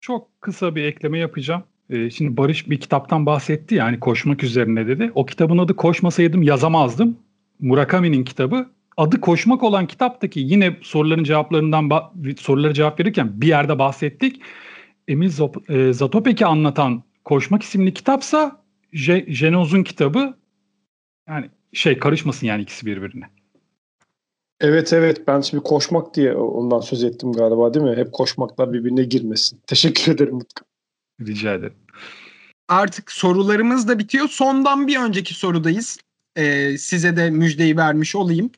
Çok 0.00 0.40
kısa 0.40 0.74
bir 0.74 0.84
ekleme 0.84 1.18
yapacağım. 1.18 1.62
Ee, 1.90 2.10
şimdi 2.10 2.36
Barış 2.36 2.70
bir 2.70 2.80
kitaptan 2.80 3.26
bahsetti 3.26 3.74
yani 3.74 4.00
koşmak 4.00 4.44
üzerine 4.44 4.86
dedi. 4.86 5.12
O 5.14 5.26
kitabın 5.26 5.58
adı 5.58 5.76
Koşmasaydım 5.76 6.42
yazamazdım. 6.42 7.18
Murakami'nin 7.60 8.24
kitabı. 8.24 8.66
Adı 8.98 9.20
Koşmak 9.20 9.62
olan 9.62 9.86
kitaptaki 9.86 10.40
yine 10.40 10.76
soruların 10.82 11.24
cevaplarından 11.24 11.90
soruları 12.38 12.74
cevap 12.74 13.00
verirken 13.00 13.40
bir 13.40 13.46
yerde 13.46 13.78
bahsettik. 13.78 14.42
Emil 15.08 15.32
e, 15.68 15.92
Zatopek'i 15.92 16.46
anlatan 16.46 17.02
Koşmak 17.24 17.62
isimli 17.62 17.94
kitapsa 17.94 18.62
Jenoz'un 18.92 19.82
kitabı. 19.82 20.36
Yani 21.28 21.50
şey 21.72 21.98
karışmasın 21.98 22.46
yani 22.46 22.62
ikisi 22.62 22.86
birbirine. 22.86 23.24
Evet 24.60 24.92
evet 24.92 25.26
ben 25.26 25.40
şimdi 25.40 25.62
koşmak 25.62 26.14
diye 26.14 26.34
ondan 26.34 26.80
söz 26.80 27.04
ettim 27.04 27.32
galiba 27.32 27.74
değil 27.74 27.86
mi? 27.86 27.96
Hep 27.96 28.12
koşmaklar 28.12 28.72
birbirine 28.72 29.04
girmesin. 29.04 29.60
Teşekkür 29.66 30.12
ederim 30.12 30.34
Mutku. 30.34 30.64
Rica 31.20 31.54
ederim. 31.54 31.76
Artık 32.68 33.12
sorularımız 33.12 33.88
da 33.88 33.98
bitiyor. 33.98 34.28
Sondan 34.28 34.86
bir 34.86 35.00
önceki 35.00 35.34
sorudayız. 35.34 35.98
Ee, 36.36 36.78
size 36.78 37.16
de 37.16 37.30
müjdeyi 37.30 37.76
vermiş 37.76 38.16
olayım. 38.16 38.50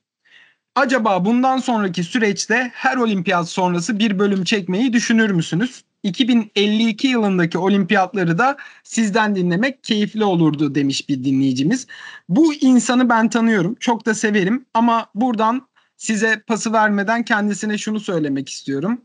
Acaba 0.80 1.24
bundan 1.24 1.58
sonraki 1.58 2.04
süreçte 2.04 2.70
her 2.74 2.96
olimpiyat 2.96 3.48
sonrası 3.48 3.98
bir 3.98 4.18
bölüm 4.18 4.44
çekmeyi 4.44 4.92
düşünür 4.92 5.30
müsünüz? 5.30 5.84
2052 6.02 7.08
yılındaki 7.08 7.58
olimpiyatları 7.58 8.38
da 8.38 8.56
sizden 8.84 9.36
dinlemek 9.36 9.84
keyifli 9.84 10.24
olurdu 10.24 10.74
demiş 10.74 11.08
bir 11.08 11.24
dinleyicimiz. 11.24 11.86
Bu 12.28 12.54
insanı 12.54 13.08
ben 13.08 13.30
tanıyorum. 13.30 13.74
Çok 13.80 14.06
da 14.06 14.14
severim 14.14 14.66
ama 14.74 15.06
buradan 15.14 15.68
size 15.96 16.42
pası 16.46 16.72
vermeden 16.72 17.24
kendisine 17.24 17.78
şunu 17.78 18.00
söylemek 18.00 18.48
istiyorum. 18.48 19.00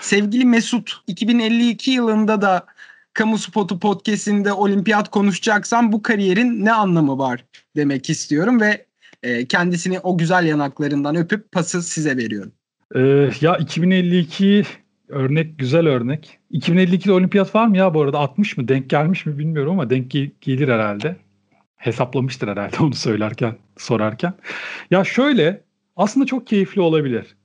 Sevgili 0.00 0.44
Mesut 0.44 1.02
2052 1.06 1.90
yılında 1.90 2.42
da 2.42 2.66
Kamu 3.12 3.38
Spotu 3.38 3.78
podcast'inde 3.78 4.52
olimpiyat 4.52 5.10
konuşacaksam 5.10 5.92
bu 5.92 6.02
kariyerin 6.02 6.64
ne 6.64 6.72
anlamı 6.72 7.18
var 7.18 7.44
demek 7.76 8.10
istiyorum 8.10 8.60
ve 8.60 8.89
e, 9.22 9.46
kendisini 9.46 10.00
o 10.00 10.18
güzel 10.18 10.46
yanaklarından 10.46 11.16
öpüp 11.16 11.52
pası 11.52 11.82
size 11.82 12.16
veriyorum. 12.16 12.52
Ee, 12.94 13.30
ya 13.40 13.56
2052 13.56 14.64
örnek 15.08 15.58
güzel 15.58 15.86
örnek. 15.86 16.38
2052'de 16.52 17.12
olimpiyat 17.12 17.54
var 17.54 17.66
mı 17.66 17.76
ya 17.76 17.94
bu 17.94 18.02
arada 18.02 18.18
60 18.18 18.56
mı 18.56 18.68
denk 18.68 18.90
gelmiş 18.90 19.26
mi 19.26 19.38
bilmiyorum 19.38 19.72
ama 19.72 19.90
denk 19.90 20.10
gelir 20.40 20.68
herhalde. 20.68 21.16
Hesaplamıştır 21.76 22.48
herhalde 22.48 22.76
onu 22.80 22.94
söylerken 22.94 23.56
sorarken. 23.76 24.34
Ya 24.90 25.04
şöyle 25.04 25.62
aslında 25.96 26.26
çok 26.26 26.46
keyifli 26.46 26.80
olabilir. 26.80 27.36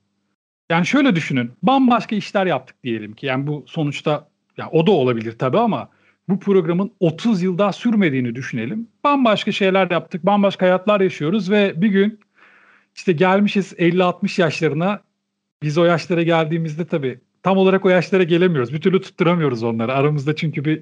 Yani 0.69 0.85
şöyle 0.85 1.15
düşünün. 1.15 1.51
Bambaşka 1.63 2.15
işler 2.15 2.45
yaptık 2.45 2.83
diyelim 2.83 3.13
ki. 3.13 3.25
Yani 3.25 3.47
bu 3.47 3.65
sonuçta 3.67 4.29
ya 4.57 4.69
o 4.71 4.87
da 4.87 4.91
olabilir 4.91 5.37
tabii 5.39 5.59
ama 5.59 5.89
bu 6.29 6.39
programın 6.39 6.91
30 6.99 7.41
yıl 7.41 7.57
daha 7.57 7.73
sürmediğini 7.73 8.35
düşünelim. 8.35 8.87
Bambaşka 9.03 9.51
şeyler 9.51 9.91
yaptık, 9.91 10.25
bambaşka 10.25 10.65
hayatlar 10.65 11.01
yaşıyoruz 11.01 11.51
ve 11.51 11.73
bir 11.81 11.87
gün 11.87 12.19
işte 12.95 13.11
gelmişiz 13.11 13.73
50-60 13.73 14.41
yaşlarına. 14.41 15.01
Biz 15.63 15.77
o 15.77 15.85
yaşlara 15.85 16.23
geldiğimizde 16.23 16.85
tabii 16.85 17.19
tam 17.43 17.57
olarak 17.57 17.85
o 17.85 17.89
yaşlara 17.89 18.23
gelemiyoruz. 18.23 18.73
Bir 18.73 18.81
türlü 18.81 19.01
tutturamıyoruz 19.01 19.63
onları. 19.63 19.93
Aramızda 19.93 20.35
çünkü 20.35 20.65
bir 20.65 20.81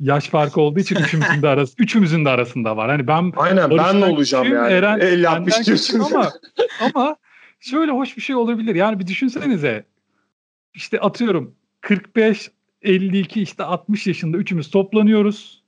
yaş 0.00 0.28
farkı 0.28 0.60
olduğu 0.60 0.80
için 0.80 0.96
üçümüzün 0.96 1.42
de 1.42 1.48
arası 1.48 1.74
üçümüzün 1.78 2.24
de 2.24 2.28
arasında 2.28 2.76
var. 2.76 2.90
Hani 2.90 3.06
ben 3.06 3.32
Aynen 3.36 3.70
ben 3.70 4.00
ne 4.00 4.04
olacağım 4.04 4.52
yani. 4.52 4.72
Eren, 4.72 5.00
50 5.00 5.28
60 5.28 5.66
diyorsun. 5.66 6.00
Ama 6.00 6.32
ama 6.80 7.16
şöyle 7.60 7.92
hoş 7.92 8.16
bir 8.16 8.22
şey 8.22 8.36
olabilir. 8.36 8.74
Yani 8.74 8.98
bir 8.98 9.06
düşünsenize. 9.06 9.84
İşte 10.74 11.00
atıyorum 11.00 11.54
45 11.80 12.50
52 12.84 13.42
işte 13.42 13.64
60 13.64 14.06
yaşında 14.06 14.36
üçümüz 14.36 14.70
toplanıyoruz. 14.70 15.64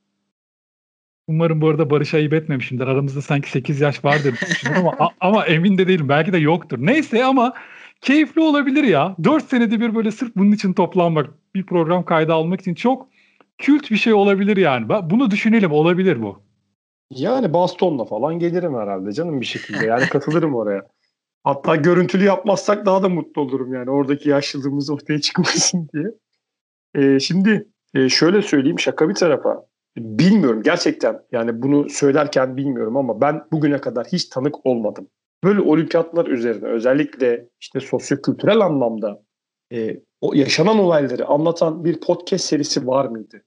Umarım 1.29 1.61
bu 1.61 1.69
arada 1.69 1.91
Barış 1.91 2.15
ayıp 2.15 2.33
etmemişimdir. 2.33 2.87
Aramızda 2.87 3.23
sanki 3.23 3.51
8 3.51 3.81
yaş 3.81 4.05
vardır 4.05 4.35
ama 4.77 5.11
ama 5.21 5.47
emin 5.47 5.79
de 5.79 5.89
değilim. 5.89 6.09
Belki 6.09 6.33
de 6.33 6.39
yoktur. 6.39 6.79
Neyse 6.81 7.25
ama 7.25 7.53
keyifli 8.01 8.41
olabilir 8.41 8.85
ya. 8.85 9.17
4 9.25 9.45
senede 9.45 9.81
bir 9.81 9.95
böyle 9.95 10.11
sırf 10.11 10.37
bunun 10.37 10.53
için 10.53 10.73
toplanmak, 10.73 11.31
bir 11.55 11.67
program 11.67 12.05
kaydı 12.05 12.33
almak 12.33 12.61
için 12.61 12.75
çok 12.75 13.09
kült 13.59 13.91
bir 13.91 13.97
şey 13.97 14.13
olabilir 14.13 14.57
yani. 14.57 14.89
Bunu 14.89 15.31
düşünelim 15.31 15.73
olabilir 15.73 16.23
bu. 16.23 16.43
Yani 17.11 17.53
bastonla 17.53 18.05
falan 18.05 18.39
gelirim 18.39 18.75
herhalde 18.75 19.13
canım 19.13 19.41
bir 19.41 19.47
şekilde. 19.47 19.87
Yani 19.87 20.07
katılırım 20.07 20.55
oraya. 20.55 20.87
Hatta 21.45 21.77
görüntülü 21.77 22.25
yapmazsak 22.25 22.87
daha 22.87 23.03
da 23.03 23.09
mutlu 23.09 23.43
olurum 23.43 23.75
yani 23.75 23.91
oradaki 23.91 24.29
yaşlılığımız 24.29 24.91
ortaya 24.91 25.21
çıkmasın 25.21 25.89
diye. 25.95 26.07
Ee, 26.97 27.21
şimdi 27.21 27.69
e, 27.95 28.09
şöyle 28.09 28.43
söyleyeyim 28.43 28.79
şaka 28.79 29.09
bir 29.09 29.15
tarafa. 29.15 29.67
Bilmiyorum 29.97 30.63
gerçekten 30.63 31.23
yani 31.33 31.63
bunu 31.63 31.91
söylerken 31.91 32.57
bilmiyorum 32.57 32.97
ama 32.97 33.21
ben 33.21 33.43
bugüne 33.53 33.81
kadar 33.81 34.07
hiç 34.07 34.25
tanık 34.25 34.67
olmadım. 34.67 35.09
Böyle 35.45 35.61
olimpiyatlar 35.61 36.27
üzerine 36.27 36.69
özellikle 36.69 37.49
işte 37.61 37.81
sosyo-kültürel 37.81 38.61
anlamda 38.61 39.23
e, 39.73 40.01
o 40.21 40.35
yaşanan 40.35 40.79
olayları 40.79 41.27
anlatan 41.27 41.85
bir 41.85 42.01
podcast 42.01 42.45
serisi 42.45 42.87
var 42.87 43.07
mıydı? 43.07 43.43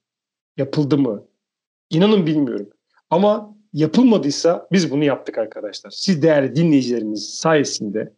Yapıldı 0.56 0.98
mı? 0.98 1.24
İnanın 1.90 2.26
bilmiyorum. 2.26 2.70
Ama 3.10 3.56
yapılmadıysa 3.72 4.68
biz 4.72 4.90
bunu 4.90 5.04
yaptık 5.04 5.38
arkadaşlar. 5.38 5.90
Siz 5.90 6.22
değerli 6.22 6.56
dinleyicilerimiz 6.56 7.34
sayesinde 7.34 8.12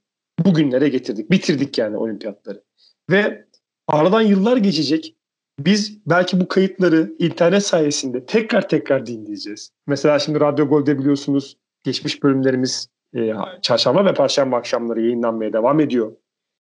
bugünlere 0.45 0.89
getirdik. 0.89 1.31
Bitirdik 1.31 1.79
yani 1.79 1.97
olimpiyatları. 1.97 2.63
Ve 3.11 3.47
aradan 3.89 4.23
yıllar 4.23 4.57
geçecek. 4.57 5.17
Biz 5.59 5.99
belki 6.07 6.41
bu 6.41 6.49
kayıtları 6.49 7.13
internet 7.19 7.67
sayesinde 7.67 8.27
tekrar 8.27 8.69
tekrar 8.69 9.07
dinleyeceğiz. 9.07 9.71
Mesela 9.87 10.19
şimdi 10.19 10.41
Radyo 10.41 10.69
Gol'de 10.69 10.99
biliyorsunuz 10.99 11.57
geçmiş 11.85 12.23
bölümlerimiz 12.23 12.89
e, 13.17 13.33
çarşamba 13.63 14.05
ve 14.05 14.15
perşembe 14.15 14.57
akşamları 14.57 15.01
yayınlanmaya 15.01 15.53
devam 15.53 15.81
ediyor. 15.81 16.13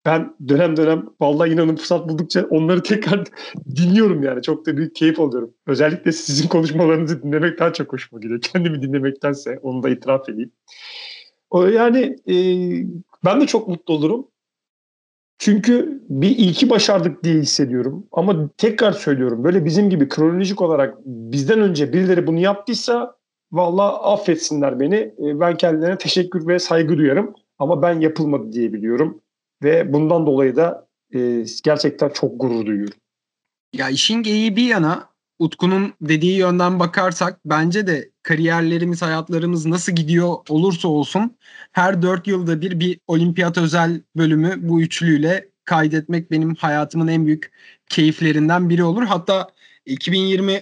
Ben 0.05 0.35
dönem 0.47 0.77
dönem 0.77 1.05
vallahi 1.21 1.51
inanın 1.51 1.75
fırsat 1.75 2.09
buldukça 2.09 2.45
onları 2.49 2.83
tekrar 2.83 3.23
dinliyorum 3.75 4.23
yani. 4.23 4.41
Çok 4.41 4.65
da 4.65 4.77
büyük 4.77 4.95
keyif 4.95 5.19
alıyorum. 5.19 5.53
Özellikle 5.67 6.11
sizin 6.11 6.47
konuşmalarınızı 6.47 7.23
dinlemek 7.23 7.59
daha 7.59 7.73
çok 7.73 7.93
hoşuma 7.93 8.21
gidiyor. 8.21 8.41
Kendimi 8.41 8.81
dinlemektense 8.81 9.59
onu 9.61 9.83
da 9.83 9.89
itiraf 9.89 10.29
edeyim. 10.29 10.51
O 11.49 11.65
yani 11.65 12.15
e, 12.29 12.35
ben 13.25 13.41
de 13.41 13.47
çok 13.47 13.67
mutlu 13.67 13.93
olurum. 13.93 14.27
Çünkü 15.37 16.03
bir 16.09 16.29
ilki 16.29 16.69
başardık 16.69 17.23
diye 17.23 17.35
hissediyorum. 17.35 18.07
Ama 18.11 18.49
tekrar 18.57 18.91
söylüyorum 18.91 19.43
böyle 19.43 19.65
bizim 19.65 19.89
gibi 19.89 20.09
kronolojik 20.09 20.61
olarak 20.61 20.97
bizden 21.05 21.59
önce 21.59 21.93
birileri 21.93 22.27
bunu 22.27 22.39
yaptıysa 22.39 23.15
valla 23.51 24.13
affetsinler 24.13 24.79
beni. 24.79 24.95
E, 24.95 25.39
ben 25.39 25.57
kendilerine 25.57 25.97
teşekkür 25.97 26.47
ve 26.47 26.59
saygı 26.59 26.97
duyarım. 26.97 27.33
Ama 27.59 27.81
ben 27.81 27.99
yapılmadı 27.99 28.53
diye 28.53 28.73
biliyorum. 28.73 29.21
Ve 29.63 29.93
bundan 29.93 30.25
dolayı 30.25 30.55
da 30.55 30.87
e, 31.15 31.45
gerçekten 31.63 32.09
çok 32.09 32.41
gurur 32.41 32.65
duyuyorum. 32.65 32.97
Ya 33.73 33.89
işin 33.89 34.23
geyiği 34.23 34.55
bir 34.55 34.65
yana 34.65 35.09
Utku'nun 35.39 35.93
dediği 36.01 36.37
yönden 36.37 36.79
bakarsak 36.79 37.39
bence 37.45 37.87
de 37.87 38.09
kariyerlerimiz, 38.23 39.01
hayatlarımız 39.01 39.65
nasıl 39.65 39.91
gidiyor 39.91 40.35
olursa 40.49 40.87
olsun 40.87 41.37
her 41.71 42.01
dört 42.01 42.27
yılda 42.27 42.61
bir 42.61 42.79
bir 42.79 42.99
olimpiyat 43.07 43.57
özel 43.57 44.01
bölümü 44.15 44.55
bu 44.57 44.81
üçlüyle 44.81 45.49
kaydetmek 45.65 46.31
benim 46.31 46.55
hayatımın 46.55 47.07
en 47.07 47.25
büyük 47.25 47.51
keyiflerinden 47.89 48.69
biri 48.69 48.83
olur. 48.83 49.03
Hatta 49.03 49.49
2020 49.85 50.61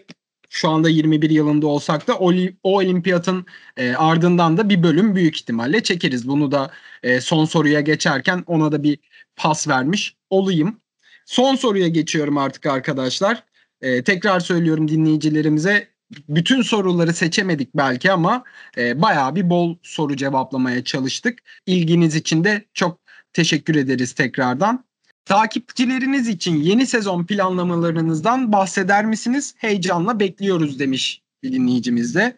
şu 0.50 0.70
anda 0.70 0.90
21 0.90 1.30
yılında 1.30 1.68
olsak 1.68 2.08
da 2.08 2.16
o, 2.16 2.34
olimpiyatın 2.64 3.46
e, 3.78 3.94
ardından 3.94 4.58
da 4.58 4.70
bir 4.70 4.84
bölüm 4.84 5.16
büyük 5.16 5.38
ihtimalle 5.38 5.84
çekeriz. 5.84 6.28
Bunu 6.28 6.52
da 6.52 6.72
e, 7.04 7.22
son 7.22 7.46
soruya 7.46 7.82
geçerken 7.82 8.44
ona 8.48 8.72
da 8.72 8.84
bir 8.84 9.00
pas 9.36 9.68
vermiş 9.68 10.16
olayım. 10.30 10.82
Son 11.26 11.56
soruya 11.56 11.88
geçiyorum 11.88 12.38
artık 12.38 12.66
arkadaşlar. 12.66 13.44
Ee, 13.84 14.04
tekrar 14.04 14.40
söylüyorum 14.40 14.88
dinleyicilerimize 14.88 15.88
bütün 16.30 16.62
soruları 16.62 17.14
seçemedik 17.14 17.76
belki 17.76 18.12
ama 18.12 18.44
e, 18.78 19.02
bayağı 19.02 19.36
bir 19.36 19.50
bol 19.50 19.76
soru 19.84 20.16
cevaplamaya 20.16 20.84
çalıştık. 20.84 21.40
İlginiz 21.66 22.16
için 22.16 22.44
de 22.44 22.66
çok 22.74 23.00
teşekkür 23.34 23.76
ederiz 23.76 24.14
tekrardan. 24.14 24.86
Takipçileriniz 25.26 26.28
için 26.28 26.56
yeni 26.56 26.88
sezon 26.88 27.26
planlamalarınızdan 27.26 28.52
bahseder 28.52 29.06
misiniz? 29.06 29.56
Heyecanla 29.58 30.20
bekliyoruz 30.20 30.80
demiş 30.80 31.22
bir 31.44 31.52
dinleyicimiz 31.52 32.16
de. 32.16 32.36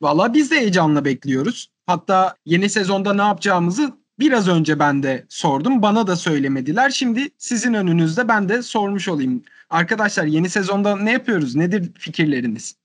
Valla 0.00 0.34
biz 0.34 0.50
de 0.50 0.60
heyecanla 0.60 1.04
bekliyoruz. 1.04 1.70
Hatta 1.86 2.36
yeni 2.46 2.70
sezonda 2.70 3.14
ne 3.14 3.22
yapacağımızı 3.22 3.92
biraz 4.18 4.48
önce 4.48 4.78
ben 4.78 5.02
de 5.02 5.26
sordum. 5.28 5.82
Bana 5.82 6.06
da 6.06 6.16
söylemediler. 6.16 6.90
Şimdi 6.90 7.28
sizin 7.38 7.74
önünüzde 7.74 8.28
ben 8.28 8.48
de 8.48 8.62
sormuş 8.62 9.08
olayım. 9.08 9.42
Arkadaşlar 9.70 10.24
yeni 10.24 10.48
sezonda 10.48 10.96
ne 10.96 11.12
yapıyoruz? 11.12 11.56
Nedir 11.56 11.92
fikirleriniz? 11.98 12.76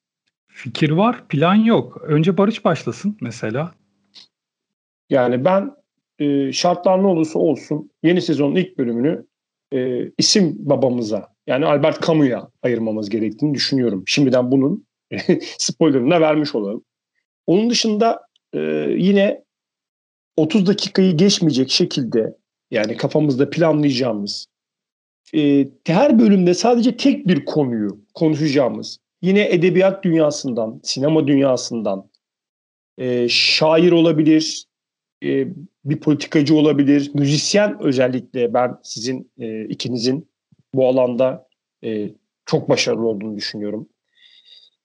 Fikir 0.48 0.90
var, 0.90 1.28
plan 1.28 1.56
yok. 1.56 2.02
Önce 2.04 2.38
Barış 2.38 2.66
başlasın 2.66 3.18
mesela. 3.22 3.72
Yani 5.10 5.46
ben 5.46 5.72
e, 6.20 6.52
şartlar 6.54 7.04
ne 7.04 7.08
olursa 7.08 7.40
olsun 7.40 7.92
yeni 8.04 8.22
sezonun 8.22 8.56
ilk 8.56 8.78
bölümünü 8.78 9.26
e, 9.74 10.10
isim 10.18 10.56
babamıza 10.60 11.32
yani 11.48 11.66
Albert 11.66 12.08
Camus'a 12.08 12.52
ayırmamız 12.64 13.10
gerektiğini 13.10 13.54
düşünüyorum. 13.54 14.04
Şimdiden 14.08 14.52
bunun 14.52 14.86
spoilerını 15.58 16.12
da 16.12 16.22
vermiş 16.22 16.56
olalım. 16.56 16.84
Onun 17.48 17.70
dışında 17.70 18.22
e, 18.54 18.60
yine 18.98 19.44
30 20.38 20.68
dakikayı 20.68 21.18
geçmeyecek 21.18 21.72
şekilde 21.72 22.38
yani 22.72 22.98
kafamızda 22.98 23.50
planlayacağımız 23.50 24.48
e, 25.36 25.68
her 25.88 26.20
bölümde 26.20 26.54
sadece 26.54 26.98
tek 26.98 27.28
bir 27.28 27.46
konuyu 27.46 28.02
konuşacağımız 28.14 29.00
yine 29.22 29.50
edebiyat 29.50 30.04
dünyasından, 30.04 30.80
sinema 30.84 31.28
dünyasından 31.28 32.10
e, 32.98 33.30
şair 33.30 33.92
olabilir, 33.92 34.66
e, 35.24 35.48
bir 35.86 36.00
politikacı 36.00 36.56
olabilir, 36.56 37.12
müzisyen 37.14 37.78
özellikle 37.82 38.54
ben 38.54 38.78
sizin 38.84 39.32
e, 39.40 39.66
ikinizin 39.66 40.30
bu 40.74 40.88
alanda 40.88 41.48
e, 41.84 42.10
çok 42.46 42.70
başarılı 42.70 43.08
olduğunu 43.08 43.38
düşünüyorum. 43.38 43.90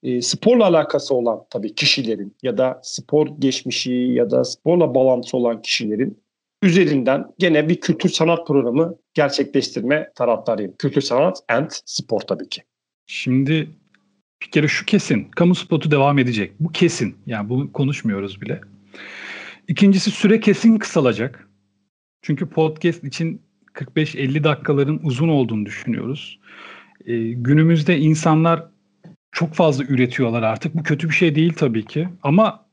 E, 0.06 0.22
sporla 0.22 0.64
alakası 0.66 1.14
olan 1.14 1.40
tabii 1.50 1.74
kişilerin 1.74 2.34
ya 2.42 2.58
da 2.58 2.80
spor 2.82 3.26
geçmişi 3.38 3.92
ya 3.92 4.30
da 4.30 4.44
sporla 4.44 4.94
bağlantısı 4.94 5.36
olan 5.36 5.62
kişilerin 5.62 6.18
üzerinden 6.62 7.24
gene 7.38 7.68
bir 7.68 7.80
kültür 7.80 8.08
sanat 8.08 8.46
programı 8.46 8.96
gerçekleştirme 9.14 10.12
taraftarıyım. 10.14 10.74
Kültür 10.78 11.00
sanat 11.00 11.38
and 11.48 11.70
spor 11.84 12.20
tabii 12.20 12.48
ki. 12.48 12.62
Şimdi 13.06 13.70
bir 14.42 14.50
kere 14.50 14.68
şu 14.68 14.86
kesin. 14.86 15.24
Kamu 15.24 15.54
spotu 15.54 15.90
devam 15.90 16.18
edecek. 16.18 16.52
Bu 16.60 16.72
kesin. 16.72 17.16
Yani 17.26 17.48
bunu 17.48 17.72
konuşmuyoruz 17.72 18.40
bile. 18.40 18.60
İkincisi 19.68 20.10
süre 20.10 20.40
kesin 20.40 20.78
kısalacak. 20.78 21.48
Çünkü 22.22 22.48
podcast 22.48 23.04
için 23.04 23.42
45-50 23.74 24.44
dakikaların 24.44 25.00
uzun 25.02 25.28
olduğunu 25.28 25.66
düşünüyoruz. 25.66 26.38
Ee, 27.06 27.18
günümüzde 27.18 27.98
insanlar 27.98 28.75
çok 29.36 29.54
fazla 29.54 29.84
üretiyorlar 29.84 30.42
artık. 30.42 30.74
Bu 30.74 30.82
kötü 30.82 31.08
bir 31.08 31.14
şey 31.14 31.34
değil 31.34 31.52
tabii 31.52 31.84
ki. 31.84 32.08
Ama 32.22 32.64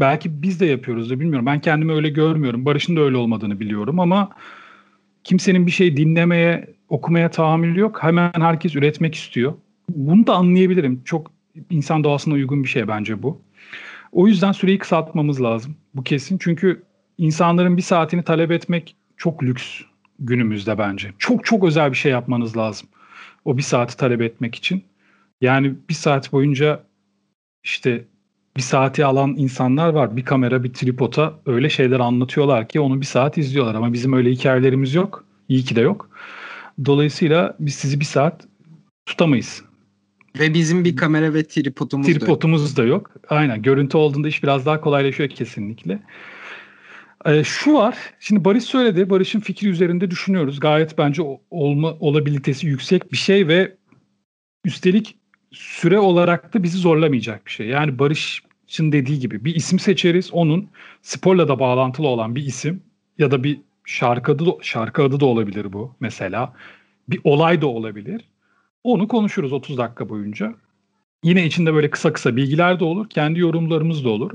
belki 0.00 0.42
biz 0.42 0.60
de 0.60 0.66
yapıyoruz 0.66 1.10
da 1.10 1.20
bilmiyorum. 1.20 1.46
Ben 1.46 1.60
kendimi 1.60 1.92
öyle 1.92 2.08
görmüyorum. 2.08 2.64
Barış'ın 2.64 2.96
da 2.96 3.00
öyle 3.00 3.16
olmadığını 3.16 3.60
biliyorum 3.60 4.00
ama 4.00 4.30
kimsenin 5.24 5.66
bir 5.66 5.70
şey 5.70 5.96
dinlemeye, 5.96 6.74
okumaya 6.88 7.30
tahammülü 7.30 7.80
yok. 7.80 8.02
Hemen 8.02 8.32
herkes 8.38 8.76
üretmek 8.76 9.14
istiyor. 9.14 9.54
Bunu 9.88 10.26
da 10.26 10.34
anlayabilirim. 10.34 11.02
Çok 11.04 11.30
insan 11.70 12.04
doğasına 12.04 12.34
uygun 12.34 12.62
bir 12.62 12.68
şey 12.68 12.88
bence 12.88 13.22
bu. 13.22 13.40
O 14.12 14.26
yüzden 14.26 14.52
süreyi 14.52 14.78
kısaltmamız 14.78 15.42
lazım. 15.42 15.76
Bu 15.94 16.04
kesin. 16.04 16.38
Çünkü 16.38 16.82
insanların 17.18 17.76
bir 17.76 17.82
saatini 17.82 18.22
talep 18.22 18.50
etmek 18.50 18.96
çok 19.16 19.42
lüks 19.42 19.80
günümüzde 20.18 20.78
bence. 20.78 21.10
Çok 21.18 21.44
çok 21.44 21.64
özel 21.64 21.90
bir 21.90 21.96
şey 21.96 22.12
yapmanız 22.12 22.56
lazım. 22.56 22.88
O 23.44 23.56
bir 23.56 23.62
saati 23.62 23.96
talep 23.96 24.22
etmek 24.22 24.54
için. 24.54 24.84
Yani 25.44 25.74
bir 25.88 25.94
saat 25.94 26.32
boyunca 26.32 26.82
işte 27.64 28.04
bir 28.56 28.62
saati 28.62 29.04
alan 29.04 29.34
insanlar 29.36 29.88
var. 29.88 30.16
Bir 30.16 30.24
kamera, 30.24 30.64
bir 30.64 30.72
tripota 30.72 31.40
öyle 31.46 31.70
şeyler 31.70 32.00
anlatıyorlar 32.00 32.68
ki 32.68 32.80
onu 32.80 33.00
bir 33.00 33.06
saat 33.06 33.38
izliyorlar. 33.38 33.74
Ama 33.74 33.92
bizim 33.92 34.12
öyle 34.12 34.30
hikayelerimiz 34.30 34.94
yok. 34.94 35.24
İyi 35.48 35.64
ki 35.64 35.76
de 35.76 35.80
yok. 35.80 36.10
Dolayısıyla 36.84 37.56
biz 37.60 37.74
sizi 37.74 38.00
bir 38.00 38.04
saat 38.04 38.48
tutamayız. 39.06 39.64
Ve 40.38 40.54
bizim 40.54 40.84
bir 40.84 40.96
kamera 40.96 41.34
ve 41.34 41.44
tripodumuz, 41.44 42.06
tripodumuz 42.06 42.76
da 42.76 42.82
yok. 42.84 43.08
da 43.08 43.14
yok. 43.14 43.22
Aynen. 43.28 43.62
Görüntü 43.62 43.96
olduğunda 43.96 44.28
iş 44.28 44.42
biraz 44.42 44.66
daha 44.66 44.80
kolaylaşıyor 44.80 45.28
kesinlikle. 45.28 46.02
Ee, 47.26 47.44
şu 47.44 47.74
var. 47.74 47.96
Şimdi 48.20 48.44
Barış 48.44 48.64
söyledi. 48.64 49.10
Barış'ın 49.10 49.40
fikri 49.40 49.68
üzerinde 49.68 50.10
düşünüyoruz. 50.10 50.60
Gayet 50.60 50.98
bence 50.98 51.22
olma 51.50 51.92
olabilitesi 51.92 52.66
yüksek 52.66 53.12
bir 53.12 53.16
şey 53.16 53.48
ve 53.48 53.76
üstelik 54.64 55.16
süre 55.54 55.98
olarak 55.98 56.54
da 56.54 56.62
bizi 56.62 56.78
zorlamayacak 56.78 57.46
bir 57.46 57.50
şey. 57.50 57.66
Yani 57.66 57.98
Barış'ın 57.98 58.92
dediği 58.92 59.18
gibi 59.18 59.44
bir 59.44 59.54
isim 59.54 59.78
seçeriz. 59.78 60.30
Onun 60.32 60.68
sporla 61.02 61.48
da 61.48 61.58
bağlantılı 61.58 62.08
olan 62.08 62.34
bir 62.34 62.42
isim 62.42 62.82
ya 63.18 63.30
da 63.30 63.44
bir 63.44 63.60
şarkı 63.84 64.32
adı, 64.32 64.44
şarkı 64.62 65.02
adı 65.02 65.20
da 65.20 65.26
olabilir 65.26 65.72
bu 65.72 65.94
mesela. 66.00 66.52
Bir 67.08 67.20
olay 67.24 67.62
da 67.62 67.66
olabilir. 67.66 68.24
Onu 68.84 69.08
konuşuruz 69.08 69.52
30 69.52 69.78
dakika 69.78 70.08
boyunca. 70.08 70.54
Yine 71.22 71.46
içinde 71.46 71.74
böyle 71.74 71.90
kısa 71.90 72.12
kısa 72.12 72.36
bilgiler 72.36 72.80
de 72.80 72.84
olur. 72.84 73.08
Kendi 73.08 73.40
yorumlarımız 73.40 74.04
da 74.04 74.08
olur. 74.08 74.30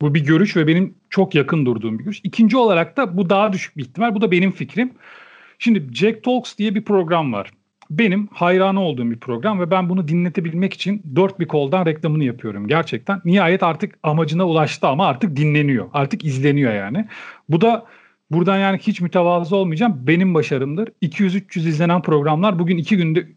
Bu 0.00 0.14
bir 0.14 0.24
görüş 0.24 0.56
ve 0.56 0.66
benim 0.66 0.94
çok 1.10 1.34
yakın 1.34 1.66
durduğum 1.66 1.98
bir 1.98 2.04
görüş. 2.04 2.20
İkinci 2.24 2.56
olarak 2.56 2.96
da 2.96 3.16
bu 3.16 3.30
daha 3.30 3.52
düşük 3.52 3.76
bir 3.76 3.82
ihtimal. 3.82 4.14
Bu 4.14 4.20
da 4.20 4.30
benim 4.30 4.52
fikrim. 4.52 4.92
Şimdi 5.58 5.94
Jack 5.94 6.24
Talks 6.24 6.56
diye 6.56 6.74
bir 6.74 6.84
program 6.84 7.32
var 7.32 7.52
benim 7.90 8.28
hayranı 8.32 8.80
olduğum 8.80 9.10
bir 9.10 9.20
program 9.20 9.60
ve 9.60 9.70
ben 9.70 9.88
bunu 9.88 10.08
dinletebilmek 10.08 10.74
için 10.74 11.02
dört 11.16 11.40
bir 11.40 11.48
koldan 11.48 11.86
reklamını 11.86 12.24
yapıyorum 12.24 12.68
gerçekten. 12.68 13.20
Nihayet 13.24 13.62
artık 13.62 13.98
amacına 14.02 14.46
ulaştı 14.46 14.88
ama 14.88 15.06
artık 15.06 15.36
dinleniyor. 15.36 15.86
Artık 15.92 16.24
izleniyor 16.24 16.74
yani. 16.74 17.06
Bu 17.48 17.60
da 17.60 17.86
buradan 18.30 18.58
yani 18.58 18.78
hiç 18.78 19.00
mütevazı 19.00 19.56
olmayacağım. 19.56 20.06
Benim 20.06 20.34
başarımdır. 20.34 20.88
200-300 21.02 21.68
izlenen 21.68 22.02
programlar 22.02 22.58
bugün 22.58 22.78
iki 22.78 22.96
günde 22.96 23.28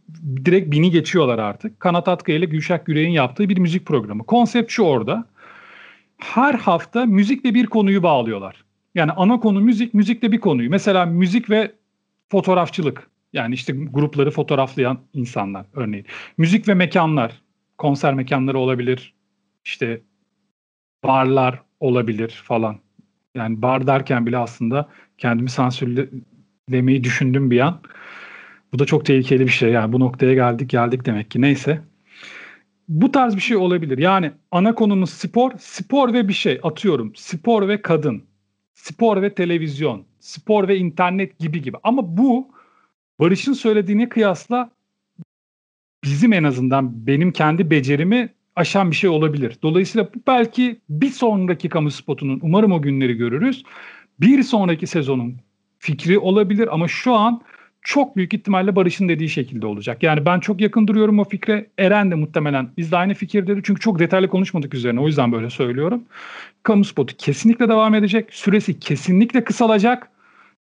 direkt 0.46 0.72
bini 0.72 0.92
geçiyorlar 0.92 1.40
artık. 1.40 1.80
Kanat 1.80 2.08
Atkı 2.08 2.32
ile 2.32 2.46
Gülşah 2.46 2.86
Gürey'in 2.86 3.10
yaptığı 3.10 3.50
bir 3.50 3.58
müzik 3.58 3.86
programı. 3.86 4.24
Konsept 4.24 4.72
şu 4.72 4.84
orada. 4.84 5.26
Her 6.18 6.54
hafta 6.54 7.06
müzikle 7.06 7.54
bir 7.54 7.66
konuyu 7.66 8.04
bağlıyorlar. 8.04 8.64
Yani 8.96 9.12
ana 9.12 9.40
konu 9.40 9.62
müzik, 9.62 9.94
müzikle 9.94 10.32
bir 10.32 10.40
konuyu. 10.40 10.70
Mesela 10.70 11.06
müzik 11.06 11.50
ve 11.50 11.72
fotoğrafçılık 12.30 13.10
yani 13.34 13.54
işte 13.54 13.74
grupları 13.74 14.32
fotoğraflayan 14.32 15.00
insanlar 15.14 15.66
örneğin. 15.74 16.06
Müzik 16.38 16.68
ve 16.68 16.74
mekanlar, 16.74 17.42
konser 17.78 18.14
mekanları 18.14 18.60
olabilir. 18.60 19.14
İşte 19.66 20.02
barlar 21.04 21.62
olabilir 21.80 22.42
falan. 22.46 22.80
Yani 23.36 23.62
bar 23.62 23.88
derken 23.88 24.26
bile 24.26 24.38
aslında 24.38 24.90
kendimi 25.18 25.50
sansürlemeyi 25.50 27.04
düşündüm 27.04 27.52
bir 27.52 27.60
an. 27.60 27.82
Bu 28.74 28.80
da 28.80 28.86
çok 28.86 29.06
tehlikeli 29.06 29.46
bir 29.46 29.52
şey. 29.52 29.72
Yani 29.72 29.94
bu 29.94 30.00
noktaya 30.00 30.34
geldik 30.34 30.70
geldik 30.70 31.06
demek 31.06 31.32
ki. 31.32 31.42
Neyse. 31.42 31.82
Bu 32.88 33.12
tarz 33.12 33.36
bir 33.36 33.42
şey 33.42 33.58
olabilir. 33.58 33.98
Yani 33.98 34.32
ana 34.52 34.76
konumuz 34.76 35.10
spor, 35.10 35.52
spor 35.60 36.14
ve 36.14 36.28
bir 36.28 36.34
şey 36.34 36.60
atıyorum. 36.64 37.14
Spor 37.16 37.68
ve 37.68 37.82
kadın, 37.82 38.24
spor 38.74 39.22
ve 39.22 39.34
televizyon, 39.34 40.06
spor 40.20 40.68
ve 40.68 40.78
internet 40.78 41.40
gibi 41.40 41.62
gibi. 41.62 41.78
Ama 41.84 42.18
bu 42.18 42.48
Barış'ın 43.20 43.54
söylediğine 43.54 44.10
kıyasla 44.10 44.72
bizim 46.04 46.34
en 46.34 46.44
azından 46.44 47.08
benim 47.08 47.32
kendi 47.32 47.70
becerimi 47.70 48.30
aşan 48.56 48.92
bir 48.92 48.96
şey 48.96 49.10
olabilir. 49.10 49.58
Dolayısıyla 49.64 50.10
belki 50.28 50.80
bir 50.90 51.10
sonraki 51.10 51.70
kamu 51.70 51.92
spotunun 51.92 52.40
umarım 52.44 52.72
o 52.72 52.82
günleri 52.82 53.14
görürüz. 53.14 53.64
Bir 54.20 54.44
sonraki 54.44 54.88
sezonun 54.88 55.38
fikri 55.80 56.20
olabilir 56.20 56.74
ama 56.74 56.88
şu 56.88 57.14
an 57.14 57.42
çok 57.82 58.16
büyük 58.16 58.34
ihtimalle 58.34 58.76
Barış'ın 58.76 59.10
dediği 59.10 59.30
şekilde 59.30 59.66
olacak. 59.66 60.04
Yani 60.04 60.26
ben 60.26 60.40
çok 60.40 60.62
yakın 60.62 60.88
duruyorum 60.88 61.20
o 61.20 61.24
fikre. 61.24 61.70
Eren 61.78 62.12
de 62.12 62.16
muhtemelen 62.16 62.70
biz 62.78 62.92
de 62.92 62.98
aynı 62.98 63.14
fikirdedir. 63.14 63.64
Çünkü 63.66 63.82
çok 63.82 64.00
detaylı 64.00 64.28
konuşmadık 64.28 64.74
üzerine. 64.74 65.00
O 65.00 65.08
yüzden 65.08 65.32
böyle 65.32 65.50
söylüyorum. 65.50 66.04
Kamu 66.64 66.86
spotu 66.86 67.18
kesinlikle 67.18 67.70
devam 67.70 67.96
edecek. 67.96 68.34
Süresi 68.34 68.80
kesinlikle 68.80 69.44
kısalacak. 69.44 70.12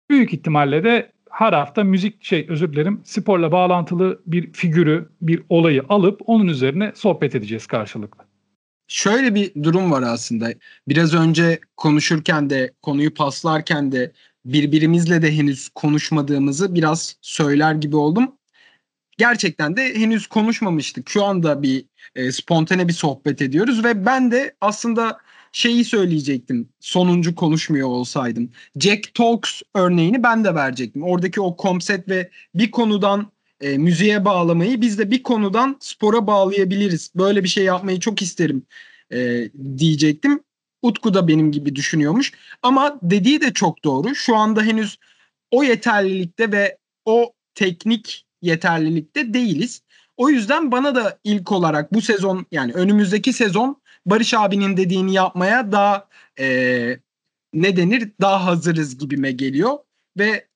Büyük 0.10 0.34
ihtimalle 0.34 0.84
de 0.84 1.12
her 1.36 1.54
hafta 1.54 1.84
müzik 1.84 2.24
şey 2.24 2.46
özür 2.50 2.74
dilerim 2.74 3.02
sporla 3.04 3.52
bağlantılı 3.52 4.22
bir 4.26 4.54
figürü, 4.54 5.10
bir 5.22 5.44
olayı 5.50 5.84
alıp 5.90 6.22
onun 6.26 6.48
üzerine 6.48 6.92
sohbet 6.96 7.36
edeceğiz 7.36 7.68
karşılıklı. 7.68 8.24
Şöyle 8.88 9.36
bir 9.36 9.64
durum 9.64 9.92
var 9.92 10.02
aslında. 10.02 10.54
Biraz 10.88 11.14
önce 11.14 11.60
konuşurken 11.78 12.50
de 12.50 12.74
konuyu 12.82 13.14
paslarken 13.14 13.92
de 13.92 14.12
birbirimizle 14.46 15.22
de 15.22 15.38
henüz 15.38 15.70
konuşmadığımızı 15.70 16.76
biraz 16.76 17.16
söyler 17.22 17.74
gibi 17.74 17.96
oldum. 17.96 18.36
Gerçekten 19.18 19.78
de 19.78 19.96
henüz 19.96 20.28
konuşmamıştık. 20.28 21.10
Şu 21.10 21.24
anda 21.24 21.62
bir 21.62 21.86
e, 22.16 22.32
spontane 22.32 22.88
bir 22.88 22.94
sohbet 22.94 23.42
ediyoruz 23.42 23.84
ve 23.84 24.06
ben 24.06 24.32
de 24.32 24.56
aslında 24.62 25.18
şeyi 25.56 25.86
söyleyecektim. 25.86 26.70
Sonuncu 26.80 27.36
konuşmuyor 27.36 27.88
olsaydım. 27.88 28.51
Jack 28.80 29.14
Talks 29.14 29.62
örneğini 29.76 30.24
ben 30.24 30.43
de 30.43 30.56
verecektim. 30.56 31.03
Oradaki 31.03 31.41
o 31.41 31.56
komset 31.56 32.10
ve 32.10 32.30
bir 32.56 32.72
konudan 32.72 33.32
e, 33.62 33.78
müziğe 33.78 34.26
bağlamayı 34.26 34.82
biz 34.82 34.99
de 34.99 35.12
bir 35.12 35.24
konudan 35.24 35.78
spora 35.80 36.28
bağlayabiliriz. 36.28 37.12
Böyle 37.16 37.43
bir 37.43 37.49
şey 37.49 37.64
yapmayı 37.64 37.99
çok 37.99 38.22
isterim 38.22 38.64
e, 39.12 39.49
diyecektim. 39.78 40.39
Utku 40.82 41.14
da 41.14 41.28
benim 41.28 41.51
gibi 41.51 41.76
düşünüyormuş. 41.76 42.32
Ama 42.62 42.99
dediği 43.01 43.41
de 43.41 43.53
çok 43.53 43.84
doğru. 43.84 44.16
Şu 44.16 44.36
anda 44.36 44.62
henüz 44.62 44.97
o 45.51 45.64
yeterlilikte 45.64 46.51
ve 46.51 46.78
o 47.06 47.34
teknik 47.53 48.26
yeterlilikte 48.41 49.34
değiliz. 49.34 49.82
O 50.18 50.30
yüzden 50.30 50.72
bana 50.72 50.95
da 50.95 51.20
ilk 51.24 51.51
olarak 51.51 51.93
bu 51.93 52.01
sezon 52.01 52.45
yani 52.51 52.74
önümüzdeki 52.74 53.34
sezon 53.34 53.82
Barış 54.06 54.34
abinin 54.34 54.78
dediğini 54.78 55.14
yapmaya 55.14 55.72
daha 55.72 56.08
e, 56.39 56.45
ne 57.53 57.78
denir 57.78 58.12
daha 58.22 58.45
hazırız 58.45 58.97
gibime 58.97 59.32
geliyor 59.32 59.78
ve 60.18 60.47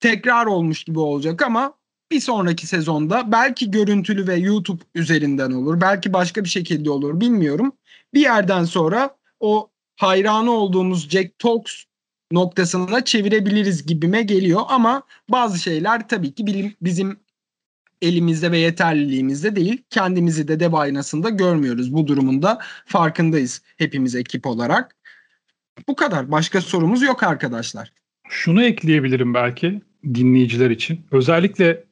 tekrar 0.00 0.46
olmuş 0.46 0.84
gibi 0.84 0.98
olacak 0.98 1.42
ama 1.42 1.74
bir 2.10 2.20
sonraki 2.20 2.66
sezonda 2.66 3.32
belki 3.32 3.70
görüntülü 3.70 4.26
ve 4.26 4.34
YouTube 4.34 4.82
üzerinden 4.94 5.50
olur. 5.50 5.80
Belki 5.80 6.12
başka 6.12 6.44
bir 6.44 6.48
şekilde 6.48 6.90
olur 6.90 7.20
bilmiyorum. 7.20 7.72
Bir 8.14 8.20
yerden 8.20 8.64
sonra 8.64 9.16
o 9.40 9.70
hayranı 9.96 10.50
olduğumuz 10.50 11.10
Jack 11.10 11.38
Talks 11.38 11.84
noktasına 12.32 13.04
çevirebiliriz 13.04 13.86
gibime 13.86 14.22
geliyor 14.22 14.62
ama 14.68 15.02
bazı 15.28 15.58
şeyler 15.58 16.08
tabii 16.08 16.34
ki 16.34 16.74
bizim 16.80 17.20
elimizde 18.06 18.52
ve 18.52 18.58
yeterliliğimizde 18.58 19.56
değil. 19.56 19.82
Kendimizi 19.90 20.48
de 20.48 20.60
dev 20.60 20.72
aynasında 20.72 21.30
görmüyoruz. 21.30 21.92
Bu 21.92 22.06
durumunda 22.06 22.58
farkındayız 22.86 23.62
hepimiz 23.76 24.14
ekip 24.14 24.46
olarak. 24.46 24.96
Bu 25.88 25.96
kadar. 25.96 26.30
Başka 26.30 26.60
sorumuz 26.60 27.02
yok 27.02 27.22
arkadaşlar. 27.22 27.92
Şunu 28.28 28.62
ekleyebilirim 28.62 29.34
belki 29.34 29.80
dinleyiciler 30.04 30.70
için. 30.70 31.00
Özellikle 31.10 31.84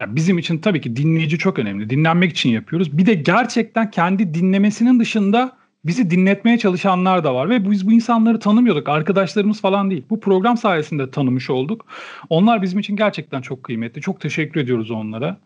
ya 0.00 0.16
bizim 0.16 0.38
için 0.38 0.58
tabii 0.58 0.80
ki 0.80 0.96
dinleyici 0.96 1.38
çok 1.38 1.58
önemli. 1.58 1.90
Dinlenmek 1.90 2.30
için 2.30 2.50
yapıyoruz. 2.50 2.98
Bir 2.98 3.06
de 3.06 3.14
gerçekten 3.14 3.90
kendi 3.90 4.34
dinlemesinin 4.34 5.00
dışında 5.00 5.57
bizi 5.84 6.10
dinletmeye 6.10 6.58
çalışanlar 6.58 7.24
da 7.24 7.34
var 7.34 7.50
ve 7.50 7.70
biz 7.70 7.86
bu 7.86 7.92
insanları 7.92 8.40
tanımıyorduk. 8.40 8.88
Arkadaşlarımız 8.88 9.60
falan 9.60 9.90
değil. 9.90 10.04
Bu 10.10 10.20
program 10.20 10.56
sayesinde 10.56 11.10
tanımış 11.10 11.50
olduk. 11.50 11.86
Onlar 12.30 12.62
bizim 12.62 12.78
için 12.78 12.96
gerçekten 12.96 13.42
çok 13.42 13.62
kıymetli. 13.62 14.00
Çok 14.00 14.20
teşekkür 14.20 14.60
ediyoruz 14.60 14.90
onlara. 14.90 15.36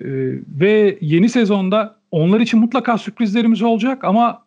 Ee, 0.00 0.04
ve 0.60 0.98
yeni 1.00 1.28
sezonda 1.28 1.96
onlar 2.10 2.40
için 2.40 2.60
mutlaka 2.60 2.98
sürprizlerimiz 2.98 3.62
olacak 3.62 4.04
ama 4.04 4.44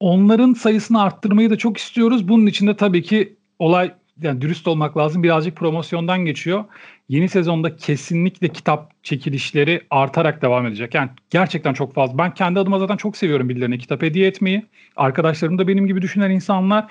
onların 0.00 0.52
sayısını 0.52 1.02
arttırmayı 1.02 1.50
da 1.50 1.58
çok 1.58 1.76
istiyoruz. 1.76 2.28
Bunun 2.28 2.46
için 2.46 2.66
de 2.66 2.76
tabii 2.76 3.02
ki 3.02 3.36
olay 3.58 3.92
yani 4.22 4.40
dürüst 4.40 4.68
olmak 4.68 4.96
lazım. 4.96 5.22
Birazcık 5.22 5.56
promosyondan 5.56 6.24
geçiyor. 6.24 6.64
Yeni 7.08 7.28
sezonda 7.28 7.76
kesinlikle 7.76 8.48
kitap 8.48 9.04
çekilişleri 9.04 9.82
artarak 9.90 10.42
devam 10.42 10.66
edecek. 10.66 10.94
Yani 10.94 11.10
gerçekten 11.30 11.74
çok 11.74 11.94
fazla. 11.94 12.18
Ben 12.18 12.34
kendi 12.34 12.58
adıma 12.58 12.78
zaten 12.78 12.96
çok 12.96 13.16
seviyorum 13.16 13.48
birilerine 13.48 13.78
kitap 13.78 14.02
hediye 14.02 14.26
etmeyi. 14.26 14.66
Arkadaşlarım 14.96 15.58
da 15.58 15.68
benim 15.68 15.86
gibi 15.86 16.02
düşünen 16.02 16.30
insanlar. 16.30 16.86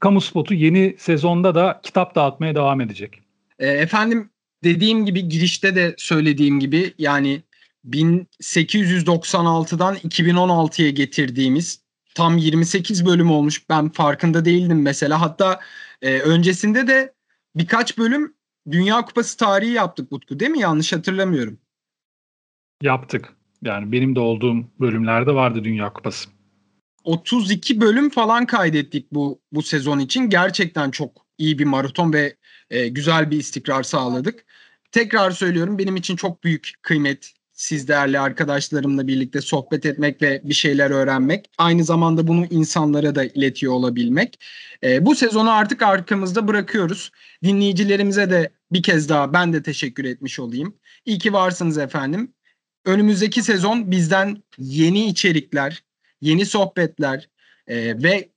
Kamu 0.00 0.20
spotu 0.20 0.54
yeni 0.54 0.96
sezonda 0.98 1.54
da 1.54 1.80
kitap 1.82 2.14
dağıtmaya 2.14 2.54
devam 2.54 2.80
edecek. 2.80 3.20
E, 3.58 3.68
efendim 3.68 4.30
dediğim 4.64 5.06
gibi 5.06 5.28
girişte 5.28 5.74
de 5.74 5.94
söylediğim 5.98 6.60
gibi 6.60 6.94
yani 6.98 7.42
1896'dan 7.88 9.94
2016'ya 9.94 10.90
getirdiğimiz 10.90 11.80
tam 12.14 12.38
28 12.38 13.06
bölüm 13.06 13.30
olmuş. 13.30 13.68
Ben 13.68 13.88
farkında 13.88 14.44
değildim 14.44 14.82
mesela. 14.82 15.20
Hatta 15.20 15.60
e, 16.02 16.20
öncesinde 16.20 16.86
de 16.86 17.14
birkaç 17.56 17.98
bölüm 17.98 18.34
Dünya 18.70 19.04
Kupası 19.04 19.36
tarihi 19.36 19.72
yaptık 19.72 20.12
Utku 20.12 20.40
değil 20.40 20.50
mi? 20.50 20.60
Yanlış 20.60 20.92
hatırlamıyorum. 20.92 21.58
Yaptık. 22.82 23.28
Yani 23.62 23.92
benim 23.92 24.16
de 24.16 24.20
olduğum 24.20 24.64
bölümlerde 24.80 25.34
vardı 25.34 25.64
Dünya 25.64 25.92
Kupası. 25.92 26.30
32 27.04 27.80
bölüm 27.80 28.10
falan 28.10 28.46
kaydettik 28.46 29.12
bu 29.12 29.40
bu 29.52 29.62
sezon 29.62 29.98
için. 29.98 30.30
Gerçekten 30.30 30.90
çok 30.90 31.26
iyi 31.38 31.58
bir 31.58 31.64
maraton 31.64 32.12
ve 32.12 32.36
e, 32.70 32.88
güzel 32.88 33.30
bir 33.30 33.36
istikrar 33.36 33.82
sağladık. 33.82 34.44
Tekrar 34.92 35.30
söylüyorum 35.30 35.78
benim 35.78 35.96
için 35.96 36.16
çok 36.16 36.44
büyük 36.44 36.72
kıymet 36.82 37.32
siz 37.60 37.88
değerli 37.88 38.20
arkadaşlarımla 38.20 39.06
birlikte 39.06 39.40
sohbet 39.40 39.86
etmek 39.86 40.22
ve 40.22 40.40
bir 40.44 40.54
şeyler 40.54 40.90
öğrenmek. 40.90 41.50
Aynı 41.58 41.84
zamanda 41.84 42.26
bunu 42.26 42.46
insanlara 42.50 43.14
da 43.14 43.24
iletiyor 43.24 43.72
olabilmek. 43.72 44.40
E, 44.84 45.06
bu 45.06 45.14
sezonu 45.14 45.50
artık 45.50 45.82
arkamızda 45.82 46.48
bırakıyoruz. 46.48 47.10
Dinleyicilerimize 47.44 48.30
de 48.30 48.50
bir 48.72 48.82
kez 48.82 49.08
daha 49.08 49.32
ben 49.32 49.52
de 49.52 49.62
teşekkür 49.62 50.04
etmiş 50.04 50.40
olayım. 50.40 50.76
İyi 51.04 51.18
ki 51.18 51.32
varsınız 51.32 51.78
efendim. 51.78 52.34
Önümüzdeki 52.84 53.42
sezon 53.42 53.90
bizden 53.90 54.42
yeni 54.58 55.06
içerikler, 55.06 55.82
yeni 56.20 56.46
sohbetler 56.46 57.28
e, 57.66 58.02
ve 58.02 58.28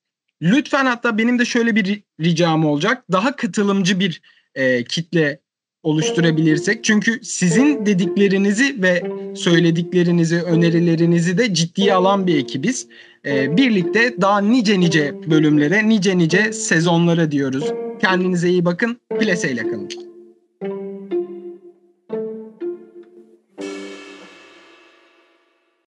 lütfen 0.41 0.85
hatta 0.85 1.17
benim 1.17 1.39
de 1.39 1.45
şöyle 1.45 1.75
bir 1.75 2.03
ricam 2.21 2.65
olacak. 2.65 3.03
Daha 3.11 3.35
katılımcı 3.35 3.99
bir 3.99 4.21
e, 4.55 4.83
kitle 4.83 5.42
oluşturabilirsek. 5.83 6.83
Çünkü 6.83 7.19
sizin 7.23 7.85
dediklerinizi 7.85 8.81
ve 8.81 9.03
söylediklerinizi, 9.35 10.41
önerilerinizi 10.41 11.37
de 11.37 11.53
ciddiye 11.53 11.93
alan 11.93 12.27
bir 12.27 12.37
ekibiz. 12.37 12.87
Ee, 13.25 13.57
birlikte 13.57 14.15
daha 14.21 14.41
nice 14.41 14.79
nice 14.79 15.15
bölümlere, 15.29 15.89
nice 15.89 16.17
nice 16.17 16.53
sezonlara 16.53 17.31
diyoruz. 17.31 17.71
Kendinize 18.01 18.49
iyi 18.49 18.65
bakın. 18.65 18.97
Plaseyle 19.19 19.61
kalın. 19.61 20.12